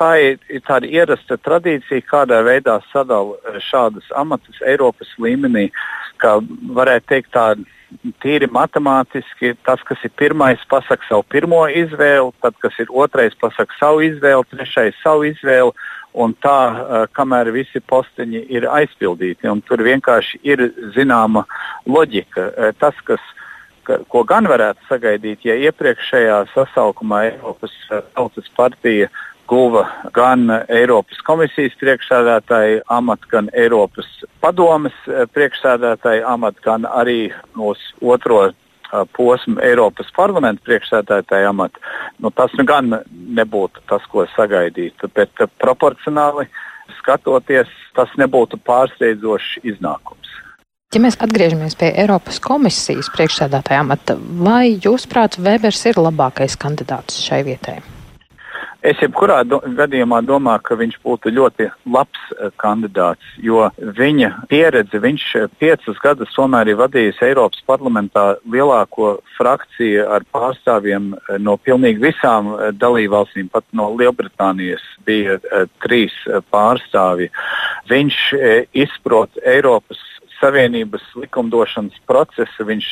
tā 0.00 0.10
ir, 0.22 0.38
ir 0.48 0.62
tāda 0.64 0.88
ierasta 0.88 1.36
tradīcija, 1.44 2.06
kādā 2.08 2.38
veidā 2.46 2.78
sadala 2.92 3.36
eh, 3.36 3.58
šādas 3.60 4.06
amatus 4.16 4.62
Eiropas 4.64 5.10
līmenī, 5.20 5.66
kā 6.22 6.38
varētu 6.78 7.10
teikt, 7.10 7.34
tāda 7.36 7.66
tīri 8.22 8.48
matemātiski. 8.52 9.54
Tas, 9.66 9.82
kas 9.86 10.02
ir 10.06 10.12
pirmais, 10.18 10.62
pasaka 10.70 11.06
savu 11.08 11.26
pirmo 11.28 11.64
izvēli, 11.68 12.32
tad, 12.44 12.56
kas 12.62 12.78
ir 12.82 12.90
otrais, 12.90 13.36
pasaka 13.40 13.76
savu 13.80 14.04
izvēli, 14.06 14.48
trešais 14.52 14.98
savu 15.02 15.28
izvēli, 15.30 15.72
un 16.14 16.34
tā, 16.38 16.58
kamēr 17.16 17.50
visi 17.54 17.82
posteņi 17.82 18.44
ir 18.54 18.68
aizpildīti. 18.70 19.50
Tur 19.68 19.82
vienkārši 19.82 20.42
ir 20.46 20.68
zināma 20.94 21.44
loģika. 21.90 22.50
Tas, 22.78 22.98
kas 23.06 23.22
ka, 23.84 24.00
ko 24.08 24.24
gan 24.28 24.48
varētu 24.50 24.88
sagaidīt, 24.88 25.44
ja 25.48 25.56
iepriekšējā 25.68 26.40
sasaukumā 26.54 27.24
Eiropas 27.30 27.74
Tautas 28.14 28.50
partija 28.56 29.10
guva 29.48 29.84
gan 30.14 30.48
Eiropas 30.68 31.20
komisijas 31.26 31.76
priekšsēdētāju 31.80 32.82
amatu, 32.92 33.28
gan 33.30 33.48
Eiropas 33.52 34.08
padomes 34.44 34.96
eh, 35.08 35.24
priekšsēdētāju 35.34 36.26
amatu, 36.28 36.62
gan 36.64 36.88
arī 36.88 37.30
mūsu 37.58 37.96
otro 38.14 38.40
eh, 38.48 38.54
posmu 39.16 39.60
Eiropas 39.64 40.10
parlamenta 40.16 40.64
priekšsēdētāja 40.68 41.52
amatu, 41.52 41.80
nu, 42.18 42.30
tas 42.30 42.52
nu 42.58 42.66
gan 42.68 43.00
nebūtu 43.12 43.84
tas, 43.90 44.04
ko 44.10 44.26
sagaidītu. 44.36 45.10
Bet 45.14 45.46
proporcionāli 45.62 46.48
skatoties, 46.98 47.70
tas 47.96 48.12
nebūtu 48.20 48.60
pārsteidzošs 48.64 49.64
iznākums. 49.64 50.20
Ja 50.94 51.00
mēs 51.02 51.16
atgriežamies 51.18 51.74
pie 51.74 51.88
Eiropas 51.98 52.38
komisijas 52.42 53.08
priekšsēdētāja 53.16 53.82
amata, 53.82 54.14
vai 54.18 54.76
jūsuprāt, 54.76 55.40
Webers 55.42 55.82
ir 55.90 55.98
labākais 55.98 56.54
kandidāts 56.60 57.18
šai 57.24 57.42
vietai? 57.48 57.80
Es 58.84 58.98
jebkurā 59.00 59.38
do 59.48 59.62
gadījumā 59.78 60.18
domāju, 60.28 60.60
ka 60.66 60.76
viņš 60.76 60.98
būtu 61.06 61.30
ļoti 61.32 61.70
labs 61.88 62.24
uh, 62.34 62.50
kandidāts, 62.60 63.24
jo 63.40 63.62
viņa 63.80 64.28
pieredze, 64.50 65.00
viņš 65.00 65.24
eh, 65.40 65.46
piecus 65.62 66.02
gadus 66.02 66.34
tomēr 66.36 66.68
ir 66.68 66.76
vadījis 66.82 67.22
Eiropas 67.24 67.64
parlamentā 67.64 68.26
lielāko 68.44 69.14
frakciju 69.38 70.04
ar 70.12 70.28
pārstāvjiem 70.36 71.14
uh, 71.14 71.38
no 71.40 71.56
pilnīgi 71.56 72.04
visām 72.10 72.52
uh, 72.52 72.68
dalībvalstīm, 72.76 73.48
pat 73.54 73.64
no 73.72 73.88
Lielbritānijas 73.96 74.84
bija 75.08 75.38
trīs 75.84 76.12
pārstāvji. 76.52 77.30
Viņš 77.88 78.18
izprot 78.84 79.40
Eiropas 79.44 80.00
Savienības 80.42 81.04
likumdošanas 81.22 81.96
procesu 82.08 82.64
viņš 82.68 82.88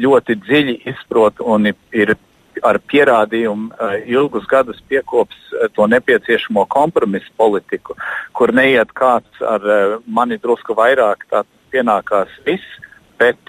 ļoti 0.00 0.36
dziļi 0.44 0.76
izprot 0.92 1.40
un 1.40 1.72
ir 1.72 2.14
ar 2.62 2.78
pierādījumu 2.90 3.70
e, 3.72 3.88
ilgus 4.14 4.46
gadus 4.50 4.80
piekops 4.88 5.36
e, 5.52 5.68
to 5.74 5.86
nepieciešamo 5.90 6.66
kompromisu 6.70 7.32
politiku, 7.40 7.96
kur 8.32 8.52
neiet 8.54 8.92
kāds 8.94 9.42
ar 9.42 9.64
mani 10.06 10.38
drusku 10.38 10.76
vairāk, 10.78 11.26
tā 11.30 11.42
pienākās 11.74 12.30
viss, 12.46 12.78
bet 13.18 13.40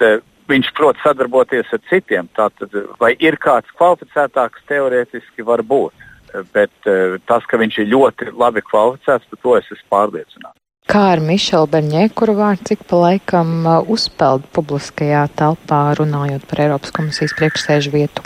viņš 0.50 0.72
prot 0.78 0.98
sadarboties 1.04 1.70
ar 1.74 1.82
citiem. 1.90 2.30
Tātad, 2.38 2.74
vai 3.02 3.14
ir 3.22 3.38
kāds 3.42 3.70
kvalificētāks, 3.78 4.66
teorētiski 4.70 5.46
var 5.46 5.62
būt, 5.66 6.06
bet 6.54 6.74
tas, 7.30 7.48
ka 7.50 7.62
viņš 7.62 7.82
ir 7.82 7.90
ļoti 7.94 8.30
labi 8.34 8.66
kvalificēts, 8.66 9.30
par 9.32 9.42
to 9.42 9.58
es 9.60 9.74
esmu 9.74 9.90
pārliecināts. 9.94 10.60
Kā 10.86 11.02
ar 11.16 11.22
Mišelu 11.24 11.66
Berņē, 11.74 12.04
kuru 12.14 12.36
vārds 12.38 12.76
ik 12.76 12.84
pa 12.86 13.00
laikam 13.08 13.66
uzpeld 13.90 14.46
publiskajā 14.54 15.24
telpā, 15.34 15.82
runājot 15.98 16.46
par 16.52 16.62
Eiropas 16.68 16.94
komisijas 16.94 17.34
priekšsēžu 17.40 17.94
vietu? 17.96 18.26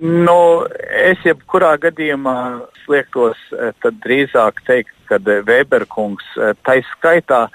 Nu, 0.00 0.66
es 0.92 1.22
jebkurā 1.24 1.76
gadījumā 1.80 2.36
sliektos 2.84 3.38
eh, 3.56 3.72
drīzāk 4.04 4.60
teikt, 4.66 4.92
ka 5.08 5.16
eh, 5.16 5.40
Weberkungs 5.46 6.26
eh, 6.36 6.52
taiskaitā, 6.68 7.46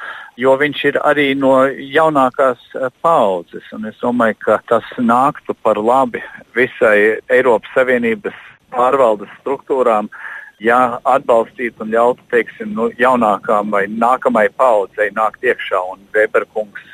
jo 0.41 0.55
viņš 0.57 0.81
ir 0.89 0.97
arī 1.05 1.27
no 1.37 1.67
jaunākās 1.69 2.63
paudzes. 3.05 3.67
Es 3.85 4.01
domāju, 4.01 4.39
ka 4.41 4.57
tas 4.71 4.87
nāktu 4.97 5.53
par 5.61 5.77
labi 5.77 6.23
visai 6.57 7.21
Eiropas 7.29 7.69
Savienības 7.75 8.37
pārvaldes 8.73 9.29
struktūrām, 9.43 10.09
ja 10.57 10.97
atbalstītu 11.05 11.85
un 11.85 11.93
ļautu 11.93 12.25
teiksim, 12.33 12.73
nu, 12.73 12.89
jaunākām 12.97 13.69
vai 13.69 13.85
nākamai 13.85 14.47
paudzei 14.57 15.11
nākt 15.13 15.45
iekšā. 15.45 15.85
Un 15.93 16.01
Weberkungs 16.15 16.89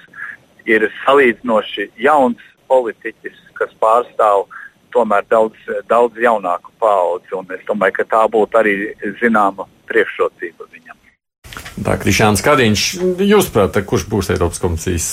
ir 0.67 0.89
salīdzinoši 1.05 1.91
jauns 2.03 2.43
politiķis, 2.67 3.39
kas 3.55 3.71
pārstāv 3.79 4.49
tomēr 4.97 5.25
daudz, 5.29 5.69
daudz 5.89 6.19
jaunāku 6.21 6.73
paudzi. 6.81 7.37
Es 7.55 7.65
domāju, 7.69 7.99
ka 7.99 8.09
tā 8.17 8.25
būtu 8.33 8.61
arī 8.61 8.75
zināma 9.21 9.67
priekšrocība 9.89 10.67
viņam. 10.73 10.95
Tā, 11.85 11.95
Krišāns 12.01 12.41
Kadiņš, 12.45 12.85
jūs 13.23 13.51
prāt, 13.53 13.77
kurš 13.87 14.07
būs 14.11 14.31
Eiropas 14.33 14.61
komisijas 14.61 15.07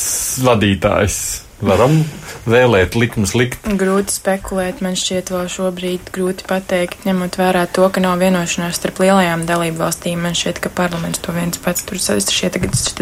vadītājs 0.45 1.19
Varam 1.65 2.03
vēlēt, 2.45 2.97
likums 2.99 3.33
likt. 3.37 3.65
Grūti 3.81 4.13
spekulēt, 4.13 4.83
man 4.85 4.97
šķiet, 4.99 5.33
vēl 5.33 5.47
šobrīd 5.51 6.11
grūti 6.15 6.47
pateikt, 6.49 7.07
ņemot 7.09 7.39
vērā 7.41 7.65
to, 7.73 7.87
ka 7.93 8.03
nav 8.05 8.21
vienošanās 8.21 8.77
starp 8.79 9.01
lielajām 9.01 9.47
dalību 9.49 9.81
valstīm. 9.81 10.21
Man 10.25 10.37
šķiet, 10.37 10.61
ka 10.65 10.73
parlaments 10.75 11.23
to 11.25 11.33
viens 11.37 11.61
pats 11.65 11.87
tur 11.87 12.01
šī 12.01 12.51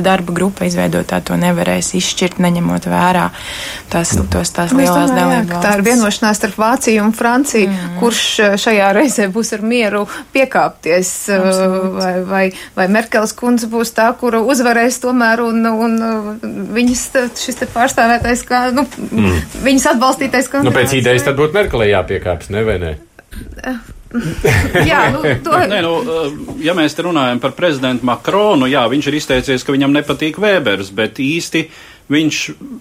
darba 0.02 0.34
grupa 0.34 0.66
izveidotā 0.68 1.20
to 1.26 1.36
nevarēs 1.38 1.92
izšķirt, 1.98 2.38
neņemot 2.42 2.86
vērā 2.90 3.28
tās, 3.92 4.14
mhm. 4.14 4.30
tos, 4.32 4.52
tās 4.54 4.74
lielās 4.76 5.10
dalību 5.10 5.50
valstis. 5.50 5.66
Tā 5.66 5.74
ir 5.78 5.84
vienošanās 5.90 6.40
starp 6.42 6.60
Vāciju 6.62 7.02
un 7.02 7.14
Franciju, 7.16 7.70
mm. 7.70 7.98
kurš 7.98 8.22
eh, 8.44 8.54
šajā 8.60 8.92
reizē 8.94 9.26
būs 9.32 9.52
ar 9.56 9.64
mieru 9.66 10.04
piekāpties, 10.34 11.12
eh, 11.34 11.66
vai, 11.96 12.12
vai, 12.28 12.44
vai 12.76 12.86
Merkels 12.92 13.34
kundze 13.38 13.66
būs 13.72 13.94
tā, 13.96 14.08
kura 14.20 14.42
uzvarēs 14.46 15.00
tomēr, 15.02 15.42
un, 15.42 15.66
un 15.66 15.98
viņas 16.76 17.04
šis 17.42 17.60
te 17.62 17.68
pārstāvētais, 17.72 18.44
kā, 18.52 18.66
nu, 18.76 18.84
mm. 19.08 19.40
viņas 19.64 19.88
atbalstītais 19.94 20.52
kandidāts. 20.52 20.70
Nu, 20.70 20.76
pēc 20.76 20.94
idejas 21.00 21.26
tad 21.26 21.40
būtu 21.40 21.56
Merkelē 21.56 21.88
jāpiekāpjas, 21.94 22.52
ne 22.54 22.64
vai 22.68 22.78
ne? 22.82 22.94
jā, 24.90 25.00
nu, 25.14 25.22
to... 25.44 25.54
Nē, 25.70 25.80
nu, 25.84 25.92
eh, 26.02 26.36
ja 26.66 26.76
mēs 26.76 26.96
te 26.96 27.06
runājam 27.06 27.40
par 27.42 27.54
prezidentu 27.56 28.06
Makronu, 28.08 28.68
jā, 28.70 28.84
viņš 28.92 29.08
ir 29.08 29.18
izteicies, 29.18 29.64
ka 29.64 29.74
viņam 29.74 29.94
nepatīk 29.96 30.40
Vēbers, 30.42 30.92
bet 30.96 31.20
īsti 31.22 31.66
viņš 32.10 32.40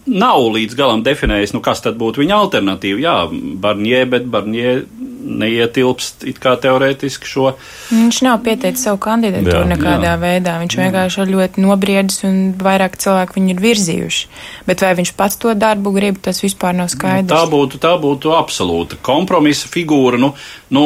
nav 0.09 0.47
līdz 0.55 0.77
galam 0.77 1.05
definējis, 1.05 1.53
nu, 1.55 1.61
kas 1.65 1.83
tad 1.85 1.99
būtu 1.99 2.23
viņa 2.23 2.41
alternatīva. 2.45 3.03
Jā, 3.03 3.15
Barņē, 3.61 4.03
bet 4.11 4.27
Barņē 4.31 4.75
neietilpst 5.21 6.25
it 6.27 6.39
kā 6.41 6.55
teorētiski 6.61 7.29
šo. 7.29 7.51
Viņš 7.91 8.21
nav 8.25 8.41
pieteicis 8.45 8.85
savu 8.87 8.99
kandidatūru 9.03 9.63
nekādā 9.69 10.13
jā. 10.13 10.19
veidā. 10.21 10.57
Viņš 10.63 10.77
vienkārši 10.79 11.21
ir 11.23 11.33
ļoti 11.35 11.65
nobriedis 11.65 12.23
un 12.27 12.39
vairāk 12.59 12.97
cilvēku 13.01 13.37
viņu 13.37 13.53
ir 13.53 13.63
virzījuši. 13.65 14.29
Bet 14.69 14.85
vai 14.85 14.93
viņš 14.99 15.13
pats 15.19 15.39
to 15.41 15.53
darbu 15.57 15.93
grib, 15.95 16.21
tas 16.25 16.41
vispār 16.43 16.77
nav 16.77 16.91
skaidrs. 16.93 17.31
Tā 17.31 17.43
būtu, 17.51 17.81
tā 17.81 17.95
būtu 18.01 18.33
absolūta 18.37 18.99
kompromisa 19.05 19.69
figūra. 19.71 20.19
Nu, 20.21 20.33
nu, 20.73 20.85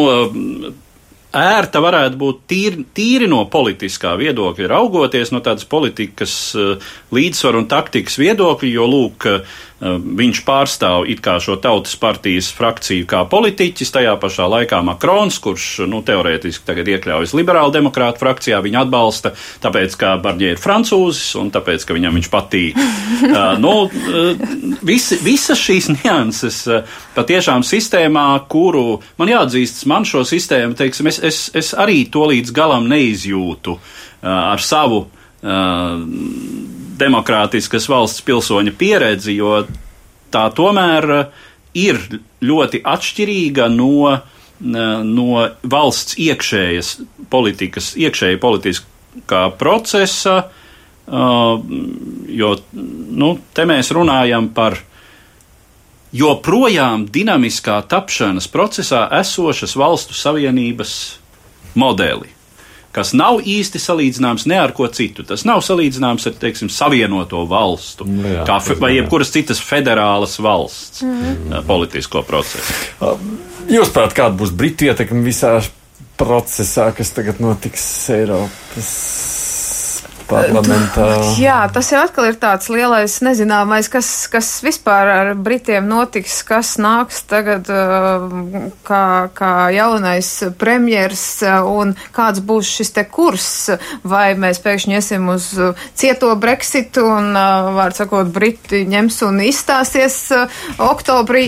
ērta 1.35 1.81
varētu 1.83 2.19
būt 2.21 2.41
tīri, 2.49 2.85
tīri 2.95 3.29
no 3.31 3.43
politiskā 3.51 4.15
viedokļa, 4.19 4.71
raugoties 4.71 5.33
no 5.35 5.43
tādas 5.45 5.67
politikas 5.69 6.35
līdzsvaru 7.15 7.63
un 7.63 7.69
taktikas 7.71 8.19
viedokļa, 8.21 8.71
jo, 8.71 8.89
lūk, 8.89 9.29
Eh, 9.74 9.74
viņš 9.81 10.39
pārstāv 10.47 11.03
it 11.11 11.19
kā 11.23 11.35
šo 11.43 11.57
tautas 11.59 11.97
partijas 11.99 12.47
frakciju 12.55 13.07
kā 13.09 13.25
politiķis, 13.27 13.91
tajā 13.91 14.13
pašā 14.21 14.47
laikā 14.47 14.79
Makrons, 14.85 15.39
kurš, 15.43 15.65
nu, 15.91 15.99
teorētiski 16.05 16.63
tagad 16.67 16.87
iekļaujas 16.93 17.35
liberāla 17.35 17.73
demokrāta 17.75 18.21
frakcijā, 18.21 18.61
viņu 18.63 18.79
atbalsta, 18.85 19.33
tāpēc, 19.63 19.97
ka 19.99 20.13
Barģē 20.23 20.53
ir 20.55 20.61
francūzis 20.63 21.35
un 21.41 21.51
tāpēc, 21.51 21.83
ka 21.83 21.97
viņam 21.97 22.15
viņš 22.19 22.29
patīk. 22.31 22.79
uh, 22.79 23.57
nu, 23.65 23.73
uh, 23.89 24.45
visi, 24.87 25.19
visas 25.25 25.59
šīs 25.59 25.91
nianses 25.97 26.61
uh, 26.71 26.95
patiešām 27.17 27.65
sistēmā, 27.67 28.29
kuru 28.51 29.01
man 29.19 29.33
jāatzīst, 29.33 29.83
man 29.91 30.07
šo 30.07 30.23
sistēmu, 30.27 30.77
teiksim, 30.79 31.11
es, 31.11 31.19
es, 31.19 31.41
es 31.51 31.73
arī 31.75 32.05
to 32.11 32.23
līdz 32.31 32.55
galam 32.55 32.87
neizjūtu 32.91 33.75
ar 34.25 34.61
savu 34.63 35.03
demokrātiskas 36.99 37.87
valsts 37.91 38.23
pilsoņa 38.25 38.73
pieredzi, 38.77 39.35
jo 39.39 39.63
tā 40.33 40.47
tomēr 40.55 41.09
eh, 41.17 41.25
ir 41.85 41.99
ļoti 42.45 42.81
atšķirīga 42.85 43.69
no, 43.73 44.11
eh, 44.15 45.05
no 45.05 45.45
valsts 45.75 46.19
iekšējas 46.21 46.91
politikas, 47.31 47.93
iekšēja 47.99 48.41
politiskā 48.43 49.45
procesa, 49.59 50.37
eh, 50.43 51.71
jo 52.41 52.51
nu, 52.73 53.31
te 53.53 53.67
mēs 53.69 53.91
runājam 53.95 54.51
par 54.55 54.79
joprojām 56.15 57.09
dinamiskā 57.11 57.81
tapšanas 57.91 58.47
procesā 58.47 59.03
esošas 59.19 59.75
valstu 59.75 60.15
savienības 60.15 60.95
modeli 61.75 62.34
kas 62.95 63.11
nav 63.17 63.41
īsti 63.43 63.81
salīdzināms 63.81 64.47
ne 64.49 64.59
ar 64.61 64.73
ko 64.75 64.87
citu. 64.87 65.25
Tas 65.27 65.43
nav 65.47 65.63
salīdzināms 65.65 66.29
ar, 66.29 66.37
teiksim, 66.39 66.71
savienoto 66.71 67.43
valstu, 67.49 68.07
nu 68.07 68.37
jā, 68.37 68.45
kā, 68.47 68.59
vai 68.79 68.95
jebkuras 68.95 69.33
citas 69.35 69.61
federālas 69.63 70.37
valsts 70.43 71.03
mm. 71.05 71.65
politisko 71.67 72.23
procesu. 72.27 72.77
Jūsuprāt, 73.71 74.15
kāda 74.15 74.37
būs 74.39 74.53
Britu 74.55 74.87
ietekme 74.87 75.25
visā 75.25 75.57
procesā, 76.19 76.91
kas 76.95 77.11
tagad 77.15 77.41
notiks 77.43 77.83
Eiropas 78.15 78.93
parlamentā. 80.29 81.05
Jā, 81.39 81.57
tas 81.73 81.91
jau 81.93 82.01
atkal 82.03 82.29
ir 82.29 82.39
tāds 82.41 82.69
lielais 82.73 83.17
nezināmais, 83.25 83.89
kas, 83.91 84.09
kas 84.31 84.49
vispār 84.65 85.11
ar 85.11 85.31
Britiem 85.37 85.87
notiks, 85.89 86.39
kas 86.47 86.75
nāks 86.81 87.23
tagad 87.29 87.69
uh, 87.71 88.25
kā, 88.87 89.03
kā 89.35 89.51
jaunais 89.75 90.31
premjers 90.59 91.23
uh, 91.45 91.67
un 91.69 91.93
kāds 92.15 92.41
būs 92.45 92.71
šis 92.79 92.93
te 92.95 93.05
kurs, 93.09 93.49
vai 94.03 94.33
mēs 94.39 94.61
pēkšņi 94.63 94.97
iesim 94.97 95.29
uz 95.33 95.51
cieto 95.97 96.31
Brexitu 96.39 97.05
un, 97.05 97.31
vārds 97.77 98.01
sakot, 98.01 98.29
Briti 98.33 98.83
ņems 98.89 99.21
un 99.27 99.41
izstāsies 99.45 100.17
oktobrī 100.81 101.47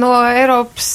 no 0.00 0.12
Eiropas 0.26 0.90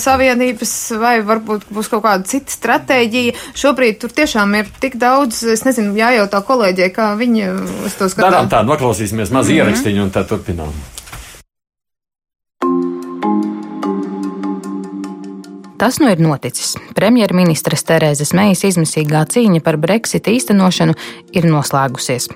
Savienības, 0.00 0.74
vai 1.00 1.18
varbūt 1.26 1.68
būs 1.70 1.90
kaut 1.92 2.04
kāda 2.06 2.26
cita 2.30 2.54
stratēģija. 2.54 3.36
Šobrīd 3.58 4.00
tur 4.02 4.14
tiešām 4.16 4.54
ir 4.58 4.70
tik 4.82 4.96
daudz, 5.00 5.42
es 5.54 5.64
nezinu, 5.66 5.94
jājautā 5.98 6.42
kolēģi 6.46 6.69
kolēģei, 6.70 6.90
kā 6.94 7.10
viņi 7.18 7.50
uz 7.86 7.94
to 7.98 8.08
skatās. 8.08 8.30
Darām 8.30 8.48
tā, 8.50 8.62
noklausīsimies 8.64 9.30
maz 9.30 9.46
mm 9.46 9.50
-hmm. 9.50 9.56
ierakstīņu 9.58 10.02
un 10.02 10.10
tad 10.10 10.28
turpinām. 10.28 10.72
Tas 15.80 15.96
nu 15.98 16.10
ir 16.12 16.18
noticis. 16.20 16.74
Premjerministres 16.92 17.86
Terēzes 17.88 18.34
Meijas 18.36 18.66
izmisīgā 18.68 19.22
cīņa 19.32 19.62
par 19.64 19.78
Brexit 19.80 20.26
īstenošanu 20.28 20.92
ir 21.32 21.46
noslēgusies. 21.48 22.26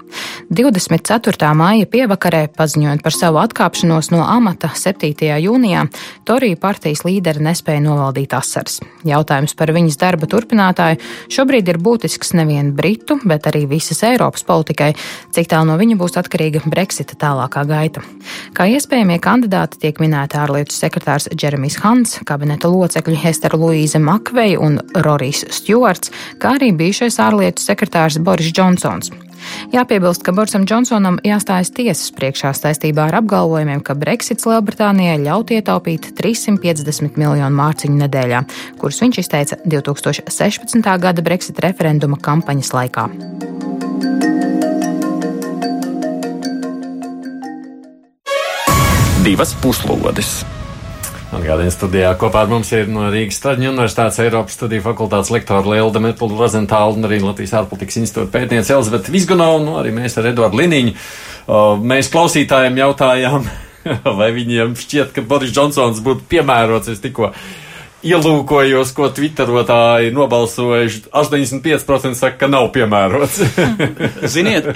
24. 0.48 1.50
māja 1.52 1.84
pievakarē, 1.84 2.46
paziņojot 2.56 3.02
par 3.04 3.12
savu 3.12 3.42
atkāpšanos 3.42 4.08
no 4.14 4.22
amata 4.24 4.70
7. 4.72 5.12
jūnijā, 5.44 5.82
Toriju 6.24 6.56
partijas 6.62 7.02
līderi 7.04 7.44
nespēja 7.44 7.82
novaldīt 7.84 8.32
asaras. 8.32 8.78
Jautājums 9.04 9.52
par 9.60 9.74
viņas 9.76 10.00
darba 10.00 10.30
turpinātāju 10.32 11.02
šobrīd 11.36 11.68
ir 11.68 11.80
būtisks 11.84 12.32
nevien 12.40 12.72
Britu, 12.72 13.18
bet 13.28 13.50
arī 13.52 13.66
visas 13.68 14.00
Eiropas 14.08 14.48
politikai, 14.48 14.94
cik 15.36 15.52
tālu 15.52 15.68
no 15.68 15.76
viņa 15.76 15.98
būs 16.00 16.16
atkarīga 16.22 16.64
Brexita 16.64 17.20
tālākā 17.20 17.66
gaita. 17.68 18.00
Kā 18.56 18.70
iespējamie 18.72 19.20
kandidāti 19.20 19.84
tiek 19.84 20.00
minēti 20.00 20.40
ārlietu 20.40 20.72
sekretārs 20.72 21.28
Džeremijs 21.36 21.82
Hans, 21.84 22.16
kabineta 22.24 22.72
locekļi 22.72 23.20
Ester 23.34 23.58
Luīze 23.58 23.98
Makveja 23.98 24.62
un 24.62 24.78
Rorijs 25.04 25.42
Stjuarts, 25.50 26.14
kā 26.38 26.54
arī 26.60 26.70
bijušais 26.76 27.18
ārlietu 27.22 27.64
sekretārs 27.64 28.20
Boris 28.22 28.52
Džonsons. 28.54 29.10
Jāpiebilst, 29.74 30.22
ka 30.24 30.32
Borisam 30.32 30.64
Džonsonam 30.68 31.18
jāstājas 31.26 31.72
tiesas 31.74 32.12
priekšā 32.16 32.54
saistībā 32.56 33.08
ar 33.08 33.18
apgalvojumiem, 33.20 33.82
ka 33.84 33.96
Brexits 33.98 34.46
Lielbritānijai 34.48 35.18
ļaut 35.24 35.52
ietaupīt 35.56 36.12
350 36.18 37.18
miljonu 37.20 37.58
mārciņu 37.58 38.00
nedēļā, 38.04 38.44
kurus 38.80 39.02
viņš 39.04 39.20
izteica 39.24 39.60
2016. 39.66 40.90
gada 41.02 41.26
Brexit 41.26 41.60
referenduma 41.64 42.20
kampaņas 42.22 42.72
laikā. 42.78 43.08
Divas 49.24 49.54
puslodes! 49.56 50.42
Atgādījuma 51.34 51.72
studijā 51.74 52.10
kopā 52.18 52.44
ar 52.44 52.50
mums 52.52 52.68
ir 52.76 52.86
no 52.92 53.08
Rīgas 53.10 53.40
Traģiņu 53.42 53.72
Universitātes 53.72 54.20
Eiropas 54.22 54.54
studiju 54.54 54.84
fakultātes 54.84 55.32
lektora 55.34 55.66
Lielda 55.66 56.02
Metula 56.02 56.36
Rozentāla 56.38 56.94
un 56.94 57.08
arī 57.08 57.18
Latvijas 57.24 57.56
ārpolitikas 57.58 57.98
institūta 58.02 58.30
pētniece 58.36 58.74
Elzbeta 58.76 59.10
Vizgunova, 59.10 59.56
un 59.58 59.66
nu, 59.66 59.74
arī 59.80 59.90
mēs 59.96 60.14
ar 60.20 60.28
Eduardu 60.30 60.60
Liniņu. 60.60 60.94
Mēs 61.90 62.12
klausītājiem 62.14 62.78
jautājām, 62.84 63.48
vai 64.20 64.30
viņiem 64.36 64.76
šķiet, 64.78 65.10
ka 65.16 65.26
Boris 65.26 65.50
Džonsons 65.56 66.04
būtu 66.06 66.28
piemērots. 66.30 66.92
Es 66.94 67.02
tikko 67.02 67.32
ielūkojos, 68.04 68.92
ko 68.96 69.08
twitterotāji 69.14 70.12
nobalsojuši. 70.14 71.04
85% 71.10 72.18
saka, 72.18 72.38
ka 72.44 72.50
nav 72.52 72.70
piemērots. 72.74 73.40
Ziniet, 74.34 74.68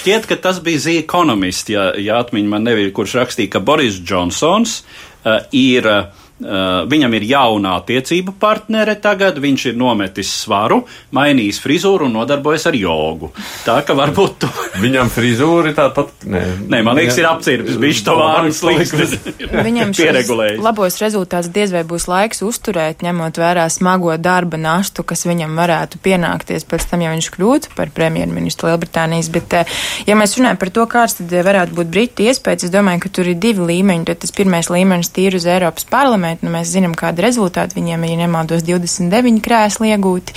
šķiet, 0.00 0.28
ka 0.30 0.38
tas 0.48 0.62
bija 0.64 0.84
The 0.84 0.98
Economist, 1.02 1.72
ja, 1.72 1.90
ja 1.98 2.20
atmiņa 2.24 2.54
man 2.54 2.68
nebija, 2.68 2.92
kurš 2.96 3.18
rakstīja, 3.22 3.54
ka 3.56 3.64
Boris 3.64 4.00
Džonsons 4.04 4.80
uh, 4.80 5.40
ir 5.56 5.88
uh, 5.88 6.02
Uh, 6.04 6.29
viņam 6.40 7.14
ir 7.18 7.26
jauna 7.28 7.76
attiecību 7.80 8.34
partnere 8.40 8.94
tagad, 9.00 9.38
viņš 9.42 9.66
ir 9.70 9.76
nometis 9.78 10.30
svaru, 10.42 10.82
mainījis 11.16 11.60
frizūru 11.60 12.08
un 12.08 12.16
nodarbojas 12.16 12.66
ar 12.70 12.78
jogu. 12.78 13.30
Tā 13.66 13.80
ka 13.86 13.96
varbūt 13.98 14.38
tu. 14.40 14.50
Viņam 14.84 15.10
frizūra 15.12 15.70
ir 15.70 15.76
tāpat. 15.76 16.24
Nē, 16.30 16.40
nē 16.72 16.80
man 16.86 16.96
liekas, 16.96 17.18
ir 17.20 17.28
apcirpis, 17.28 17.76
viņš 17.80 18.02
to 18.06 18.14
vārdu 18.16 18.54
slikti. 18.56 19.18
Viņam 19.68 19.92
pieregulējis. 19.96 20.62
Labos 20.64 20.96
rezultātus 21.02 21.50
diez 21.52 21.74
vai 21.74 21.82
būs 21.88 22.06
laiks 22.10 22.40
uzturēt, 22.46 23.04
ņemot 23.04 23.40
vērā 23.40 23.66
smago 23.72 24.14
darba 24.20 24.60
nastu, 24.60 25.04
kas 25.04 25.26
viņam 25.28 25.58
varētu 25.58 26.00
pienākties 26.04 26.64
pēc 26.70 26.88
tam, 26.90 27.04
ja 27.04 27.12
viņš 27.12 27.30
kļūtu 27.36 27.74
par 27.76 27.92
premjerministru 27.94 28.70
Lielbritānijas. 28.70 29.30
Bet, 29.34 29.58
eh, 29.60 29.76
ja 30.08 30.16
mēs 30.16 30.38
runājam 30.38 30.60
par 30.62 30.72
to, 30.72 30.86
kāds 30.90 31.18
tad 31.20 31.34
varētu 31.50 31.76
būt 31.76 31.92
Britu 31.92 32.24
iespējas, 32.30 32.68
es 32.68 32.74
domāju, 32.74 33.04
ka 33.04 33.12
tur 33.20 33.28
ir 33.28 33.40
divi 33.42 33.66
līmeņi. 33.74 34.08
Tad 34.08 34.22
tas 34.24 34.34
pirmais 34.34 34.70
līmenis 34.72 35.12
tīri 35.12 35.40
uz 35.40 35.48
Eiropas 35.50 35.84
parlamentu 35.90 36.29
parlamentu. 36.30 36.46
Nu, 36.46 36.52
mēs 36.54 36.70
zinām, 36.70 36.94
kāda 36.94 37.24
rezultāti 37.24 37.78
viņiem 37.78 38.04
ir, 38.04 38.14
ja 38.14 38.18
nemaldos, 38.24 38.62
29 38.64 39.40
krēsli 39.42 39.90
iegūti, 39.92 40.34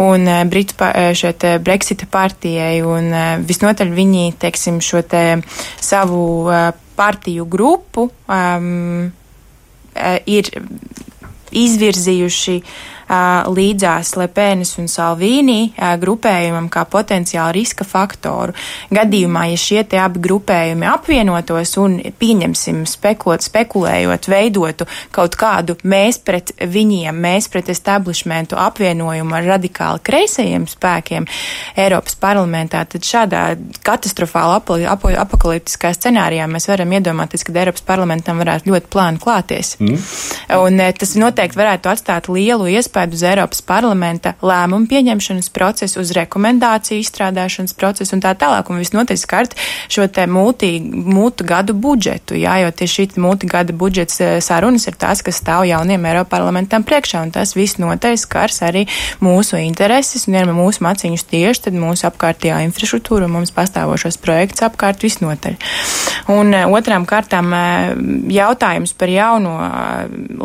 un 0.00 0.26
uh, 0.26 0.44
Britu 0.48 0.74
eh, 0.84 1.14
šeit 1.14 1.44
Brexita 1.62 2.06
partijai, 2.10 2.82
un 2.82 3.12
uh, 3.12 3.38
visnotaļ 3.40 3.92
viņi, 3.94 4.34
teiksim, 4.38 4.80
šo 4.80 5.02
te 5.02 5.40
savu 5.80 6.48
partiju 6.96 7.46
grupu 7.46 8.08
um, 8.26 9.10
ir 10.26 10.48
izvirzījuši 11.50 12.56
uh, 12.58 12.97
līdzās 13.08 14.12
Lepēnas 14.20 14.74
un 14.80 14.88
Salvīnī 14.90 15.72
grupējumam 16.00 16.68
kā 16.72 16.84
potenciāli 16.88 17.58
riska 17.58 17.86
faktoru. 17.88 18.52
Gadījumā, 18.94 19.46
ja 19.52 19.60
šie 19.60 19.82
te 19.88 20.00
abi 20.00 20.20
grupējumi 20.24 20.88
apvienotos 20.88 21.74
un 21.80 21.98
pieņemsim 22.20 22.84
spekulot, 22.88 23.44
spekulējot, 23.46 24.28
veidotu 24.28 24.88
kaut 25.14 25.38
kādu 25.40 25.78
mēs 25.88 26.20
pret 26.20 26.52
viņiem, 26.60 27.16
mēs 27.16 27.48
pret 27.52 27.70
establishmentu 27.72 28.58
apvienojumu 28.60 29.38
ar 29.38 29.48
radikāli 29.54 30.04
kreisajiem 30.04 30.68
spēkiem 30.68 31.28
Eiropas 31.78 32.18
parlamentā, 32.20 32.84
tad 32.84 33.06
šādā 33.06 33.44
katastrofāla 33.86 34.58
ap 34.58 35.06
apakaliptiskā 35.08 35.94
scenārijā 35.96 36.46
mēs 36.50 36.68
varam 36.68 36.92
iedomāties, 36.98 37.44
ka 37.46 37.56
Eiropas 37.56 37.84
parlamentam 37.86 38.40
varētu 38.42 38.72
ļoti 38.72 38.92
plāni 38.92 39.22
klāties. 39.22 39.74
Mm. 39.80 39.98
Un 40.58 40.82
tas 40.98 41.14
noteikti 41.18 41.58
varētu 41.58 41.92
atstāt 41.92 42.28
lielu 42.32 42.68
iespēju 42.76 42.97
iespēju 42.98 43.14
uz 43.14 43.22
Eiropas 43.22 43.60
parlamenta 43.62 44.34
lēmumu 44.42 44.88
pieņemšanas 44.90 45.50
procesu, 45.54 46.00
uz 46.00 46.10
rekomendāciju 46.16 47.02
izstrādāšanas 47.02 47.74
procesu 47.78 48.16
un 48.16 48.22
tā 48.22 48.34
tālāk. 48.34 48.70
Un 48.70 48.80
visnotaļ 48.82 49.18
skart 49.18 49.54
šo 49.88 50.06
te 50.08 50.26
multi, 50.26 50.80
multi 50.82 51.44
gadu 51.44 51.74
budžetu, 51.74 52.34
jā, 52.38 52.58
jo 52.64 52.70
tieši 52.70 53.06
šī 53.06 53.20
multi 53.22 53.46
gada 53.46 53.72
budžets 53.72 54.20
eh, 54.20 54.40
sarunas 54.40 54.86
ir 54.88 54.96
tās, 54.98 55.22
kas 55.22 55.38
stāv 55.38 55.66
jauniem 55.68 56.04
Eiropas 56.04 56.30
parlamentam 56.30 56.84
priekšā, 56.84 57.22
un 57.22 57.30
tas 57.34 57.54
viss 57.56 57.78
noteļ 57.78 58.18
skars 58.18 58.62
arī 58.66 58.86
mūsu 59.20 59.60
intereses, 59.62 60.26
un 60.28 60.38
ja 60.38 60.44
mūsu 60.48 60.82
maciņus 60.84 61.26
tieši, 61.30 61.64
tad 61.68 61.78
mūsu 61.78 62.08
apkārtējā 62.08 62.60
infrastruktūra 62.66 63.28
un 63.28 63.36
mums 63.38 63.54
pastāvošos 63.54 64.18
projekts 64.22 64.64
apkārt 64.66 65.04
visnotaļ. 65.06 65.56
Un 66.34 66.54
eh, 66.54 66.66
otrām 66.66 67.06
kārtām 67.08 67.52
eh, 67.54 67.94
jautājums 68.34 68.94
par 68.98 69.12
jauno 69.12 69.54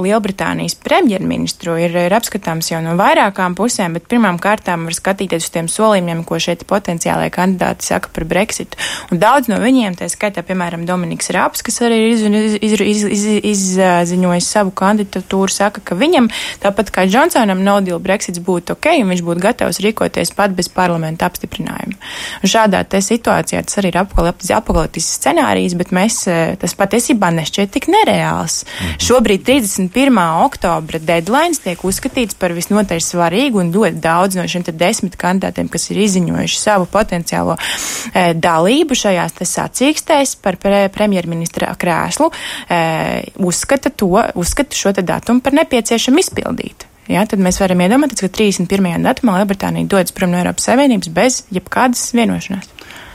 Lielbritānijas 0.04 0.76
premjerministru 0.84 1.78
ir, 1.82 1.96
ir 2.06 2.14
apskatīts 2.16 2.43
uzskatāms 2.44 2.72
jau 2.72 2.82
no 2.84 2.96
vairākām 3.00 3.56
pusēm, 3.56 3.94
bet 3.96 4.08
pirmām 4.12 4.38
kārtām 4.42 4.86
var 4.86 4.94
skatīties 4.94 5.46
uz 5.46 5.52
tiem 5.54 5.68
solījumiem, 5.72 6.24
ko 6.26 6.40
šeit 6.40 6.66
potenciālai 6.68 7.30
kandidāti 7.32 7.88
saka 7.88 8.10
par 8.14 8.26
Brexitu. 8.26 8.78
Un 9.12 9.20
daudz 9.20 9.48
no 9.48 9.60
viņiem, 9.62 9.96
tā 9.96 10.10
skaitā, 10.12 10.44
piemēram, 10.44 10.86
Dominiks 10.86 11.32
Rāps, 11.32 11.64
kas 11.64 11.80
arī 11.82 12.00
ir 12.02 12.14
iz, 12.14 12.24
iz, 12.60 13.04
iz, 13.08 13.26
iz, 13.44 13.64
izziņojis 13.80 14.50
savu 14.50 14.74
kandidatūru, 14.76 15.52
saka, 15.52 15.82
ka 15.84 15.96
viņam, 15.96 16.30
tāpat 16.64 16.92
kā 16.92 17.06
Džonsonam, 17.08 17.64
no 17.64 17.80
deal 17.82 18.02
Brexits 18.04 18.44
būtu 18.44 18.76
ok, 18.76 18.92
un 19.04 19.14
viņš 19.14 19.24
būtu 19.24 19.44
gatavs 19.44 19.80
rīkoties 19.84 20.34
pat 20.36 20.56
bez 20.56 20.70
parlamenta 20.74 21.30
apstiprinājuma. 21.30 21.96
Un 22.44 22.52
šādā 22.52 22.84
te 22.84 23.00
situācijā 23.04 23.64
tas 23.64 23.80
arī 23.80 23.94
ir 23.94 24.02
apokaliptisks 24.04 25.20
scenārijs, 25.22 25.78
bet 25.80 25.96
mēs, 25.96 26.26
eh, 26.28 26.56
tas 26.60 26.76
patiesībā 26.76 27.32
nešķiet 27.40 27.72
tik 27.78 27.90
nereāls. 27.92 28.64
Mhm. 28.64 29.00
Šobrīd 29.08 29.48
31. 29.48 30.44
oktobra 30.44 31.00
deadlines 31.00 31.62
tiek 31.64 31.80
uzskatīts 31.80 32.33
uzskatīts 32.34 32.40
par 32.40 32.54
visnotaļ 32.54 33.02
svarīgu 33.02 33.62
un 33.62 33.72
ļoti 33.72 34.02
daudz 34.02 34.38
no 34.38 34.46
šiem 34.48 34.64
desmit 34.78 35.16
kandidātiem, 35.18 35.70
kas 35.70 35.90
ir 35.92 36.02
izziņojuši 36.04 36.60
savu 36.60 36.86
potenciālo 36.86 37.58
e, 37.58 38.34
dalību 38.34 38.96
šajās 38.96 39.34
sacīkstēs 39.44 40.42
par 40.42 40.58
pre, 40.58 40.90
premjerministra 40.90 41.76
krēslu, 41.78 42.32
e, 42.70 43.24
uzskata, 43.38 43.90
to, 43.90 44.24
uzskata 44.36 44.76
šo 44.76 44.94
datumu 44.94 45.42
par 45.42 45.54
nepieciešamu 45.54 46.20
izpildīt. 46.20 46.88
Ja, 47.10 47.26
tad 47.28 47.40
mēs 47.44 47.60
varam 47.60 47.82
iedomāties, 47.84 48.22
ka 48.24 48.30
31. 48.32 49.04
datumā 49.04 49.42
Lielbritānija 49.42 49.90
dodas 49.92 50.14
prom 50.16 50.32
no 50.32 50.40
Eiropas 50.40 50.70
Savienības 50.70 51.12
bez 51.12 51.42
jebkādas 51.52 52.14
vienošanās. 52.16 52.70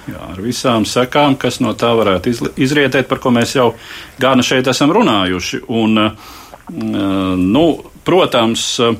Jā, 0.08 0.20
ar 0.32 0.40
visām 0.40 0.84
sekām, 0.88 1.36
kas 1.40 1.60
no 1.60 1.74
tā 1.76 1.88
varētu 1.96 2.52
izrietēt, 2.60 3.08
par 3.08 3.20
ko 3.20 3.32
mēs 3.32 3.56
jau 3.56 3.74
gana 4.20 4.44
šeit 4.44 4.68
esam 4.68 4.92
runājuši. 4.96 5.62
Un, 5.72 6.00
nu, 6.68 7.64
Protams, 8.08 8.64
eh, 8.80 8.98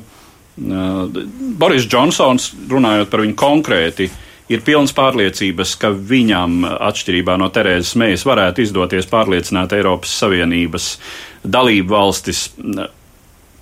Boris 1.59 1.87
Džonsons, 1.89 2.51
runājot 2.69 3.09
par 3.09 3.25
viņu 3.25 3.37
konkrēti, 3.39 4.09
ir 4.49 4.63
pilns 4.65 4.93
pārliecības, 4.97 5.75
ka 5.81 5.91
viņam, 5.93 6.63
atšķirībā 6.89 7.37
no 7.37 7.49
Terēzes 7.53 7.95
Mējas, 7.99 8.25
varētu 8.25 8.65
izdoties 8.65 9.09
pārliecināt 9.09 9.73
Eiropas 9.77 10.13
Savienības 10.21 10.95
dalību 11.45 11.93
valstis 11.93 12.49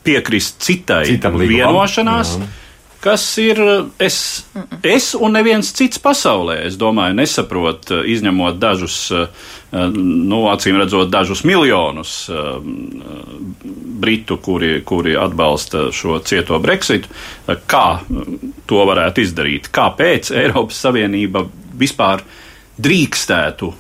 piekrist 0.08 0.62
citai 0.64 1.04
Citam 1.12 1.36
vienošanās. 1.42 2.38
Jā 2.40 2.48
kas 3.00 3.24
ir 3.38 3.60
es, 4.00 4.46
es 4.84 5.12
un 5.16 5.36
neviens 5.38 5.70
cits 5.76 6.00
pasaulē. 6.02 6.60
Es 6.68 6.78
domāju, 6.80 7.18
nesaprot, 7.18 7.92
izņemot 8.10 8.58
dažus, 8.62 8.98
nu, 9.72 10.42
acīm 10.52 10.80
redzot, 10.82 11.12
dažus 11.14 11.44
miljonus 11.48 12.16
britu, 14.02 14.40
kuri, 14.44 14.82
kuri 14.88 15.18
atbalsta 15.20 15.88
šo 15.94 16.20
cieto 16.26 16.60
Brexitu, 16.64 17.12
kā 17.70 17.88
to 18.70 18.86
varētu 18.90 19.26
izdarīt. 19.26 19.70
Kāpēc 19.74 20.32
Eiropas 20.38 20.82
Savienība 20.88 21.46
vispār 21.78 22.26
drīkstētu? 22.82 23.72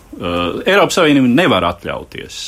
Eiropas 0.66 1.02
Savienība 1.02 1.34
nevar 1.42 1.72
atļauties 1.74 2.46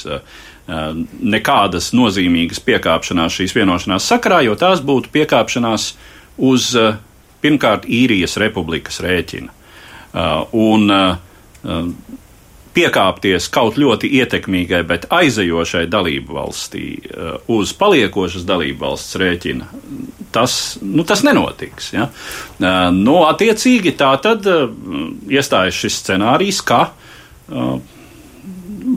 nekādas 0.70 1.88
nozīmīgas 1.97 2.59
piekāpšanās 2.61 3.39
šīs 3.39 3.55
vienošanās 3.57 4.05
sakarā, 4.05 4.43
jo 4.45 4.53
tās 4.53 4.84
būtu 4.86 5.09
piekāpšanās 5.15 5.86
uh, 5.95 6.18
uz 6.39 6.73
eh, 6.75 6.95
pirmkārt 7.43 7.87
īrijas 7.89 8.37
republikas 8.41 9.01
rēķina. 9.03 9.51
Eh, 9.51 10.55
un 10.57 10.95
eh, 10.95 11.83
piekāpties 12.79 13.49
kaut 13.51 13.79
ļoti 13.81 14.11
ietekmīgai, 14.21 14.81
bet 14.87 15.07
aizejošai 15.11 15.83
dalību 15.91 16.35
valstī 16.37 16.83
uz 17.51 17.73
paliekošas 17.75 18.45
dalību 18.47 18.79
valsts 18.85 19.17
rēķina, 19.19 19.67
tas, 20.31 20.53
nu, 20.85 21.03
tas 21.03 21.25
nenotiks. 21.25 21.89
Ja? 21.97 22.05
Nu, 22.95 23.17
attiecīgi 23.25 23.95
tā 23.99 24.13
tad 24.23 24.47
iestājas 24.47 25.81
šis 25.81 25.97
scenārijs, 26.05 26.61
ka 26.63 26.85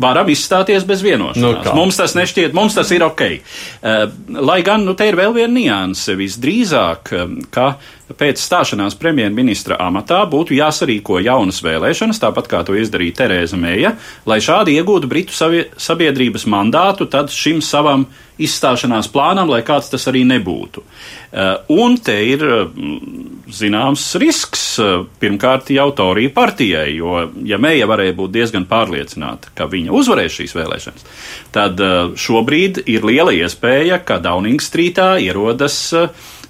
varam 0.01 0.29
izstāties 0.33 0.87
bez 0.89 1.03
vienošanās. 1.05 1.67
Nu, 1.67 1.77
mums 1.77 1.99
tas 2.01 2.17
nešķiet, 2.19 2.55
mums 2.57 2.77
tas 2.79 2.91
ir 2.95 3.05
ok. 3.07 3.25
Uh, 3.33 4.05
lai 4.41 4.61
gan, 4.67 4.87
nu, 4.87 4.97
te 4.99 5.09
ir 5.11 5.19
vēl 5.19 5.35
viena 5.37 5.53
nianse. 5.55 6.17
Visdrīzāk, 6.19 7.13
um, 7.19 7.39
ka 7.53 7.75
pēc 8.19 8.41
stāšanās 8.43 8.97
premjerministra 9.01 9.79
amatā 9.83 10.23
būtu 10.31 10.57
jāsarīko 10.57 11.21
jaunas 11.25 11.63
vēlēšanas, 11.65 12.21
tāpat 12.23 12.51
kā 12.51 12.63
to 12.67 12.77
izdarīja 12.79 13.23
Terēza 13.23 13.61
Mēja, 13.61 13.95
lai 14.27 14.41
šādi 14.43 14.77
iegūtu 14.79 15.11
Britu 15.11 15.37
sabiedrības 15.37 16.47
mandātu 16.51 17.09
šim 17.33 17.63
savam 17.65 18.07
izstāšanās 18.43 19.11
plānam, 19.13 19.51
lai 19.53 19.61
kāds 19.67 19.91
tas 19.93 20.07
arī 20.11 20.23
nebūtu. 20.29 20.83
Uh, 20.83 21.55
un 21.73 21.97
te 22.01 22.15
ir 22.27 22.43
mm, 22.43 23.53
zināms 23.53 24.05
risks 24.21 24.65
uh, 24.83 25.05
pirmkārt 25.21 25.71
jau 25.75 25.89
Torija 25.97 26.33
partijai, 26.35 26.89
jo 26.97 27.29
ja 27.49 27.61
Mēja 27.63 27.89
varēja 27.91 28.17
būt 28.19 28.35
diezgan 28.35 28.67
pārliecināta, 28.71 29.53
ka 29.57 29.69
viņa 29.71 29.95
uzvarēs 30.01 30.41
šīs 30.41 30.57
vēlēšanas, 30.59 31.09
tad 31.55 31.81
uh, 31.81 32.13
šobrīd 32.19 32.85
ir 32.93 33.09
liela 33.09 33.35
iespēja, 33.37 34.03
ka 34.05 34.21
Downing 34.23 34.63
Streetā 34.63 35.15
ierodas 35.23 35.95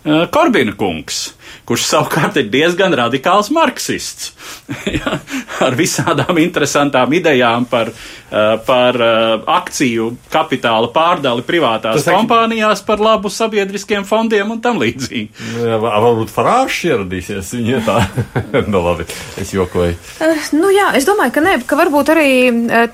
Korbina 0.03 0.73
kungs 0.75 1.29
kurš 1.69 1.87
savukārt 1.91 2.39
ir 2.41 2.49
diezgan 2.53 2.95
radikāls 2.97 3.51
marksists. 3.55 4.33
ja, 4.99 5.19
ar 5.63 5.77
visādām 5.79 6.39
interesantām 6.43 7.13
idejām 7.17 7.67
par, 7.71 7.93
uh, 7.93 8.57
par 8.67 8.99
uh, 8.99 9.45
akciju 9.59 10.11
kapitāla 10.33 10.91
pārdali 10.95 11.45
privātās 11.47 12.03
Tas 12.03 12.15
kompānijās 12.17 12.85
par 12.87 13.03
labu 13.03 13.31
sabiedriskiem 13.33 14.07
fondiem 14.09 14.55
un 14.55 14.63
tam 14.65 14.81
līdzīgi. 14.83 15.45
Jā, 15.63 15.79
varbūt 15.83 16.33
Farāžs 16.33 16.83
ieradīsies 16.89 17.53
viņa 17.59 17.83
tā. 17.87 17.99
nu 18.73 18.83
labi, 18.85 19.07
es 19.41 19.55
jokoju. 19.55 19.97
Uh, 20.23 20.49
nu 20.59 20.73
jā, 20.75 20.91
es 20.99 21.09
domāju, 21.09 21.37
ka 21.37 21.45
nē, 21.45 21.59
ka 21.69 21.79
varbūt 21.79 22.15
arī 22.15 22.31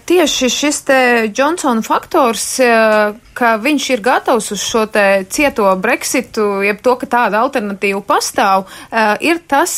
tieši 0.09 0.51
šis 0.53 0.83
te 0.89 1.01
Johnsona 1.35 1.85
faktors, 1.85 2.59
ka 3.39 3.55
viņš 3.63 3.85
ir 3.95 4.03
gatavs 4.03 4.51
uz 4.55 4.63
šo 4.63 4.85
te 4.91 5.05
cieto 5.31 5.69
Brexitu, 5.79 6.47
jeb 6.67 6.81
to, 6.83 6.97
ka 6.99 7.07
tāda 7.11 7.43
alternatīva 7.45 8.01
pastāv, 8.07 8.48
uh, 8.57 9.15
ir 9.25 9.43
tas, 9.51 9.75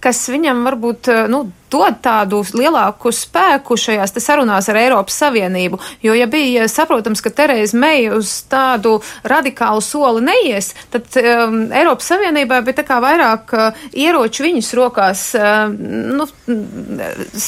kas 0.00 0.24
viņam 0.32 0.64
varbūt, 0.68 1.12
nu, 1.32 1.44
dod 1.70 2.00
tādu 2.02 2.42
lielāku 2.56 3.12
spēku 3.14 3.76
šajās 3.78 4.14
sarunās 4.18 4.68
ar 4.70 4.78
Eiropas 4.80 5.18
Savienību. 5.22 5.78
Jo, 6.02 6.14
ja 6.16 6.26
bija 6.30 6.66
saprotams, 6.70 7.22
ka 7.24 7.30
Tereza 7.34 7.76
Meija 7.78 8.16
uz 8.16 8.30
tādu 8.50 8.98
radikālu 9.28 9.82
soli 9.84 10.24
neies, 10.24 10.72
tad 10.92 11.06
um, 11.20 11.60
Eiropas 11.74 12.08
Savienībā 12.12 12.60
bija 12.66 12.80
tā 12.80 12.86
kā 12.88 12.98
vairāk 13.04 13.54
uh, 13.56 13.84
ieroču 13.92 14.46
viņas 14.46 14.72
rokās 14.78 15.24
uh, 15.38 15.68
nu, 15.72 16.26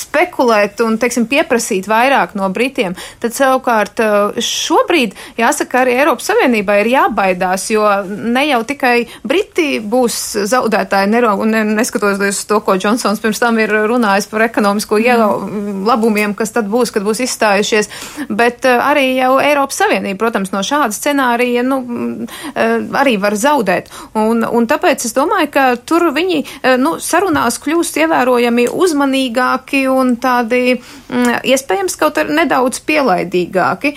spekulēt 0.01 0.83
un, 0.85 0.99
teiksim, 1.01 1.29
pieprasīt 1.31 1.89
vairāk 1.91 2.37
no 2.39 2.51
Britiem. 2.55 2.97
Tad 3.23 3.37
savukārt 3.37 4.05
uh, 4.05 4.39
šobrīd, 4.45 5.17
jāsaka, 5.41 5.85
arī 5.85 5.97
Eiropas 6.01 6.31
Savienībā 6.31 6.81
ir 6.83 6.93
jābaidās, 6.95 7.71
jo 7.73 7.87
ne 8.07 8.47
jau 8.51 8.63
tikai 8.69 8.97
Briti 9.27 9.81
būs 9.81 10.21
zaudētāji, 10.51 11.11
nero, 11.11 11.35
un 11.41 11.57
neskatoties 11.75 12.41
uz 12.41 12.45
to, 12.49 12.61
ko 12.65 12.77
Džonsons 12.81 13.21
pirms 13.23 13.41
tam 13.43 13.59
ir 13.63 13.73
runājis 13.91 14.10
runājis 14.11 14.29
par 14.31 14.43
ekonomisko 14.43 14.99
mm. 14.99 15.85
labumiem, 15.87 16.35
kas 16.35 16.53
tad 16.53 16.69
būs, 16.71 16.91
kad 16.91 17.05
būs 17.07 17.23
izstājušies, 17.25 17.89
bet 18.29 18.67
uh, 18.67 18.83
arī 18.91 19.17
jau 19.17 19.39
Eiropas 19.41 19.79
Savienība, 19.81 20.19
protams, 20.19 20.51
no 20.53 20.63
šāda 20.67 20.93
scenārija, 20.95 21.63
nu, 21.63 21.81
uh, 21.81 22.75
arī 23.01 23.17
var 23.21 23.37
zaudēt. 23.39 23.91
Un, 24.19 24.43
un 24.45 24.67
tāpēc 24.67 25.05
es 25.07 25.15
domāju, 25.15 25.51
ka 25.55 25.67
tur 25.87 26.11
viņi, 26.17 26.43
uh, 26.43 26.77
nu, 26.81 26.97
sarunās 26.99 27.61
kļūst 27.63 28.01
ievērojami 28.03 28.67
uzmanīgāki 28.71 29.87
un 29.91 30.17
tādi, 30.21 30.81
mm, 30.81 31.43
iespējams, 31.47 31.99
kaut 32.01 32.19
arī 32.21 32.41
nedaudz 32.41 32.81
pielaidīgāki 32.87 33.95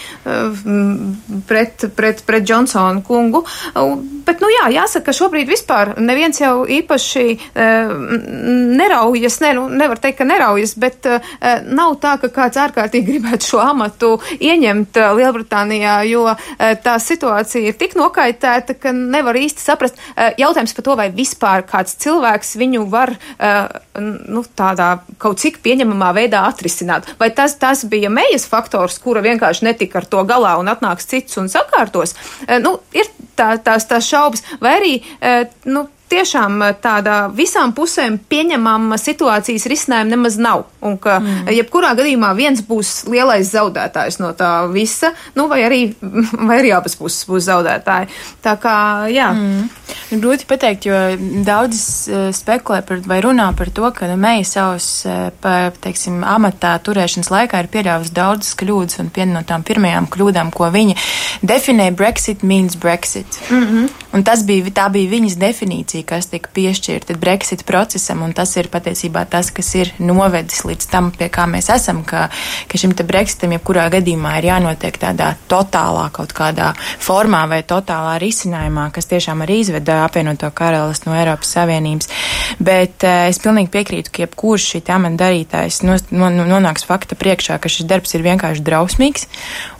pret, 1.47 1.86
pret, 1.95 2.22
pret 2.26 2.45
Džonsonu 2.45 3.03
kungu. 3.05 3.43
Bet, 4.24 4.41
nu 4.43 4.49
jā, 4.51 4.69
jāsaka, 4.74 5.09
ka 5.09 5.17
šobrīd 5.17 5.49
vispār 5.49 5.95
neviens 5.99 6.39
jau 6.39 6.63
īpaši 6.69 7.26
neraujas, 8.78 9.39
ne, 9.43 9.53
nu, 9.57 9.67
nevar 9.69 9.99
teikt, 10.01 10.19
ka 10.21 10.28
neraujas, 10.28 10.76
bet 10.80 11.07
uh, 11.09 11.19
nav 11.65 11.97
tā, 12.03 12.15
ka 12.21 12.30
kāds 12.34 12.59
ārkārtīgi 12.61 13.07
gribētu 13.11 13.53
šo 13.53 13.61
amatu 13.63 14.11
ieņemt 14.38 14.99
uh, 14.99 15.11
Lielbritānijā, 15.17 15.97
jo 16.09 16.26
uh, 16.32 16.38
tā 16.84 16.95
situācija 17.01 17.71
ir 17.71 17.78
tik 17.80 17.97
nokaitēta, 17.99 18.78
ka 18.80 18.93
nevar 18.95 19.38
īsti 19.39 19.63
saprast. 19.63 19.99
Uh, 20.13 20.32
jautājums 20.39 20.76
par 20.78 20.88
to, 20.88 20.97
vai 20.99 21.09
vispār 21.13 21.65
kāds 21.69 21.97
cilvēks 22.03 22.55
viņu 22.61 22.86
var 22.91 23.13
uh, 23.15 23.82
nu, 23.99 24.45
tādā 24.55 24.89
kaut 25.21 25.41
cik 25.43 25.61
pieņemamā 25.65 26.13
veidā 26.17 26.45
atrisināt. 26.49 27.11
Vai 27.19 27.32
tas, 27.36 27.57
tas 27.61 27.86
bija 27.89 28.11
mejas 28.13 28.47
faktors, 28.49 28.99
kura 29.03 29.24
vienkārši 29.26 29.69
netika 29.69 30.01
ar 30.01 30.09
to 30.09 30.24
galā 30.28 30.55
un 30.61 30.71
atnāks 30.71 31.09
cits 31.09 31.39
un 31.41 31.51
sakārtos? 31.51 32.15
Uh, 32.47 32.59
nu, 32.63 32.78
ir 32.95 33.09
tā, 33.38 33.53
tās, 33.63 33.88
tās 33.89 34.07
šaubas, 34.14 34.45
vai 34.64 34.78
arī, 34.80 34.93
uh, 35.20 35.43
nu, 35.74 35.88
tiešām 36.14 36.61
eh, 36.64 36.76
tāda 36.82 37.18
visām 37.34 37.74
pusēm 37.76 38.20
pieņemama 38.30 38.97
situācijas 39.01 39.68
risinājuma 39.70 40.16
nemaz 40.16 40.38
nav. 40.41 40.66
Un 40.84 40.97
ka 41.01 41.18
mm. 41.20 41.51
jebkurā 41.57 41.93
gadījumā 41.97 42.34
viens 42.38 42.64
būs 42.68 43.05
lielais 43.11 43.49
zaudētājs 43.53 44.20
no 44.22 44.34
tā 44.38 44.51
visa, 44.72 45.14
nu 45.38 45.47
vai 45.51 45.64
arī, 45.68 45.82
vai 46.47 46.59
arī 46.61 46.74
abas 46.76 46.97
puses 46.99 47.26
būs 47.30 47.47
zaudētāji. 47.49 48.11
Tā 48.43 48.57
kā, 48.61 48.78
jā. 49.14 49.32
Mm. 49.34 49.70
Grūti 50.14 50.45
pateikt, 50.49 50.86
jo 50.88 50.97
daudz 51.45 51.80
spekulē 52.38 52.84
par, 52.86 52.99
vai 53.09 53.20
runā 53.24 53.47
par 53.57 53.72
to, 53.74 53.89
ka 53.95 54.09
Meija 54.20 54.45
savus, 54.45 54.88
teiksim, 55.84 56.22
amatā 56.28 56.76
turēšanas 56.86 57.32
laikā 57.34 57.64
ir 57.64 57.70
pieļāvusi 57.74 58.14
daudzas 58.14 58.53
kļūdas, 58.59 58.99
un 59.01 59.09
viena 59.16 59.39
no 59.39 59.43
tām 59.47 59.66
pirmajām 59.66 60.09
kļūdām, 60.14 60.51
ko 60.53 60.70
viņa 60.74 60.97
definē, 61.41 61.89
Brexit 61.97 62.43
means 62.45 62.78
Brexit. 62.78 63.39
Mm 63.49 63.64
-hmm. 63.64 63.89
Un 64.14 64.24
tas 64.24 64.43
bija, 64.45 64.70
tā 64.70 64.89
bija 64.93 65.09
viņas 65.09 65.39
definīcija 65.41 66.03
pozīcija, 66.04 66.20
kas 66.20 66.28
tika 66.28 66.49
piešķirta 66.54 67.18
Brexit 67.18 67.64
procesam, 67.66 68.24
un 68.24 68.34
tas 68.34 68.56
ir 68.58 68.70
patiesībā 68.70 69.26
tas, 69.30 69.51
kas 69.51 69.74
ir 69.76 69.91
novedis 69.99 70.64
līdz 70.66 70.89
tam, 70.89 71.12
pie 71.12 71.30
kā 71.30 71.45
mēs 71.47 71.70
esam, 71.70 72.04
ka, 72.04 72.30
ka 72.68 72.78
šim 72.78 72.93
te 72.93 73.04
Brexitam 73.04 73.51
jebkurā 73.51 73.89
gadījumā 73.89 74.39
ir 74.39 74.49
jānotiek 74.51 74.97
tādā 74.97 75.36
totālā 75.47 76.10
kaut 76.12 76.34
kādā 76.34 76.74
formā 76.99 77.47
vai 77.47 77.64
totālā 77.64 78.20
risinājumā, 78.20 78.91
kas 78.93 79.08
tiešām 79.08 79.41
arī 79.43 79.62
izveda 79.62 80.04
apvienoto 80.06 80.49
karalistu 80.54 81.10
no 81.10 81.18
Eiropas 81.18 81.54
Savienības. 81.54 82.10
Bet 82.60 83.04
uh, 83.04 83.30
es 83.30 83.39
pilnīgi 83.39 83.72
piekrītu, 83.74 84.12
ka 84.12 84.26
jebkurš 84.26 84.70
šī 84.74 84.84
amata 84.93 85.24
darītājs 85.24 85.82
nonāks 85.84 86.86
fakta 86.86 87.16
priekšā, 87.16 87.58
ka 87.60 87.70
šis 87.70 87.88
darbs 87.89 88.14
ir 88.14 88.26
vienkārši 88.26 88.64
drausmīgs, 88.64 89.28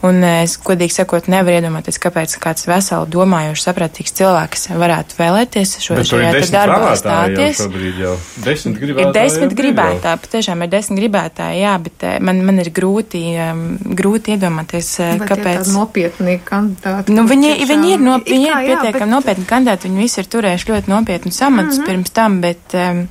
un 0.02 0.22
uh, 0.22 0.42
es, 0.44 0.56
godīgi 0.58 0.98
sakot, 1.00 1.28
nevaru 1.32 1.60
iedomāties, 1.60 2.00
kāpēc 2.02 2.36
kāds 2.42 2.68
veseli 2.68 3.10
domājošs, 3.14 3.68
saprātīgs 3.68 4.16
cilvēks 4.18 4.68
varētu 4.74 5.18
vēlēties 5.18 5.76
šo, 5.84 5.98
Bet 6.20 6.46
šajā 6.48 6.50
darbā 6.54 6.92
stāties. 6.98 7.60
Šobrīd 7.60 7.98
jau 8.02 8.12
desmit 8.44 8.78
gribētāji. 8.82 9.08
Ir 9.08 9.16
desmit 9.16 9.56
gribētāji, 9.58 10.20
patiešām 10.24 10.64
ir 10.64 10.70
desmit 10.72 11.00
gribētāji, 11.02 11.60
jā, 11.62 11.74
bet 11.84 12.06
eh, 12.06 12.16
man, 12.24 12.40
man 12.46 12.62
ir 12.62 12.70
grūti, 12.74 13.22
um, 13.44 13.64
grūti 14.00 14.36
iedomāties, 14.36 14.92
eh, 15.02 15.12
bet 15.20 15.32
kāpēc. 15.32 15.72
Nopietni 15.74 16.38
kandidāti. 16.46 17.14
Nu, 17.16 17.26
viņi, 17.30 17.52
viņi 17.70 17.92
ir, 17.96 18.04
no, 18.04 18.16
viņi 18.24 18.48
ir 18.50 18.56
pietiekami 18.70 19.04
bet... 19.04 19.12
nopietni 19.12 19.46
kandidāti, 19.50 19.90
viņi 19.90 20.06
visi 20.06 20.20
ir 20.22 20.32
turējuši 20.36 20.72
ļoti 20.72 20.94
nopietnu 20.94 21.34
samatus 21.34 21.78
mm 21.78 21.82
-hmm. 21.82 21.92
pirms 21.92 22.16
tam, 22.20 22.40
bet. 22.44 22.64
Um, 22.74 23.06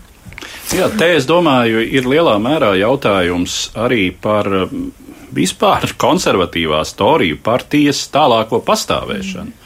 Jā, 0.76 0.89
te 0.97 1.08
es 1.16 1.26
domāju, 1.26 1.80
ir 1.80 2.04
lielā 2.10 2.36
mērā 2.41 2.74
jautājums 2.76 3.72
arī 3.80 4.12
par 4.12 4.49
vispār 5.34 5.93
konservatīvās 5.97 6.93
Toriju 6.99 7.39
partijas 7.43 8.06
tālāko 8.14 8.60
pastāvēšanu. 8.66 9.62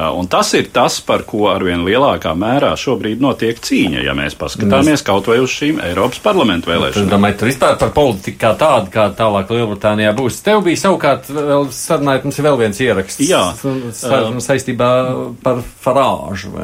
Mm. 0.00 0.18
Un 0.20 0.28
tas 0.32 0.52
ir 0.56 0.70
tas, 0.72 0.96
par 1.04 1.24
ko 1.28 1.46
arvien 1.52 1.82
lielākā 1.84 2.32
mērā 2.38 2.72
šobrīd 2.78 3.20
notiek 3.22 3.58
cīņa, 3.60 4.04
ja 4.06 4.14
mēs 4.16 4.36
paskatāmies 4.38 5.04
kaut 5.06 5.28
vai 5.28 5.40
uz 5.42 5.52
šīm 5.52 5.80
Eiropas 5.84 6.22
parlamentu 6.24 6.70
vēlēšanām. 6.70 7.06
Es 7.06 7.12
domāju, 7.12 7.38
tur 7.40 7.50
vispār 7.50 7.76
par 7.80 7.92
politiku 7.96 8.40
kā 8.40 8.52
tādu, 8.60 8.92
kā 8.94 9.08
tālāk 9.16 9.52
Lielbritānijā 9.52 10.14
būs. 10.16 10.40
Tev 10.46 10.62
bija 10.66 10.80
savukārt 10.84 11.28
vēl 11.34 11.68
sarunājot, 11.74 12.28
mums 12.28 12.40
ir 12.40 12.48
vēl 12.48 12.60
viens 12.62 12.80
ieraksts. 12.84 13.24
Jā. 13.28 13.42
Saistībā 14.40 14.90
par 15.44 15.60
farāžu. 15.84 16.54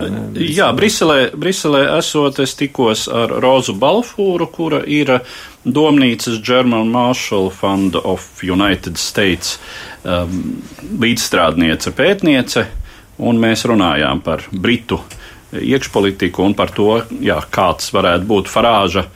Jā, 0.40 0.70
Briselē, 0.76 1.18
Briselē 1.36 1.82
esot, 1.98 2.40
es 2.44 2.56
tikos 2.58 3.06
ar 3.12 3.36
Rozu 3.42 3.76
Balfūru, 3.76 4.48
kura 4.52 4.80
ir 4.86 5.18
domnīcas 5.66 6.40
German 6.46 6.92
Marshall 6.94 7.50
Fund 7.50 7.98
of 7.98 8.26
United 8.46 9.00
States 9.02 9.58
um, 10.06 10.60
līdzstrādniece, 11.02 11.92
pētniece 11.96 12.68
un 13.18 13.40
mēs 13.40 13.64
runājām 13.68 14.22
par 14.24 14.44
Britu 14.52 15.00
iekšpolitiku 15.56 16.44
un 16.44 16.54
par 16.58 16.72
to, 16.74 17.00
jā, 17.22 17.38
kāds 17.50 17.92
varētu 17.94 18.28
būt 18.28 18.52
Farāža 18.52 19.06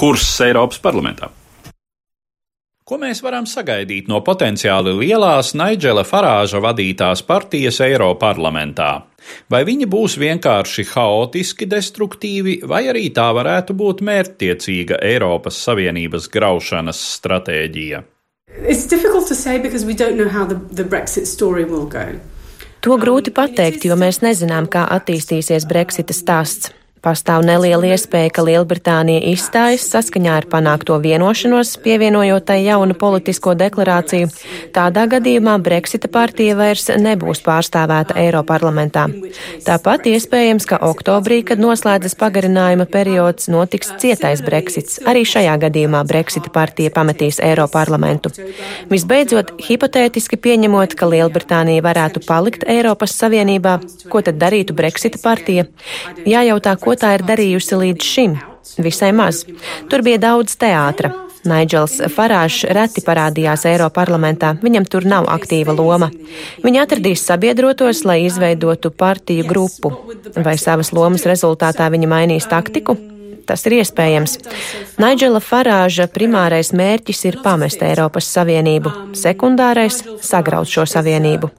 kurs 0.00 0.26
Eiropas 0.42 0.80
parlamentā. 0.82 1.30
Ko 2.84 2.98
mēs 3.00 3.22
varam 3.24 3.46
sagaidīt 3.48 4.10
no 4.12 4.18
potenciāli 4.20 4.92
lielās 4.98 5.54
Naidžela 5.56 6.02
Farāža 6.04 6.60
vadītās 6.60 7.22
partijas 7.24 7.78
Eiroparlamentā? 7.80 8.90
Vai 9.48 9.62
viņi 9.64 9.88
būs 9.88 10.18
vienkārši 10.20 10.84
haotiski 10.90 11.64
destruktīvi, 11.64 12.58
vai 12.68 12.82
arī 12.92 13.06
tā 13.16 13.30
varētu 13.32 13.72
būt 13.72 14.04
mērķtiecīga 14.04 15.00
Eiropas 15.00 15.62
Savienības 15.64 16.28
graušanas 16.28 17.00
stratēģija? 17.14 18.02
It's 18.68 18.84
difficult 18.84 19.28
to 19.28 19.34
say 19.34 19.58
because 19.58 19.86
we 19.86 19.94
don't 19.94 20.20
know 20.20 20.28
how 20.28 20.44
the, 20.44 20.60
the 20.70 20.84
Brexit 20.84 21.24
story 21.26 21.64
will 21.64 21.86
go. 21.88 22.20
To 22.84 22.98
grūti 23.00 23.32
pateikt, 23.32 23.86
jo 23.88 23.96
mēs 23.96 24.18
nezinām, 24.20 24.66
kā 24.68 24.82
attīstīsies 24.92 25.64
Brexita 25.64 26.12
stāsts. 26.12 26.68
Pastāv 27.04 27.42
neliela 27.44 27.90
iespēja, 27.92 28.30
ka 28.32 28.42
Lielbritānija 28.46 29.20
izstājas 29.28 29.82
saskaņā 29.92 30.38
ar 30.40 30.46
panākto 30.48 30.96
vienošanos, 31.02 31.74
pievienojot 31.84 32.46
tai 32.48 32.62
jaunu 32.64 32.94
politisko 32.96 33.52
deklarāciju. 33.60 34.30
Tādā 34.72 35.04
gadījumā 35.12 35.58
Brexita 35.60 36.08
partija 36.08 36.54
vairs 36.56 36.88
nebūs 36.88 37.42
pārstāvēta 37.44 38.16
Eiroparlamentā. 38.22 39.04
Tāpat 39.66 40.08
iespējams, 40.14 40.64
ka 40.70 40.78
oktobrī, 40.88 41.42
kad 41.44 41.60
noslēdzas 41.60 42.16
pagarinājuma 42.22 42.88
periods, 42.88 43.50
notiks 43.52 43.92
cietais 44.00 44.40
Brexits. 44.46 44.96
Arī 45.04 45.26
šajā 45.28 45.58
gadījumā 45.66 46.00
Brexita 46.08 46.48
partija 46.56 46.94
pametīs 46.94 47.42
Eiroparlamentu. 47.44 48.32
Visbeidzot, 48.88 49.52
hipotētiski 49.68 50.40
pieņemot, 50.40 50.96
ka 50.96 51.10
Lielbritānija 51.12 51.84
varētu 51.84 52.24
palikt 52.24 52.64
Eiropas 52.64 53.12
Savienībā, 53.20 53.76
ko 54.08 54.24
tad 54.24 54.40
darītu 54.40 54.72
Brexita 54.72 55.20
partija? 55.20 55.68
Jājautā, 56.24 56.78
ko 56.80 56.93
ko 56.94 57.00
tā 57.02 57.16
ir 57.18 57.26
darījusi 57.26 57.78
līdz 57.80 58.06
šim? 58.06 58.34
Visai 58.78 59.10
maz. 59.14 59.42
Tur 59.90 60.02
bija 60.06 60.20
daudz 60.30 60.54
teātra. 60.60 61.10
Naidžels 61.44 61.98
Farāžs 62.14 62.62
reti 62.72 63.02
parādījās 63.04 63.66
Eiroparlamentā, 63.68 64.54
viņam 64.62 64.86
tur 64.88 65.04
nav 65.04 65.26
aktīva 65.28 65.74
loma. 65.76 66.08
Viņa 66.64 66.86
atradīs 66.86 67.26
sabiedrotos, 67.26 68.04
lai 68.08 68.22
izveidotu 68.24 68.94
partiju 68.94 69.44
grupu. 69.50 69.92
Vai 70.38 70.54
savas 70.56 70.94
lomas 70.96 71.26
rezultātā 71.28 71.90
viņa 71.92 72.08
mainīs 72.14 72.48
taktiku? 72.48 72.96
Tas 73.48 73.66
ir 73.66 73.78
iespējams. 73.80 74.38
Naidžela 75.02 75.40
Farāža 75.44 76.08
primārais 76.10 76.72
mērķis 76.76 77.24
ir 77.30 77.40
pamest 77.44 77.82
Eiropas 77.82 78.28
Savienību, 78.36 78.92
sekundārais- 79.18 80.02
sagraut 80.30 80.68
šo 80.68 80.86
savienību. 80.86 81.50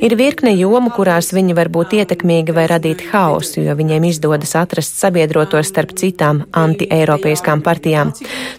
Ir 0.00 0.14
virkne 0.16 0.52
jomu, 0.56 0.90
kurās 0.94 1.32
viņi 1.34 1.54
var 1.56 1.68
būt 1.68 1.92
ietekmīgi 1.98 2.54
vai 2.56 2.66
radīt 2.70 3.02
haosu, 3.10 3.60
jo 3.66 3.74
viņiem 3.76 4.06
izdodas 4.08 4.54
atrast 4.56 4.96
sabiedrotos 5.00 5.68
starp 5.68 5.92
citām 5.98 6.44
anti-eiropeiskām 6.56 7.62
partijām. 7.66 8.14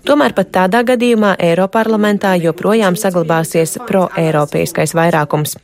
Tomēr 0.05 0.36
pat 0.38 0.51
tādā 0.53 0.84
gadījumā 0.86 1.36
Eiroparlamentā 1.49 2.36
joprojām 2.43 2.97
saglabāsies 2.99 3.77
pro-eiropeiskais 3.88 4.93
vairākums. 4.97 5.55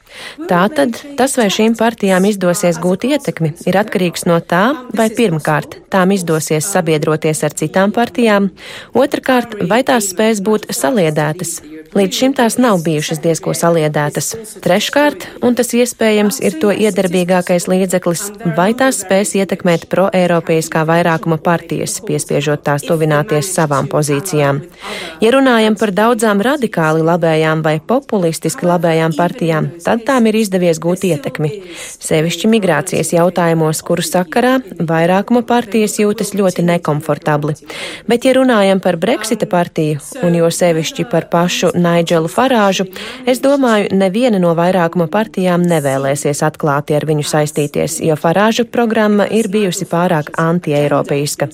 Tātad 0.50 0.98
tas, 1.20 1.38
vai 1.38 1.50
šīm 1.54 1.78
partijām 1.78 2.26
izdosies 2.26 2.80
gūt 2.82 3.06
ietekmi, 3.12 3.54
ir 3.68 3.80
atkarīgs 3.84 4.26
no 4.26 4.40
tā, 4.42 4.64
vai 4.98 5.10
pirmkārt 5.14 5.78
tām 5.94 6.16
izdosies 6.16 6.72
sabiedroties 7.06 7.44
ar 7.44 7.54
citām 7.54 7.92
partijām, 7.94 8.50
otrkārt, 8.94 9.56
vai 9.70 9.84
tās 9.84 10.10
spēs 10.12 10.42
būt 10.42 10.72
saliedētas. 10.74 11.62
Līdz 11.96 12.18
šim 12.20 12.34
tās 12.36 12.58
nav 12.60 12.82
bijušas 12.84 13.22
diezko 13.24 13.54
saliedētas. 13.56 14.34
Treškārt, 14.60 15.30
un 15.48 15.54
tas 15.56 15.70
iespējams 15.72 16.42
ir 16.44 16.58
to 16.60 16.74
iedarbīgākais 16.76 17.70
līdzeklis, 17.72 18.24
vai 18.58 18.74
tās 18.76 18.98
spēs 19.00 19.32
ietekmēt 19.40 19.86
pro-eiropeiskā 19.88 20.82
vairākuma 20.90 21.38
partijas, 21.40 21.94
piespiežot 22.04 22.66
tās 22.68 22.84
tuvināties 22.84 23.54
savām 23.56 23.88
pozīcijām. 23.88 24.60
Ja 25.24 25.32
runājam 25.38 25.78
par 25.80 25.94
daudzām 25.96 26.44
radikāli 26.44 27.06
labējām 27.08 27.62
vai 27.64 27.78
populistiski 27.80 28.68
labējām 28.68 29.16
partijām, 29.16 29.72
tad 29.88 30.04
tām 30.04 30.28
ir 30.28 30.40
izdevies 30.42 30.84
gūt 30.84 31.08
ietekmi. 31.08 31.54
Sevišķi 31.80 32.52
migrācijas 32.58 33.14
jautājumos, 33.16 33.80
kuru 33.88 34.04
sakarā 34.04 34.58
vairākuma 34.84 35.46
partijas 35.48 35.96
jūtas 36.04 36.36
ļoti 36.36 36.68
nekomfortabli. 36.74 37.56
Bet, 38.12 38.28
ja 38.28 38.36
runājam 38.36 38.84
par 38.84 39.00
Brexita 39.00 39.48
partiju, 39.48 40.04
un 40.28 40.36
jo 40.42 40.52
sevišķi 40.52 41.08
par 41.16 41.32
pašu 41.32 41.72
Naidželu 41.86 42.30
Farāžu, 42.32 42.88
es 43.30 43.42
domāju, 43.44 43.92
neviena 43.94 44.40
no 44.42 44.54
vairākuma 44.58 45.06
partijām 45.12 45.64
nevēlēsies 45.70 46.42
atklāti 46.48 46.96
ar 46.98 47.06
viņu 47.06 47.26
saistīties, 47.30 48.00
jo 48.06 48.16
Farāžu 48.18 48.66
programma 48.72 49.28
ir 49.30 49.50
bijusi 49.54 49.86
pārāk 49.90 50.32
antieiropeiska. 50.42 51.50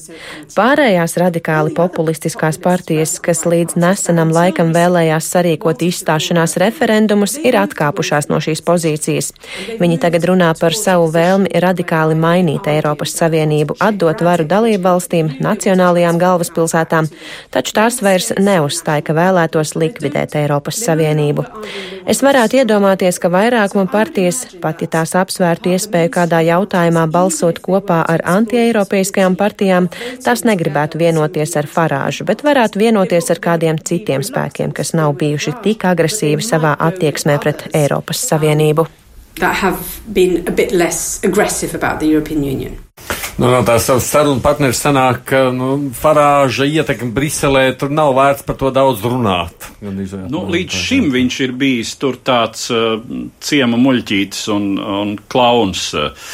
Pārējās 0.56 1.18
radikāli 1.20 1.74
populistiskās 1.76 2.60
partijas, 2.62 3.18
kas 3.24 3.44
līdz 3.48 3.76
nesenam 3.82 4.32
laikam 4.36 4.72
vēlējās 4.76 5.28
sarīkot 5.36 5.84
izstāšanās 5.88 6.56
referendumus, 6.62 7.36
ir 7.42 7.58
atkāpušās 7.60 8.30
no 8.32 8.40
šīs 8.44 8.64
pozīcijas. 8.68 9.32
Viņi 9.82 10.00
tagad 10.02 10.30
runā 10.32 10.54
par 10.60 10.76
savu 10.78 11.10
vēlmi 11.12 11.52
radikāli 11.66 12.16
mainīt 12.20 12.70
Eiropas 12.72 13.18
Savienību, 13.20 13.80
atdot 13.84 14.24
varu 14.24 14.48
dalību 14.48 14.84
valstīm, 14.86 15.34
nacionālajām 15.44 16.22
galvaspilsētām, 16.22 17.10
taču 17.52 17.76
tās 17.76 18.00
vairs 18.06 18.32
neuzstāja, 18.40 19.04
ka 19.08 19.18
vēlētos 19.18 19.76
likvidēt 19.76 20.21
likvidēt 20.22 20.36
Eiropas 20.36 20.80
Savienību. 20.86 21.46
Es 22.06 22.22
varētu 22.22 22.62
iedomāties, 22.62 23.20
ka 23.20 23.30
vairākuma 23.30 23.90
partijas, 23.92 24.46
pat 24.62 24.82
ja 24.82 24.88
tās 24.88 25.16
apsvērtu 25.16 25.72
iespēju 25.74 26.10
kādā 26.10 26.42
jautājumā 26.46 27.08
balsot 27.12 27.60
kopā 27.60 28.04
ar 28.08 28.22
antieiropeiskajām 28.26 29.36
partijām, 29.36 29.90
tās 30.24 30.44
negribētu 30.44 30.98
vienoties 30.98 31.56
ar 31.56 31.68
Farāžu, 31.68 32.26
bet 32.26 32.44
varētu 32.44 32.80
vienoties 32.80 33.30
ar 33.32 33.40
kādiem 33.40 33.78
citiem 33.78 34.24
spēkiem, 34.24 34.72
kas 34.72 34.94
nav 34.94 35.16
bijuši 35.16 35.54
tik 35.64 35.86
agresīvi 35.86 36.42
savā 36.42 36.76
attieksmē 36.80 37.40
pret 37.40 37.70
Eiropas 37.74 38.26
Savienību. 38.28 38.88
That 39.40 39.56
have 39.64 39.80
been 40.14 40.44
a 40.48 40.52
bit 40.52 40.72
less 40.72 41.24
aggressive 41.24 41.74
about 41.74 42.00
the 42.00 42.08
European 42.08 42.44
Union. 42.44 42.78
Nu, 43.40 43.48
no 43.48 43.62
tās 43.66 43.86
savas 43.88 44.08
sarunu 44.12 44.42
partneris 44.44 44.82
sanāk, 44.84 45.22
ka 45.32 45.40
nu, 45.56 45.70
Farāža 45.96 46.66
ietekme 46.68 47.12
Briselē 47.16 47.64
tur 47.80 47.92
nav 47.94 48.14
vērts 48.18 48.46
par 48.48 48.58
to 48.60 48.72
daudz 48.76 49.06
runāt. 49.08 49.68
Nu, 49.82 50.44
līdz 50.52 50.78
šim 50.78 51.08
viņš 51.14 51.38
ir 51.46 51.54
bijis 51.58 51.94
tur 52.02 52.20
tāds 52.22 52.68
uh, 52.74 53.00
ciema 53.44 53.80
muļķītis 53.82 54.44
un, 54.54 54.68
un 54.78 55.14
klauns. 55.32 55.88
Uh, 55.96 56.34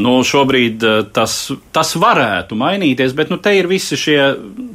nu, 0.00 0.16
šobrīd 0.26 0.84
uh, 0.84 0.98
tas, 1.16 1.38
tas 1.74 1.94
varētu 2.00 2.58
mainīties, 2.60 3.16
bet 3.16 3.32
nu, 3.32 3.40
te 3.42 3.54
ir 3.56 3.70
visi 3.70 3.98
šie 3.98 4.18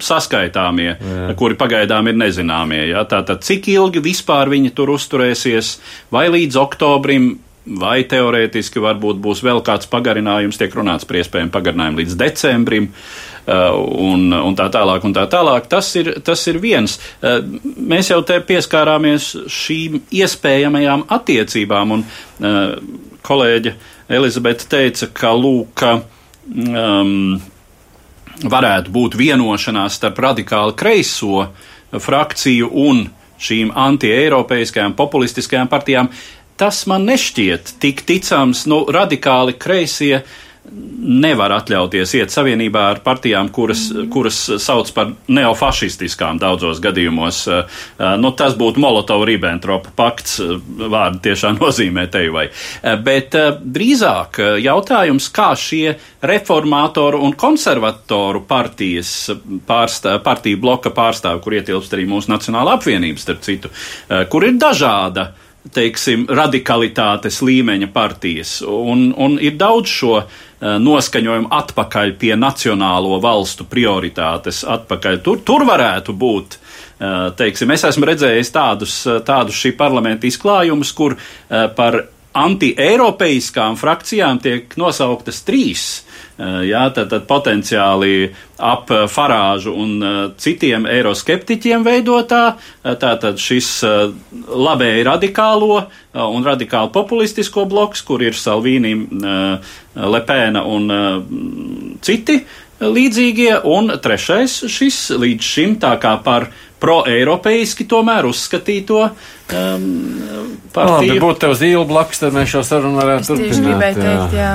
saskaitāmie, 0.04 0.90
jā. 0.96 1.36
kuri 1.40 1.60
pagaidām 1.60 2.10
ir 2.10 2.18
nezināmie. 2.20 2.86
Ja? 2.92 3.06
Tātad, 3.10 3.46
cik 3.46 3.70
ilgi 3.72 4.04
vispār 4.04 4.52
viņi 4.52 4.74
tur 4.76 4.96
uzturēsies, 4.96 5.78
vai 6.16 6.28
līdz 6.34 6.60
oktobrim 6.60 7.36
vai 7.80 8.04
teorētiski 8.10 8.82
varbūt 8.84 9.20
būs 9.22 9.44
vēl 9.46 9.62
kāds 9.66 9.90
pagarinājums, 9.92 10.58
tiek 10.60 10.74
runāts 10.76 11.08
par 11.08 11.20
iespējamu 11.20 11.54
pagarinājumu 11.54 12.02
līdz 12.02 12.16
decembrim. 12.20 12.90
Uh, 13.50 13.74
un, 14.12 14.28
un 14.36 14.54
tā 14.54 14.68
tālāk, 14.70 15.06
un 15.08 15.14
tā 15.16 15.24
tālāk. 15.32 15.66
Tas 15.72 15.88
ir, 15.98 16.12
tas 16.26 16.44
ir 16.52 16.60
viens. 16.62 17.00
Uh, 17.18 17.40
mēs 17.82 18.12
jau 18.12 18.20
te 18.22 18.38
pieskārāmies 18.46 19.32
šīm 19.50 20.04
iespējamajām 20.14 21.08
attiecībām, 21.16 21.96
un 21.96 22.04
uh, 22.06 22.76
kolēģe 23.26 23.74
Elizabete 24.20 24.68
teica, 24.70 25.10
ka 25.18 25.34
lūk, 25.34 25.86
um, 26.50 27.40
varētu 28.44 28.94
būt 28.94 29.18
vienošanās 29.18 29.98
starp 29.98 30.22
radikāli 30.24 30.78
kreiso 30.78 31.48
frakciju 31.90 32.70
un 32.86 33.08
šīm 33.40 33.72
anti-eiropeiskajām 33.76 34.94
populistiskajām 35.00 35.70
partijām 35.72 36.10
tas 36.60 36.84
man 36.92 37.08
nešķiet 37.10 37.76
tik 37.80 38.04
ticams, 38.08 38.66
nu, 38.70 38.84
radikāli 38.92 39.56
kreisie 39.60 40.24
nevar 40.70 41.54
atļauties 41.56 42.12
iet 42.20 42.34
savienībā 42.34 42.82
ar 42.92 43.00
partijām, 43.04 43.50
kuras, 43.54 43.86
kuras 44.12 44.38
sauc 44.62 44.92
par 44.94 45.14
neofašistiskām 45.32 46.40
daudzos 46.42 46.82
gadījumos. 46.84 47.40
Eh, 47.48 47.80
eh, 47.98 48.16
nu, 48.22 48.32
tas 48.38 48.56
būtu 48.60 48.82
Molotov-Ribbentropa 48.84 49.94
pakts, 49.98 50.40
eh, 50.44 50.54
vārdu 50.84 51.24
tiešā 51.30 51.54
nozīmē 51.62 52.06
te 52.12 52.26
vai. 52.30 52.50
Bet 53.06 53.34
drīzāk 53.34 54.42
jautājums, 54.62 55.30
kā 55.34 55.54
šie 55.58 55.96
reformātoru 56.22 57.24
un 57.26 57.34
konservatoru 57.40 58.44
partijas 58.48 59.32
pārstāv, 59.68 60.20
partiju 60.26 60.60
bloka 60.62 60.92
pārstāvi, 60.94 61.42
kur 61.42 61.56
ietilpst 61.58 61.96
arī 61.96 62.06
mūsu 62.10 62.30
Nacionāla 62.30 62.76
apvienības, 62.78 63.24
starp 63.26 63.46
citu, 63.46 63.72
kur 64.30 64.46
ir 64.46 64.60
dažāda 64.60 65.30
teiksim, 65.76 66.26
radikalitātes 66.30 67.42
līmeņa 67.46 67.90
partijas. 67.94 68.60
Un, 68.66 69.10
un 69.18 69.38
ir 69.44 69.58
daudz 69.60 69.92
šo 69.92 70.14
uh, 70.20 70.28
noskaņojumu 70.82 71.52
atpakaļ 71.60 72.16
pie 72.22 72.34
nacionālo 72.40 73.20
valstu 73.24 73.68
prioritātes. 73.70 74.64
Atpakaļ. 74.68 75.20
Tur, 75.26 75.44
tur 75.46 75.68
varētu 75.70 76.16
būt. 76.16 76.60
Uh, 77.00 77.30
teiksim, 77.40 77.72
es 77.72 77.86
esmu 77.88 78.10
redzējis 78.10 78.56
tādus, 78.56 79.02
tādus 79.28 79.60
šī 79.60 79.76
parlamenta 79.80 80.28
izklājumus, 80.28 80.92
kur 80.96 81.16
uh, 81.16 81.68
par 81.76 82.02
anti-eiropeiskām 82.40 83.78
frakcijām 83.80 84.40
tiek 84.44 84.76
nosauktas 84.80 85.42
trīs 85.48 85.88
Eh, 86.00 86.19
jā, 86.40 86.84
tad, 86.96 87.10
tad 87.12 87.26
potenciāli 87.28 88.30
ap 88.60 88.92
Farāžu 89.12 89.74
un 89.80 89.92
eh, 90.04 90.20
citiem 90.40 90.88
eiroskeptiķiem 90.90 91.84
veidotā, 91.84 92.44
eh, 92.56 92.96
tātad 93.00 93.40
šis 93.42 93.72
labēji 94.48 95.06
radikālo 95.08 95.84
un 96.20 96.46
radikāli 96.46 96.92
populistisko 96.94 97.66
bloks, 97.70 98.02
kur 98.02 98.24
ir 98.26 98.34
Salvīni, 98.34 98.96
Lepēna 100.00 100.64
un 100.66 100.90
citi 102.02 102.40
līdzīgie, 102.80 103.60
un 103.68 103.94
trešais 104.02 104.64
šis 104.72 105.00
līdz 105.20 105.52
šim 105.54 105.76
tā 105.82 105.94
kā 106.02 106.16
par 106.24 106.50
pro-eiropeiski 106.80 107.86
tomēr 107.90 108.28
uzskatīto 108.30 109.02
um, 109.10 109.86
partiju. 110.74 111.10
Labi, 111.12 111.22
būtu 111.22 111.42
tev 111.44 111.54
zīle 111.58 111.84
blakus, 111.90 112.22
tad 112.22 112.36
mēs 112.36 112.52
šo 112.52 112.62
sarunu 112.66 113.00
varētu 113.00 113.28
turpināt. 113.32 113.52
Es 113.52 113.62
gribēju 113.64 113.98
teikt, 114.00 114.36
jā. 114.38 114.52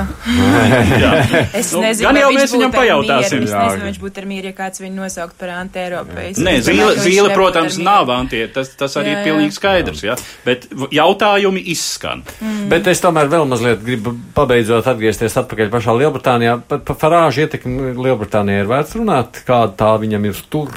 jā. 1.03 1.11
es 1.59 1.71
nu, 1.75 1.83
nezinu, 1.83 2.07
gan 2.07 2.19
jau 2.21 2.31
mēs 2.35 2.55
viņam 2.55 2.73
pajautāsim. 2.75 3.43
Mieru. 3.43 3.49
Es 3.49 3.55
nezinu, 3.55 3.85
viņš 3.89 4.01
būtu 4.05 4.23
ar 4.23 4.29
mieru, 4.31 4.51
ja 4.51 4.57
kāds 4.57 4.83
viņu 4.83 4.99
nosaukt 5.03 5.37
par 5.41 5.53
anti-eiropeisku. 5.59 6.45
Nē, 6.47 6.55
zīle, 6.65 6.89
zīle 7.03 7.35
protams, 7.35 7.79
nav 7.85 8.11
anti, 8.15 8.41
tas, 8.55 8.73
tas 8.79 8.97
arī 9.01 9.13
jā, 9.13 9.19
jā. 9.19 9.21
ir 9.21 9.29
pilnīgi 9.29 9.57
skaidrs, 9.59 10.03
jā. 10.07 10.17
Bet 10.47 10.67
jautājumi 10.95 11.65
izskan. 11.75 12.25
Mm. 12.39 12.67
Bet 12.73 12.91
es 12.91 13.03
tomēr 13.03 13.31
vēl 13.31 13.47
mazliet 13.51 13.83
gribu 13.85 14.15
pabeidzot 14.37 14.87
atgriezties 14.95 15.37
atpakaļ 15.43 15.73
pašā 15.73 15.97
Lielbritānijā. 16.01 16.59
Par 16.69 16.83
pa 16.87 16.97
Farāžu 16.97 17.45
ietekmi 17.45 17.93
Lielbritānijā 17.99 18.63
ir 18.63 18.71
vērts 18.71 18.97
runāt, 18.99 19.43
kāda 19.47 19.75
tā 19.77 19.95
viņam 20.01 20.31
ir 20.31 20.45
tur 20.49 20.71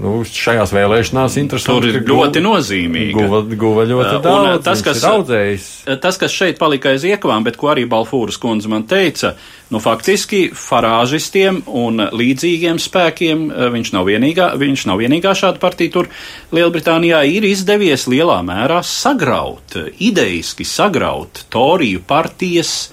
nu, 0.00 0.12
šajās 0.26 0.72
vēlēšanās 0.74 1.36
interesanti. 1.40 1.88
Tur 1.88 1.88
ir 1.88 2.06
ļoti 2.08 2.42
nozīmīgi. 2.44 3.14
Guva, 3.16 3.40
guva 3.46 3.84
ļoti 3.88 4.14
Un, 4.18 4.22
daudz. 4.24 4.64
tas, 4.66 4.82
kas, 4.84 5.02
audzējis. 5.04 5.66
tas, 6.02 6.18
kas 6.20 6.34
šeit 6.34 6.60
palika 6.60 6.92
aiz 6.94 7.04
iekavām, 7.08 7.44
bet 7.46 7.56
ko 7.60 7.72
arī 7.72 7.84
Balfūras 7.90 8.38
kundze 8.42 8.70
man 8.72 8.84
teica, 8.88 9.34
nu 9.72 9.80
faktiski 9.82 10.50
farāžistiem 10.56 11.62
un 11.66 12.04
līdzīgiem 12.12 12.80
spēkiem 12.82 13.48
viņš 13.76 13.92
nav 13.96 14.08
vienīgā, 14.10 14.52
viņš 14.60 14.86
nav 14.90 15.02
vienīgā 15.02 15.34
šāda 15.38 15.62
partija 15.62 15.94
tur 15.98 16.10
Lielbritānijā 16.52 17.22
ir 17.28 17.48
izdevies 17.48 18.06
lielā 18.10 18.40
mērā 18.46 18.82
sagraut, 18.84 19.76
ideiski 19.98 20.64
sagraut 20.68 21.44
Toriju 21.52 22.04
partijas 22.06 22.92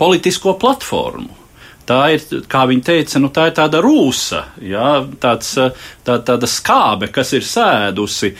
politisko 0.00 0.56
platformu. 0.58 1.43
Tā 1.84 1.98
ir, 2.14 2.22
kā 2.48 2.62
viņi 2.70 2.82
teica, 2.84 3.20
nu, 3.20 3.28
tā 3.34 3.50
ir 3.50 3.56
tāda 3.58 3.82
rūsa, 3.84 4.40
jā, 4.64 5.02
tāds, 5.20 5.50
tā, 6.06 6.16
tāda 6.24 6.48
skābe, 6.48 7.10
kas 7.12 7.34
ir 7.36 7.44
sēdusi, 7.44 8.30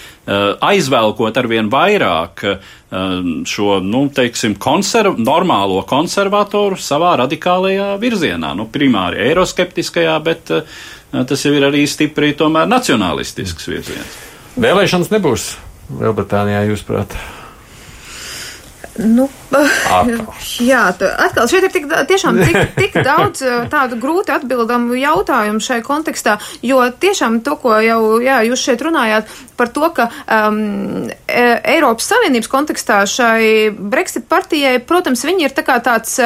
aizvelkot 0.64 1.36
ar 1.36 1.49
vien 1.51 1.68
vairāk 1.72 2.45
šo, 3.51 3.68
nu, 3.84 4.07
teiksim, 4.16 4.57
konserv, 4.57 5.20
normālo 5.20 5.82
konservatoru 5.88 6.80
savā 6.80 7.18
radikālajā 7.20 7.92
virzienā, 8.01 8.55
nu, 8.57 8.64
primāri 8.72 9.20
eiroskeptiskajā, 9.28 10.16
bet 10.24 10.57
tas 11.12 11.45
jau 11.45 11.53
ir 11.53 11.68
arī 11.68 11.84
stipri 11.90 12.32
tomēr 12.38 12.70
nacionalistisks 12.70 13.68
virziens. 13.68 14.18
Vēlēšanas 14.57 15.12
nebūs 15.12 15.49
Lielbritānijā, 16.01 16.64
jūsuprāt? 16.70 17.12
Nu, 18.95 19.26
jā, 20.70 20.82
atkal 20.95 21.49
šeit 21.51 21.66
ir 21.66 21.72
tik, 21.74 21.88
tiešām 22.11 22.38
tik, 22.38 22.59
tik 22.76 22.99
daudz 23.03 23.42
tādu 23.72 23.99
grūti 23.99 24.30
atbildamu 24.34 24.95
jautājumu 24.99 25.62
šai 25.62 25.80
kontekstā, 25.82 26.36
jo 26.62 26.78
tiešām 27.03 27.40
to, 27.47 27.57
ko 27.59 27.74
jau 27.82 28.20
jā, 28.22 28.38
jūs 28.47 28.62
šeit 28.62 28.84
runājāt 28.86 29.30
par 29.57 29.70
to, 29.74 29.88
ka 29.95 30.09
um, 30.26 31.09
Eiropas 31.26 32.07
Savienības 32.11 32.51
kontekstā 32.51 33.01
šai 33.09 33.70
Brexit 33.74 34.26
partijai, 34.30 34.76
protams, 34.82 35.24
viņi 35.26 35.49
ir 35.49 35.55
tā 35.55 35.64
kā 35.66 35.80
tāds, 35.82 36.16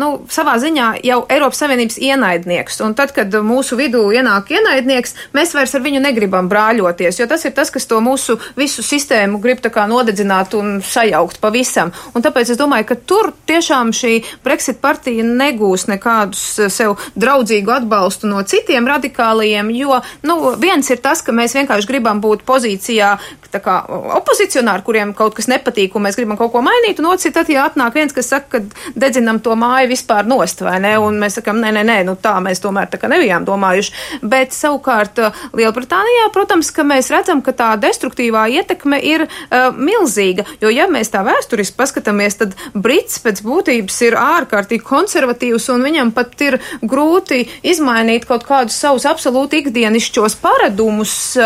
nu, 0.00 0.10
savā 0.32 0.56
ziņā 0.62 0.88
jau 1.04 1.20
Eiropas 1.32 1.60
Savienības 1.64 2.00
ienaidnieks, 2.00 2.80
un 2.84 2.96
tad, 2.96 3.14
kad 3.16 3.32
mūsu 3.44 3.78
vidū 3.80 4.04
ienāk 4.16 4.52
ienaidnieks, 4.54 5.16
mēs 5.36 5.54
vairs 5.56 5.76
ar 5.76 5.84
viņu 5.84 6.02
negribam 6.04 6.48
brāļoties, 6.52 7.20
jo 7.20 7.28
tas 7.30 7.44
ir 7.44 7.56
tas, 7.56 7.72
kas 7.74 7.88
to 7.88 8.00
mūsu 8.04 8.38
visu 8.56 8.84
sistēmu 8.84 9.40
grib 9.44 9.60
tā 9.64 9.72
kā 9.74 9.86
nodedzināt 9.90 10.56
un 10.56 10.78
sajaukt 10.84 11.40
pavisam. 11.44 11.92
Un 12.14 12.22
tāpēc 12.22 12.52
es 12.54 12.58
domāju, 12.58 12.86
ka 12.92 12.96
tur 13.10 13.32
tiešām 13.48 13.90
šī 13.94 14.12
Brexit 14.44 14.78
partija 14.82 15.24
negūs 15.26 15.88
nekādus 15.90 16.44
eh, 16.62 16.70
sev 16.70 16.94
draudzīgu 17.18 17.74
atbalstu 17.74 18.30
no 18.30 18.42
citiem 18.46 18.86
radikālajiem, 18.88 19.72
jo, 19.74 19.98
nu, 20.26 20.36
viens 20.60 20.90
ir 20.90 21.02
tas, 21.02 21.24
ka 21.26 21.34
mēs 21.34 21.56
vienkārši 21.58 21.90
gribam 21.90 22.22
būt 22.22 22.44
pozīcijā, 22.46 23.16
tā 23.54 23.60
kā 23.62 23.80
opozicionāri, 24.18 24.84
kuriem 24.86 25.14
kaut 25.16 25.34
kas 25.36 25.48
nepatīk 25.50 25.94
un 25.94 26.06
mēs 26.06 26.18
gribam 26.18 26.38
kaut 26.38 26.52
ko 26.54 26.62
mainīt, 26.64 27.02
un 27.02 27.10
otrs 27.10 27.28
ir 27.28 27.34
tad, 27.34 27.50
ja 27.50 27.66
atnāk 27.68 27.98
viens, 27.98 28.14
kas 28.14 28.30
saka, 28.30 28.60
ka 28.60 28.94
dedzinam 28.98 29.40
to 29.42 29.54
māju 29.58 29.90
vispār 29.90 30.26
nost, 30.30 30.62
vai 30.66 30.78
ne, 30.82 30.94
un 31.02 31.18
mēs 31.22 31.40
sakam, 31.40 31.58
nē, 31.62 31.74
nē, 31.78 31.84
nē, 31.90 31.98
nu 32.06 32.16
tā 32.20 32.36
mēs 32.44 32.62
tomēr 32.62 32.90
tā 32.92 33.02
kā 33.02 33.10
nebijām 33.10 33.46
domājuši. 33.46 34.22
Bet 34.22 34.54
savukārt 34.54 35.18
eh, 35.22 35.42
Lielbritānijā, 35.58 36.30
protams, 36.34 36.70
ka 36.74 36.86
mēs 36.86 37.10
redzam, 37.14 37.42
ka 37.44 37.54
tā 37.56 37.74
destruktīvā 37.80 38.46
ietekme 38.54 38.98
ir 39.04 39.26
uh, 39.26 39.74
milzīga, 39.74 40.44
jo 40.62 40.70
ja 40.72 40.86
mēs 40.90 41.10
tā 41.12 41.22
vēsturiski 41.26 41.76
paskatāmies, 41.78 42.03
paskatāmies, 42.04 42.36
tad 42.36 42.54
Brits 42.74 43.18
pēc 43.22 43.40
būtības 43.44 43.96
ir 44.04 44.16
ārkārtīgi 44.18 44.84
konservatīvs 44.84 45.68
un 45.72 45.84
viņam 45.84 46.12
pat 46.14 46.40
ir 46.42 46.58
grūti 46.82 47.48
izmainīt 47.62 48.26
kaut 48.26 48.44
kādus 48.44 48.76
savus 48.76 49.06
absolūti 49.06 49.62
ikdienišķos 49.62 50.36
paradumus, 50.42 51.36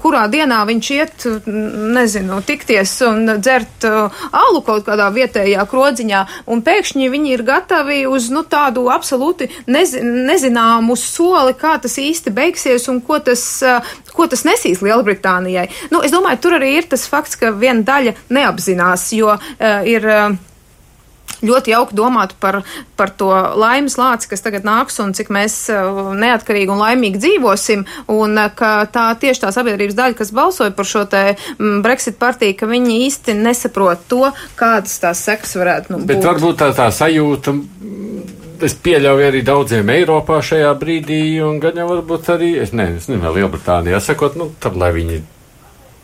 kurā 0.00 0.26
dienā 0.28 0.64
viņš 0.66 0.90
iet, 0.96 1.26
nezinu, 1.46 2.40
tikties 2.46 3.00
un 3.06 3.36
dzert 3.40 3.84
alu 3.84 4.62
kaut 4.64 4.86
kādā 4.86 5.10
vietējā 5.12 5.66
krodziņā, 5.68 6.24
un 6.50 6.62
pēkšņi 6.62 7.10
viņi 7.10 7.34
ir 7.34 7.44
gatavi 7.44 8.06
uz, 8.08 8.30
nu, 8.30 8.44
tādu 8.44 8.88
absolūti 8.90 9.50
nezi, 9.68 10.00
nezināmu 10.02 10.96
soli, 10.96 11.54
kā 11.58 11.76
tas 11.82 11.98
īsti 12.00 12.32
beigsies 12.32 12.88
un 12.90 13.00
ko 13.04 13.20
tas, 13.20 13.44
ko 14.14 14.26
tas 14.30 14.46
nesīs 14.48 14.82
Lielbritānijai. 14.84 15.68
Nu, 15.92 16.00
es 16.04 16.14
domāju, 16.14 16.40
tur 16.44 16.58
arī 16.58 16.76
ir 16.78 16.88
tas 16.90 17.06
fakts, 17.10 17.36
ka 17.40 17.52
viena 17.52 17.84
daļa 17.86 18.14
neapzinās, 18.32 19.10
jo 19.16 19.34
uh, 19.34 19.89
ir 19.90 20.06
eh, 20.10 20.38
ļoti 21.46 21.72
jauki 21.72 21.96
domāt 21.96 22.34
par, 22.40 22.60
par 22.98 23.12
to 23.16 23.30
laimes 23.58 23.96
lāci, 24.00 24.28
kas 24.30 24.44
tagad 24.44 24.66
nāks 24.66 25.00
un 25.02 25.14
cik 25.16 25.30
mēs 25.32 25.56
eh, 25.72 26.00
neatkarīgi 26.20 26.72
un 26.72 26.82
laimīgi 26.82 27.20
dzīvosim, 27.22 27.84
un 28.12 28.40
eh, 28.40 28.50
ka 28.56 28.72
tā 28.92 29.06
tieši 29.20 29.44
tā 29.46 29.52
sabiedrības 29.54 29.98
daļa, 29.98 30.18
kas 30.18 30.34
balsoja 30.36 30.74
par 30.76 30.88
šo 30.88 31.06
te 31.10 31.24
mm, 31.32 31.80
Brexit 31.86 32.18
partiju, 32.20 32.58
ka 32.60 32.70
viņi 32.70 33.00
īsti 33.06 33.36
nesaprot 33.40 34.06
to, 34.10 34.26
kādas 34.60 34.98
tās 35.02 35.24
sekas 35.26 35.56
varētu 35.58 35.94
nu, 35.94 36.02
būt. 36.02 36.12
Bet 36.12 36.28
varbūt 36.28 36.60
tā, 36.62 36.72
tā 36.76 36.90
sajūta. 36.94 37.56
Es 38.60 38.74
pieļauju 38.76 39.24
arī 39.24 39.38
daudziem 39.40 39.88
Eiropā 39.88 40.42
šajā 40.44 40.74
brīdī, 40.76 41.22
un 41.40 41.56
gan 41.62 41.78
jau 41.80 41.86
varbūt 41.94 42.26
arī, 42.34 42.50
es 42.60 42.74
nezinu, 42.76 43.00
es 43.00 43.06
nezinu 43.08 43.32
Lielbritānijā 43.38 44.02
sakot, 44.04 44.36
nu, 44.36 44.50
tad 44.60 44.76
lai 44.76 44.90
viņi 44.92 45.22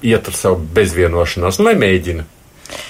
iet 0.08 0.30
ar 0.30 0.38
savu 0.38 0.62
bezvienošanos, 0.78 1.60
nu, 1.60 1.68
lai 1.68 1.76
mēģina. 1.76 2.24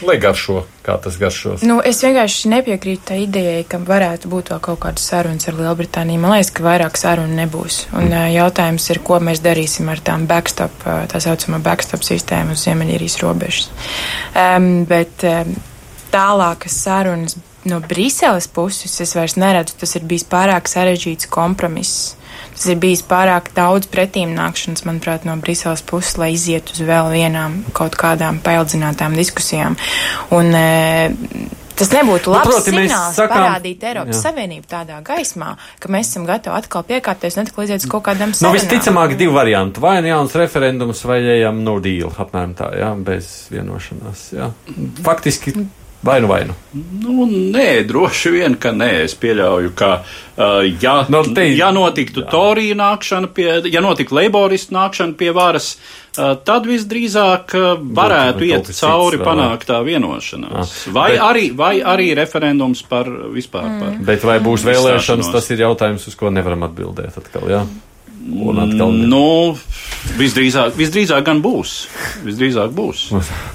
Lai 0.06 0.16
garšo, 0.20 0.62
kā 0.84 0.96
tas 1.02 1.16
garšos. 1.20 1.64
Nu, 1.66 1.78
es 1.84 2.02
vienkārši 2.04 2.50
nepiekrītu 2.52 3.04
tai 3.10 3.18
idejai, 3.24 3.62
ka 3.68 3.80
varētu 3.82 4.30
būt 4.32 4.52
vēl 4.52 4.60
kaut 4.64 4.80
kādas 4.84 5.06
sarunas 5.10 5.48
ar 5.50 5.56
Lielbritāniju. 5.58 6.20
Man 6.22 6.34
liekas, 6.36 6.52
ka 6.56 6.64
vairāk 6.66 7.00
sarunu 7.00 7.36
nebūs. 7.36 7.82
Un 7.92 8.10
mm. 8.10 8.28
jautājums 8.34 8.90
ir, 8.92 9.02
ko 9.06 9.20
mēs 9.24 9.42
darīsim 9.44 9.90
ar 9.92 10.02
tām 10.04 10.28
backstop, 10.30 10.86
tā 11.12 11.22
saucamā 11.22 11.60
backstop 11.64 12.04
sistēmu 12.06 12.56
uz 12.56 12.64
Ziemeļīrijas 12.66 13.18
robežas. 13.24 13.70
Um, 14.32 14.86
bet 14.88 15.24
um, 15.28 15.56
tālākas 16.12 16.80
sarunas 16.86 17.36
no 17.66 17.80
Briseles 17.80 18.46
puses 18.48 19.00
es 19.02 19.16
vairs 19.18 19.36
neredzu. 19.40 19.76
Tas 19.80 19.96
ir 19.98 20.06
bijis 20.08 20.26
pārāk 20.30 20.70
sarežģīts 20.70 21.28
kompromiss. 21.32 22.14
Tas 22.56 22.70
ir 22.72 22.80
bijis 22.80 23.04
pārāk 23.04 23.50
daudz 23.56 23.88
pretīm 23.92 24.32
nākšanas, 24.36 24.86
manuprāt, 24.88 25.26
no 25.28 25.36
Briseles 25.40 25.84
puses, 25.86 26.16
lai 26.20 26.32
iziet 26.36 26.72
uz 26.72 26.80
vēl 26.80 27.12
vienām 27.12 27.60
kaut 27.76 27.98
kādām 28.00 28.40
paildzinātām 28.44 29.16
diskusijām. 29.18 29.76
Un, 30.32 30.52
e, 30.56 31.52
Tas 31.76 31.90
nebūtu 31.92 32.32
labs 32.32 32.48
nu, 32.48 32.52
proti, 32.54 32.72
signāls 32.72 33.18
sakām, 33.18 33.36
parādīt 33.36 33.82
Eiropas 33.84 34.16
jā. 34.16 34.20
Savienību 34.30 34.64
tādā 34.70 35.02
gaismā, 35.04 35.50
ka 35.76 35.90
mēs 35.92 36.08
esam 36.08 36.24
gatavi 36.24 36.56
atkal 36.56 36.86
piekārties 36.88 37.36
un 37.36 37.42
atkal 37.44 37.66
iziet 37.66 37.84
uz 37.84 37.90
kaut 37.92 38.06
kādām 38.06 38.32
sarunām. 38.32 38.54
Nu, 38.54 38.56
visticamāk, 38.56 39.12
divi 39.20 39.34
varianti. 39.34 39.82
Vai 39.84 39.98
nu 40.00 40.08
jauns 40.08 40.36
referendums, 40.40 41.04
vai 41.04 41.20
ejam 41.36 41.60
no 41.66 41.76
deal, 41.84 42.08
apmēram 42.16 42.56
tā, 42.56 42.70
jā, 42.80 42.94
bez 43.04 43.28
vienošanās. 43.52 44.22
Jā. 44.38 44.48
Faktiski 45.04 45.52
Vai 46.06 46.20
nu, 46.22 46.28
vai 46.30 46.44
nu? 46.46 46.54
Nu, 47.02 47.26
nē, 47.26 47.82
droši 47.88 48.30
vien, 48.30 48.54
ka 48.62 48.70
nē. 48.70 48.90
Es 49.06 49.16
pieļauju, 49.18 49.72
ka, 49.74 49.88
uh, 50.04 50.60
ja, 50.82 51.00
no, 51.10 51.24
te... 51.34 51.48
ja 51.58 51.72
notiktu. 51.74 52.22
Torija 52.30 52.76
nākšana 52.78 53.30
pie, 53.34 53.48
ja 53.72 53.82
notiktu 53.82 54.14
Leiboristu 54.20 54.76
nākšana 54.76 55.16
pie 55.18 55.32
varas, 55.34 55.72
uh, 56.14 56.36
tad 56.46 56.68
visdrīzāk 56.70 57.56
uh, 57.58 57.66
varētu 57.98 58.46
iet 58.46 58.70
cauri 58.70 59.18
cits, 59.18 59.26
panāktā 59.26 59.80
vienošanās. 59.86 60.76
Jā. 60.86 60.94
Vai, 60.94 61.08
Bet... 61.16 61.24
arī, 61.26 61.44
vai 61.58 61.74
arī 61.82 62.12
referendums 62.18 62.84
par 62.86 63.10
vispār 63.34 63.66
mm. 63.66 63.82
par. 63.82 63.98
Bet 64.12 64.30
vai 64.30 64.38
būs 64.46 64.68
vēlēšanas, 64.68 65.34
tas 65.34 65.50
ir 65.50 65.66
jautājums, 65.66 66.06
uz 66.06 66.14
ko 66.18 66.30
nevaram 66.30 66.68
atbildēt 66.68 67.18
atkal, 67.18 67.50
jā? 67.50 67.66
Un 68.26 68.58
atkal. 68.58 68.90
Nu, 69.06 69.54
visdrīzāk, 70.18 70.74
visdrīzāk 70.78 71.24
gan 71.26 71.40
būs. 71.44 71.74
Visdrīzāk 72.26 72.72
būs. 72.74 73.04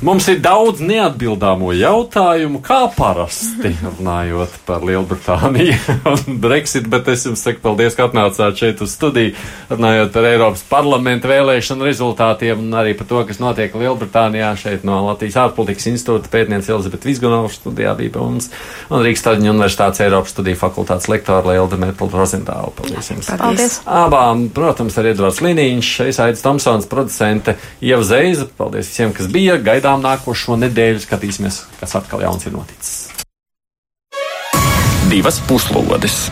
Mums 0.06 0.28
ir 0.32 0.40
daudz 0.44 0.80
neatbildāmo 0.84 1.74
jautājumu, 1.76 2.62
kā 2.64 2.86
parasti 2.96 3.74
runājot 3.84 4.56
par 4.68 4.86
Lielbritāniju 4.88 5.76
un 6.14 6.40
Brexit, 6.44 6.88
bet 6.92 7.10
es 7.12 7.26
jums 7.28 7.44
saku 7.44 7.64
paldies, 7.64 7.98
ka 7.98 8.08
atnācāt 8.08 8.62
šeit 8.62 8.84
uz 8.84 8.96
studiju, 8.96 9.36
runājot 9.72 10.14
par 10.16 10.30
Eiropas 10.30 10.64
parlamentu 10.70 11.32
vēlēšanu 11.32 11.88
rezultātiem 11.88 12.64
un 12.64 12.80
arī 12.80 12.96
par 13.00 13.10
to, 13.12 13.26
kas 13.28 13.42
notiek 13.44 13.76
Lielbritānijā 13.76 14.54
šeit 14.62 14.88
no 14.88 15.02
Latvijas 15.10 15.40
ārpolitikas 15.46 15.90
institūta 15.92 16.32
pētniece 16.32 16.72
Elizabete 16.72 17.10
Vizgunovs 17.10 17.60
studijā 17.60 17.96
bija 18.00 18.16
pie 18.16 18.24
mums 18.24 18.52
un 18.90 19.04
Rīgas 19.04 19.26
Taģiņa 19.28 19.54
universitātes 19.56 20.06
Eiropas 20.06 20.36
studiju 20.36 20.60
fakultātes 20.62 21.10
lektora 21.12 21.52
Lielda 21.52 21.80
Metal 21.82 22.12
Rozentāla. 22.14 22.72
Paldies 22.78 23.12
jums! 23.14 23.32
Paldies! 23.42 23.80
Abām 23.90 24.48
protams, 24.62 24.98
arī 25.02 25.16
Edvards 25.16 25.42
Liniņš, 25.42 25.90
es 26.12 26.22
Aits 26.22 26.46
Tomsons, 26.46 26.90
producente 26.92 27.58
Ieva 27.82 28.06
Zeiza. 28.06 28.46
Paldies 28.58 28.92
visiem, 28.92 29.16
kas 29.18 29.32
bija. 29.32 29.58
Gaidām 29.62 30.04
nākošo 30.06 30.60
nedēļu, 30.62 31.02
skatīsimies, 31.08 31.64
kas 31.82 31.98
atkal 31.98 32.22
jauns 32.28 32.46
ir 32.46 32.56
noticis. 32.60 33.10
Divas 35.12 35.42
puslodes! 35.50 36.30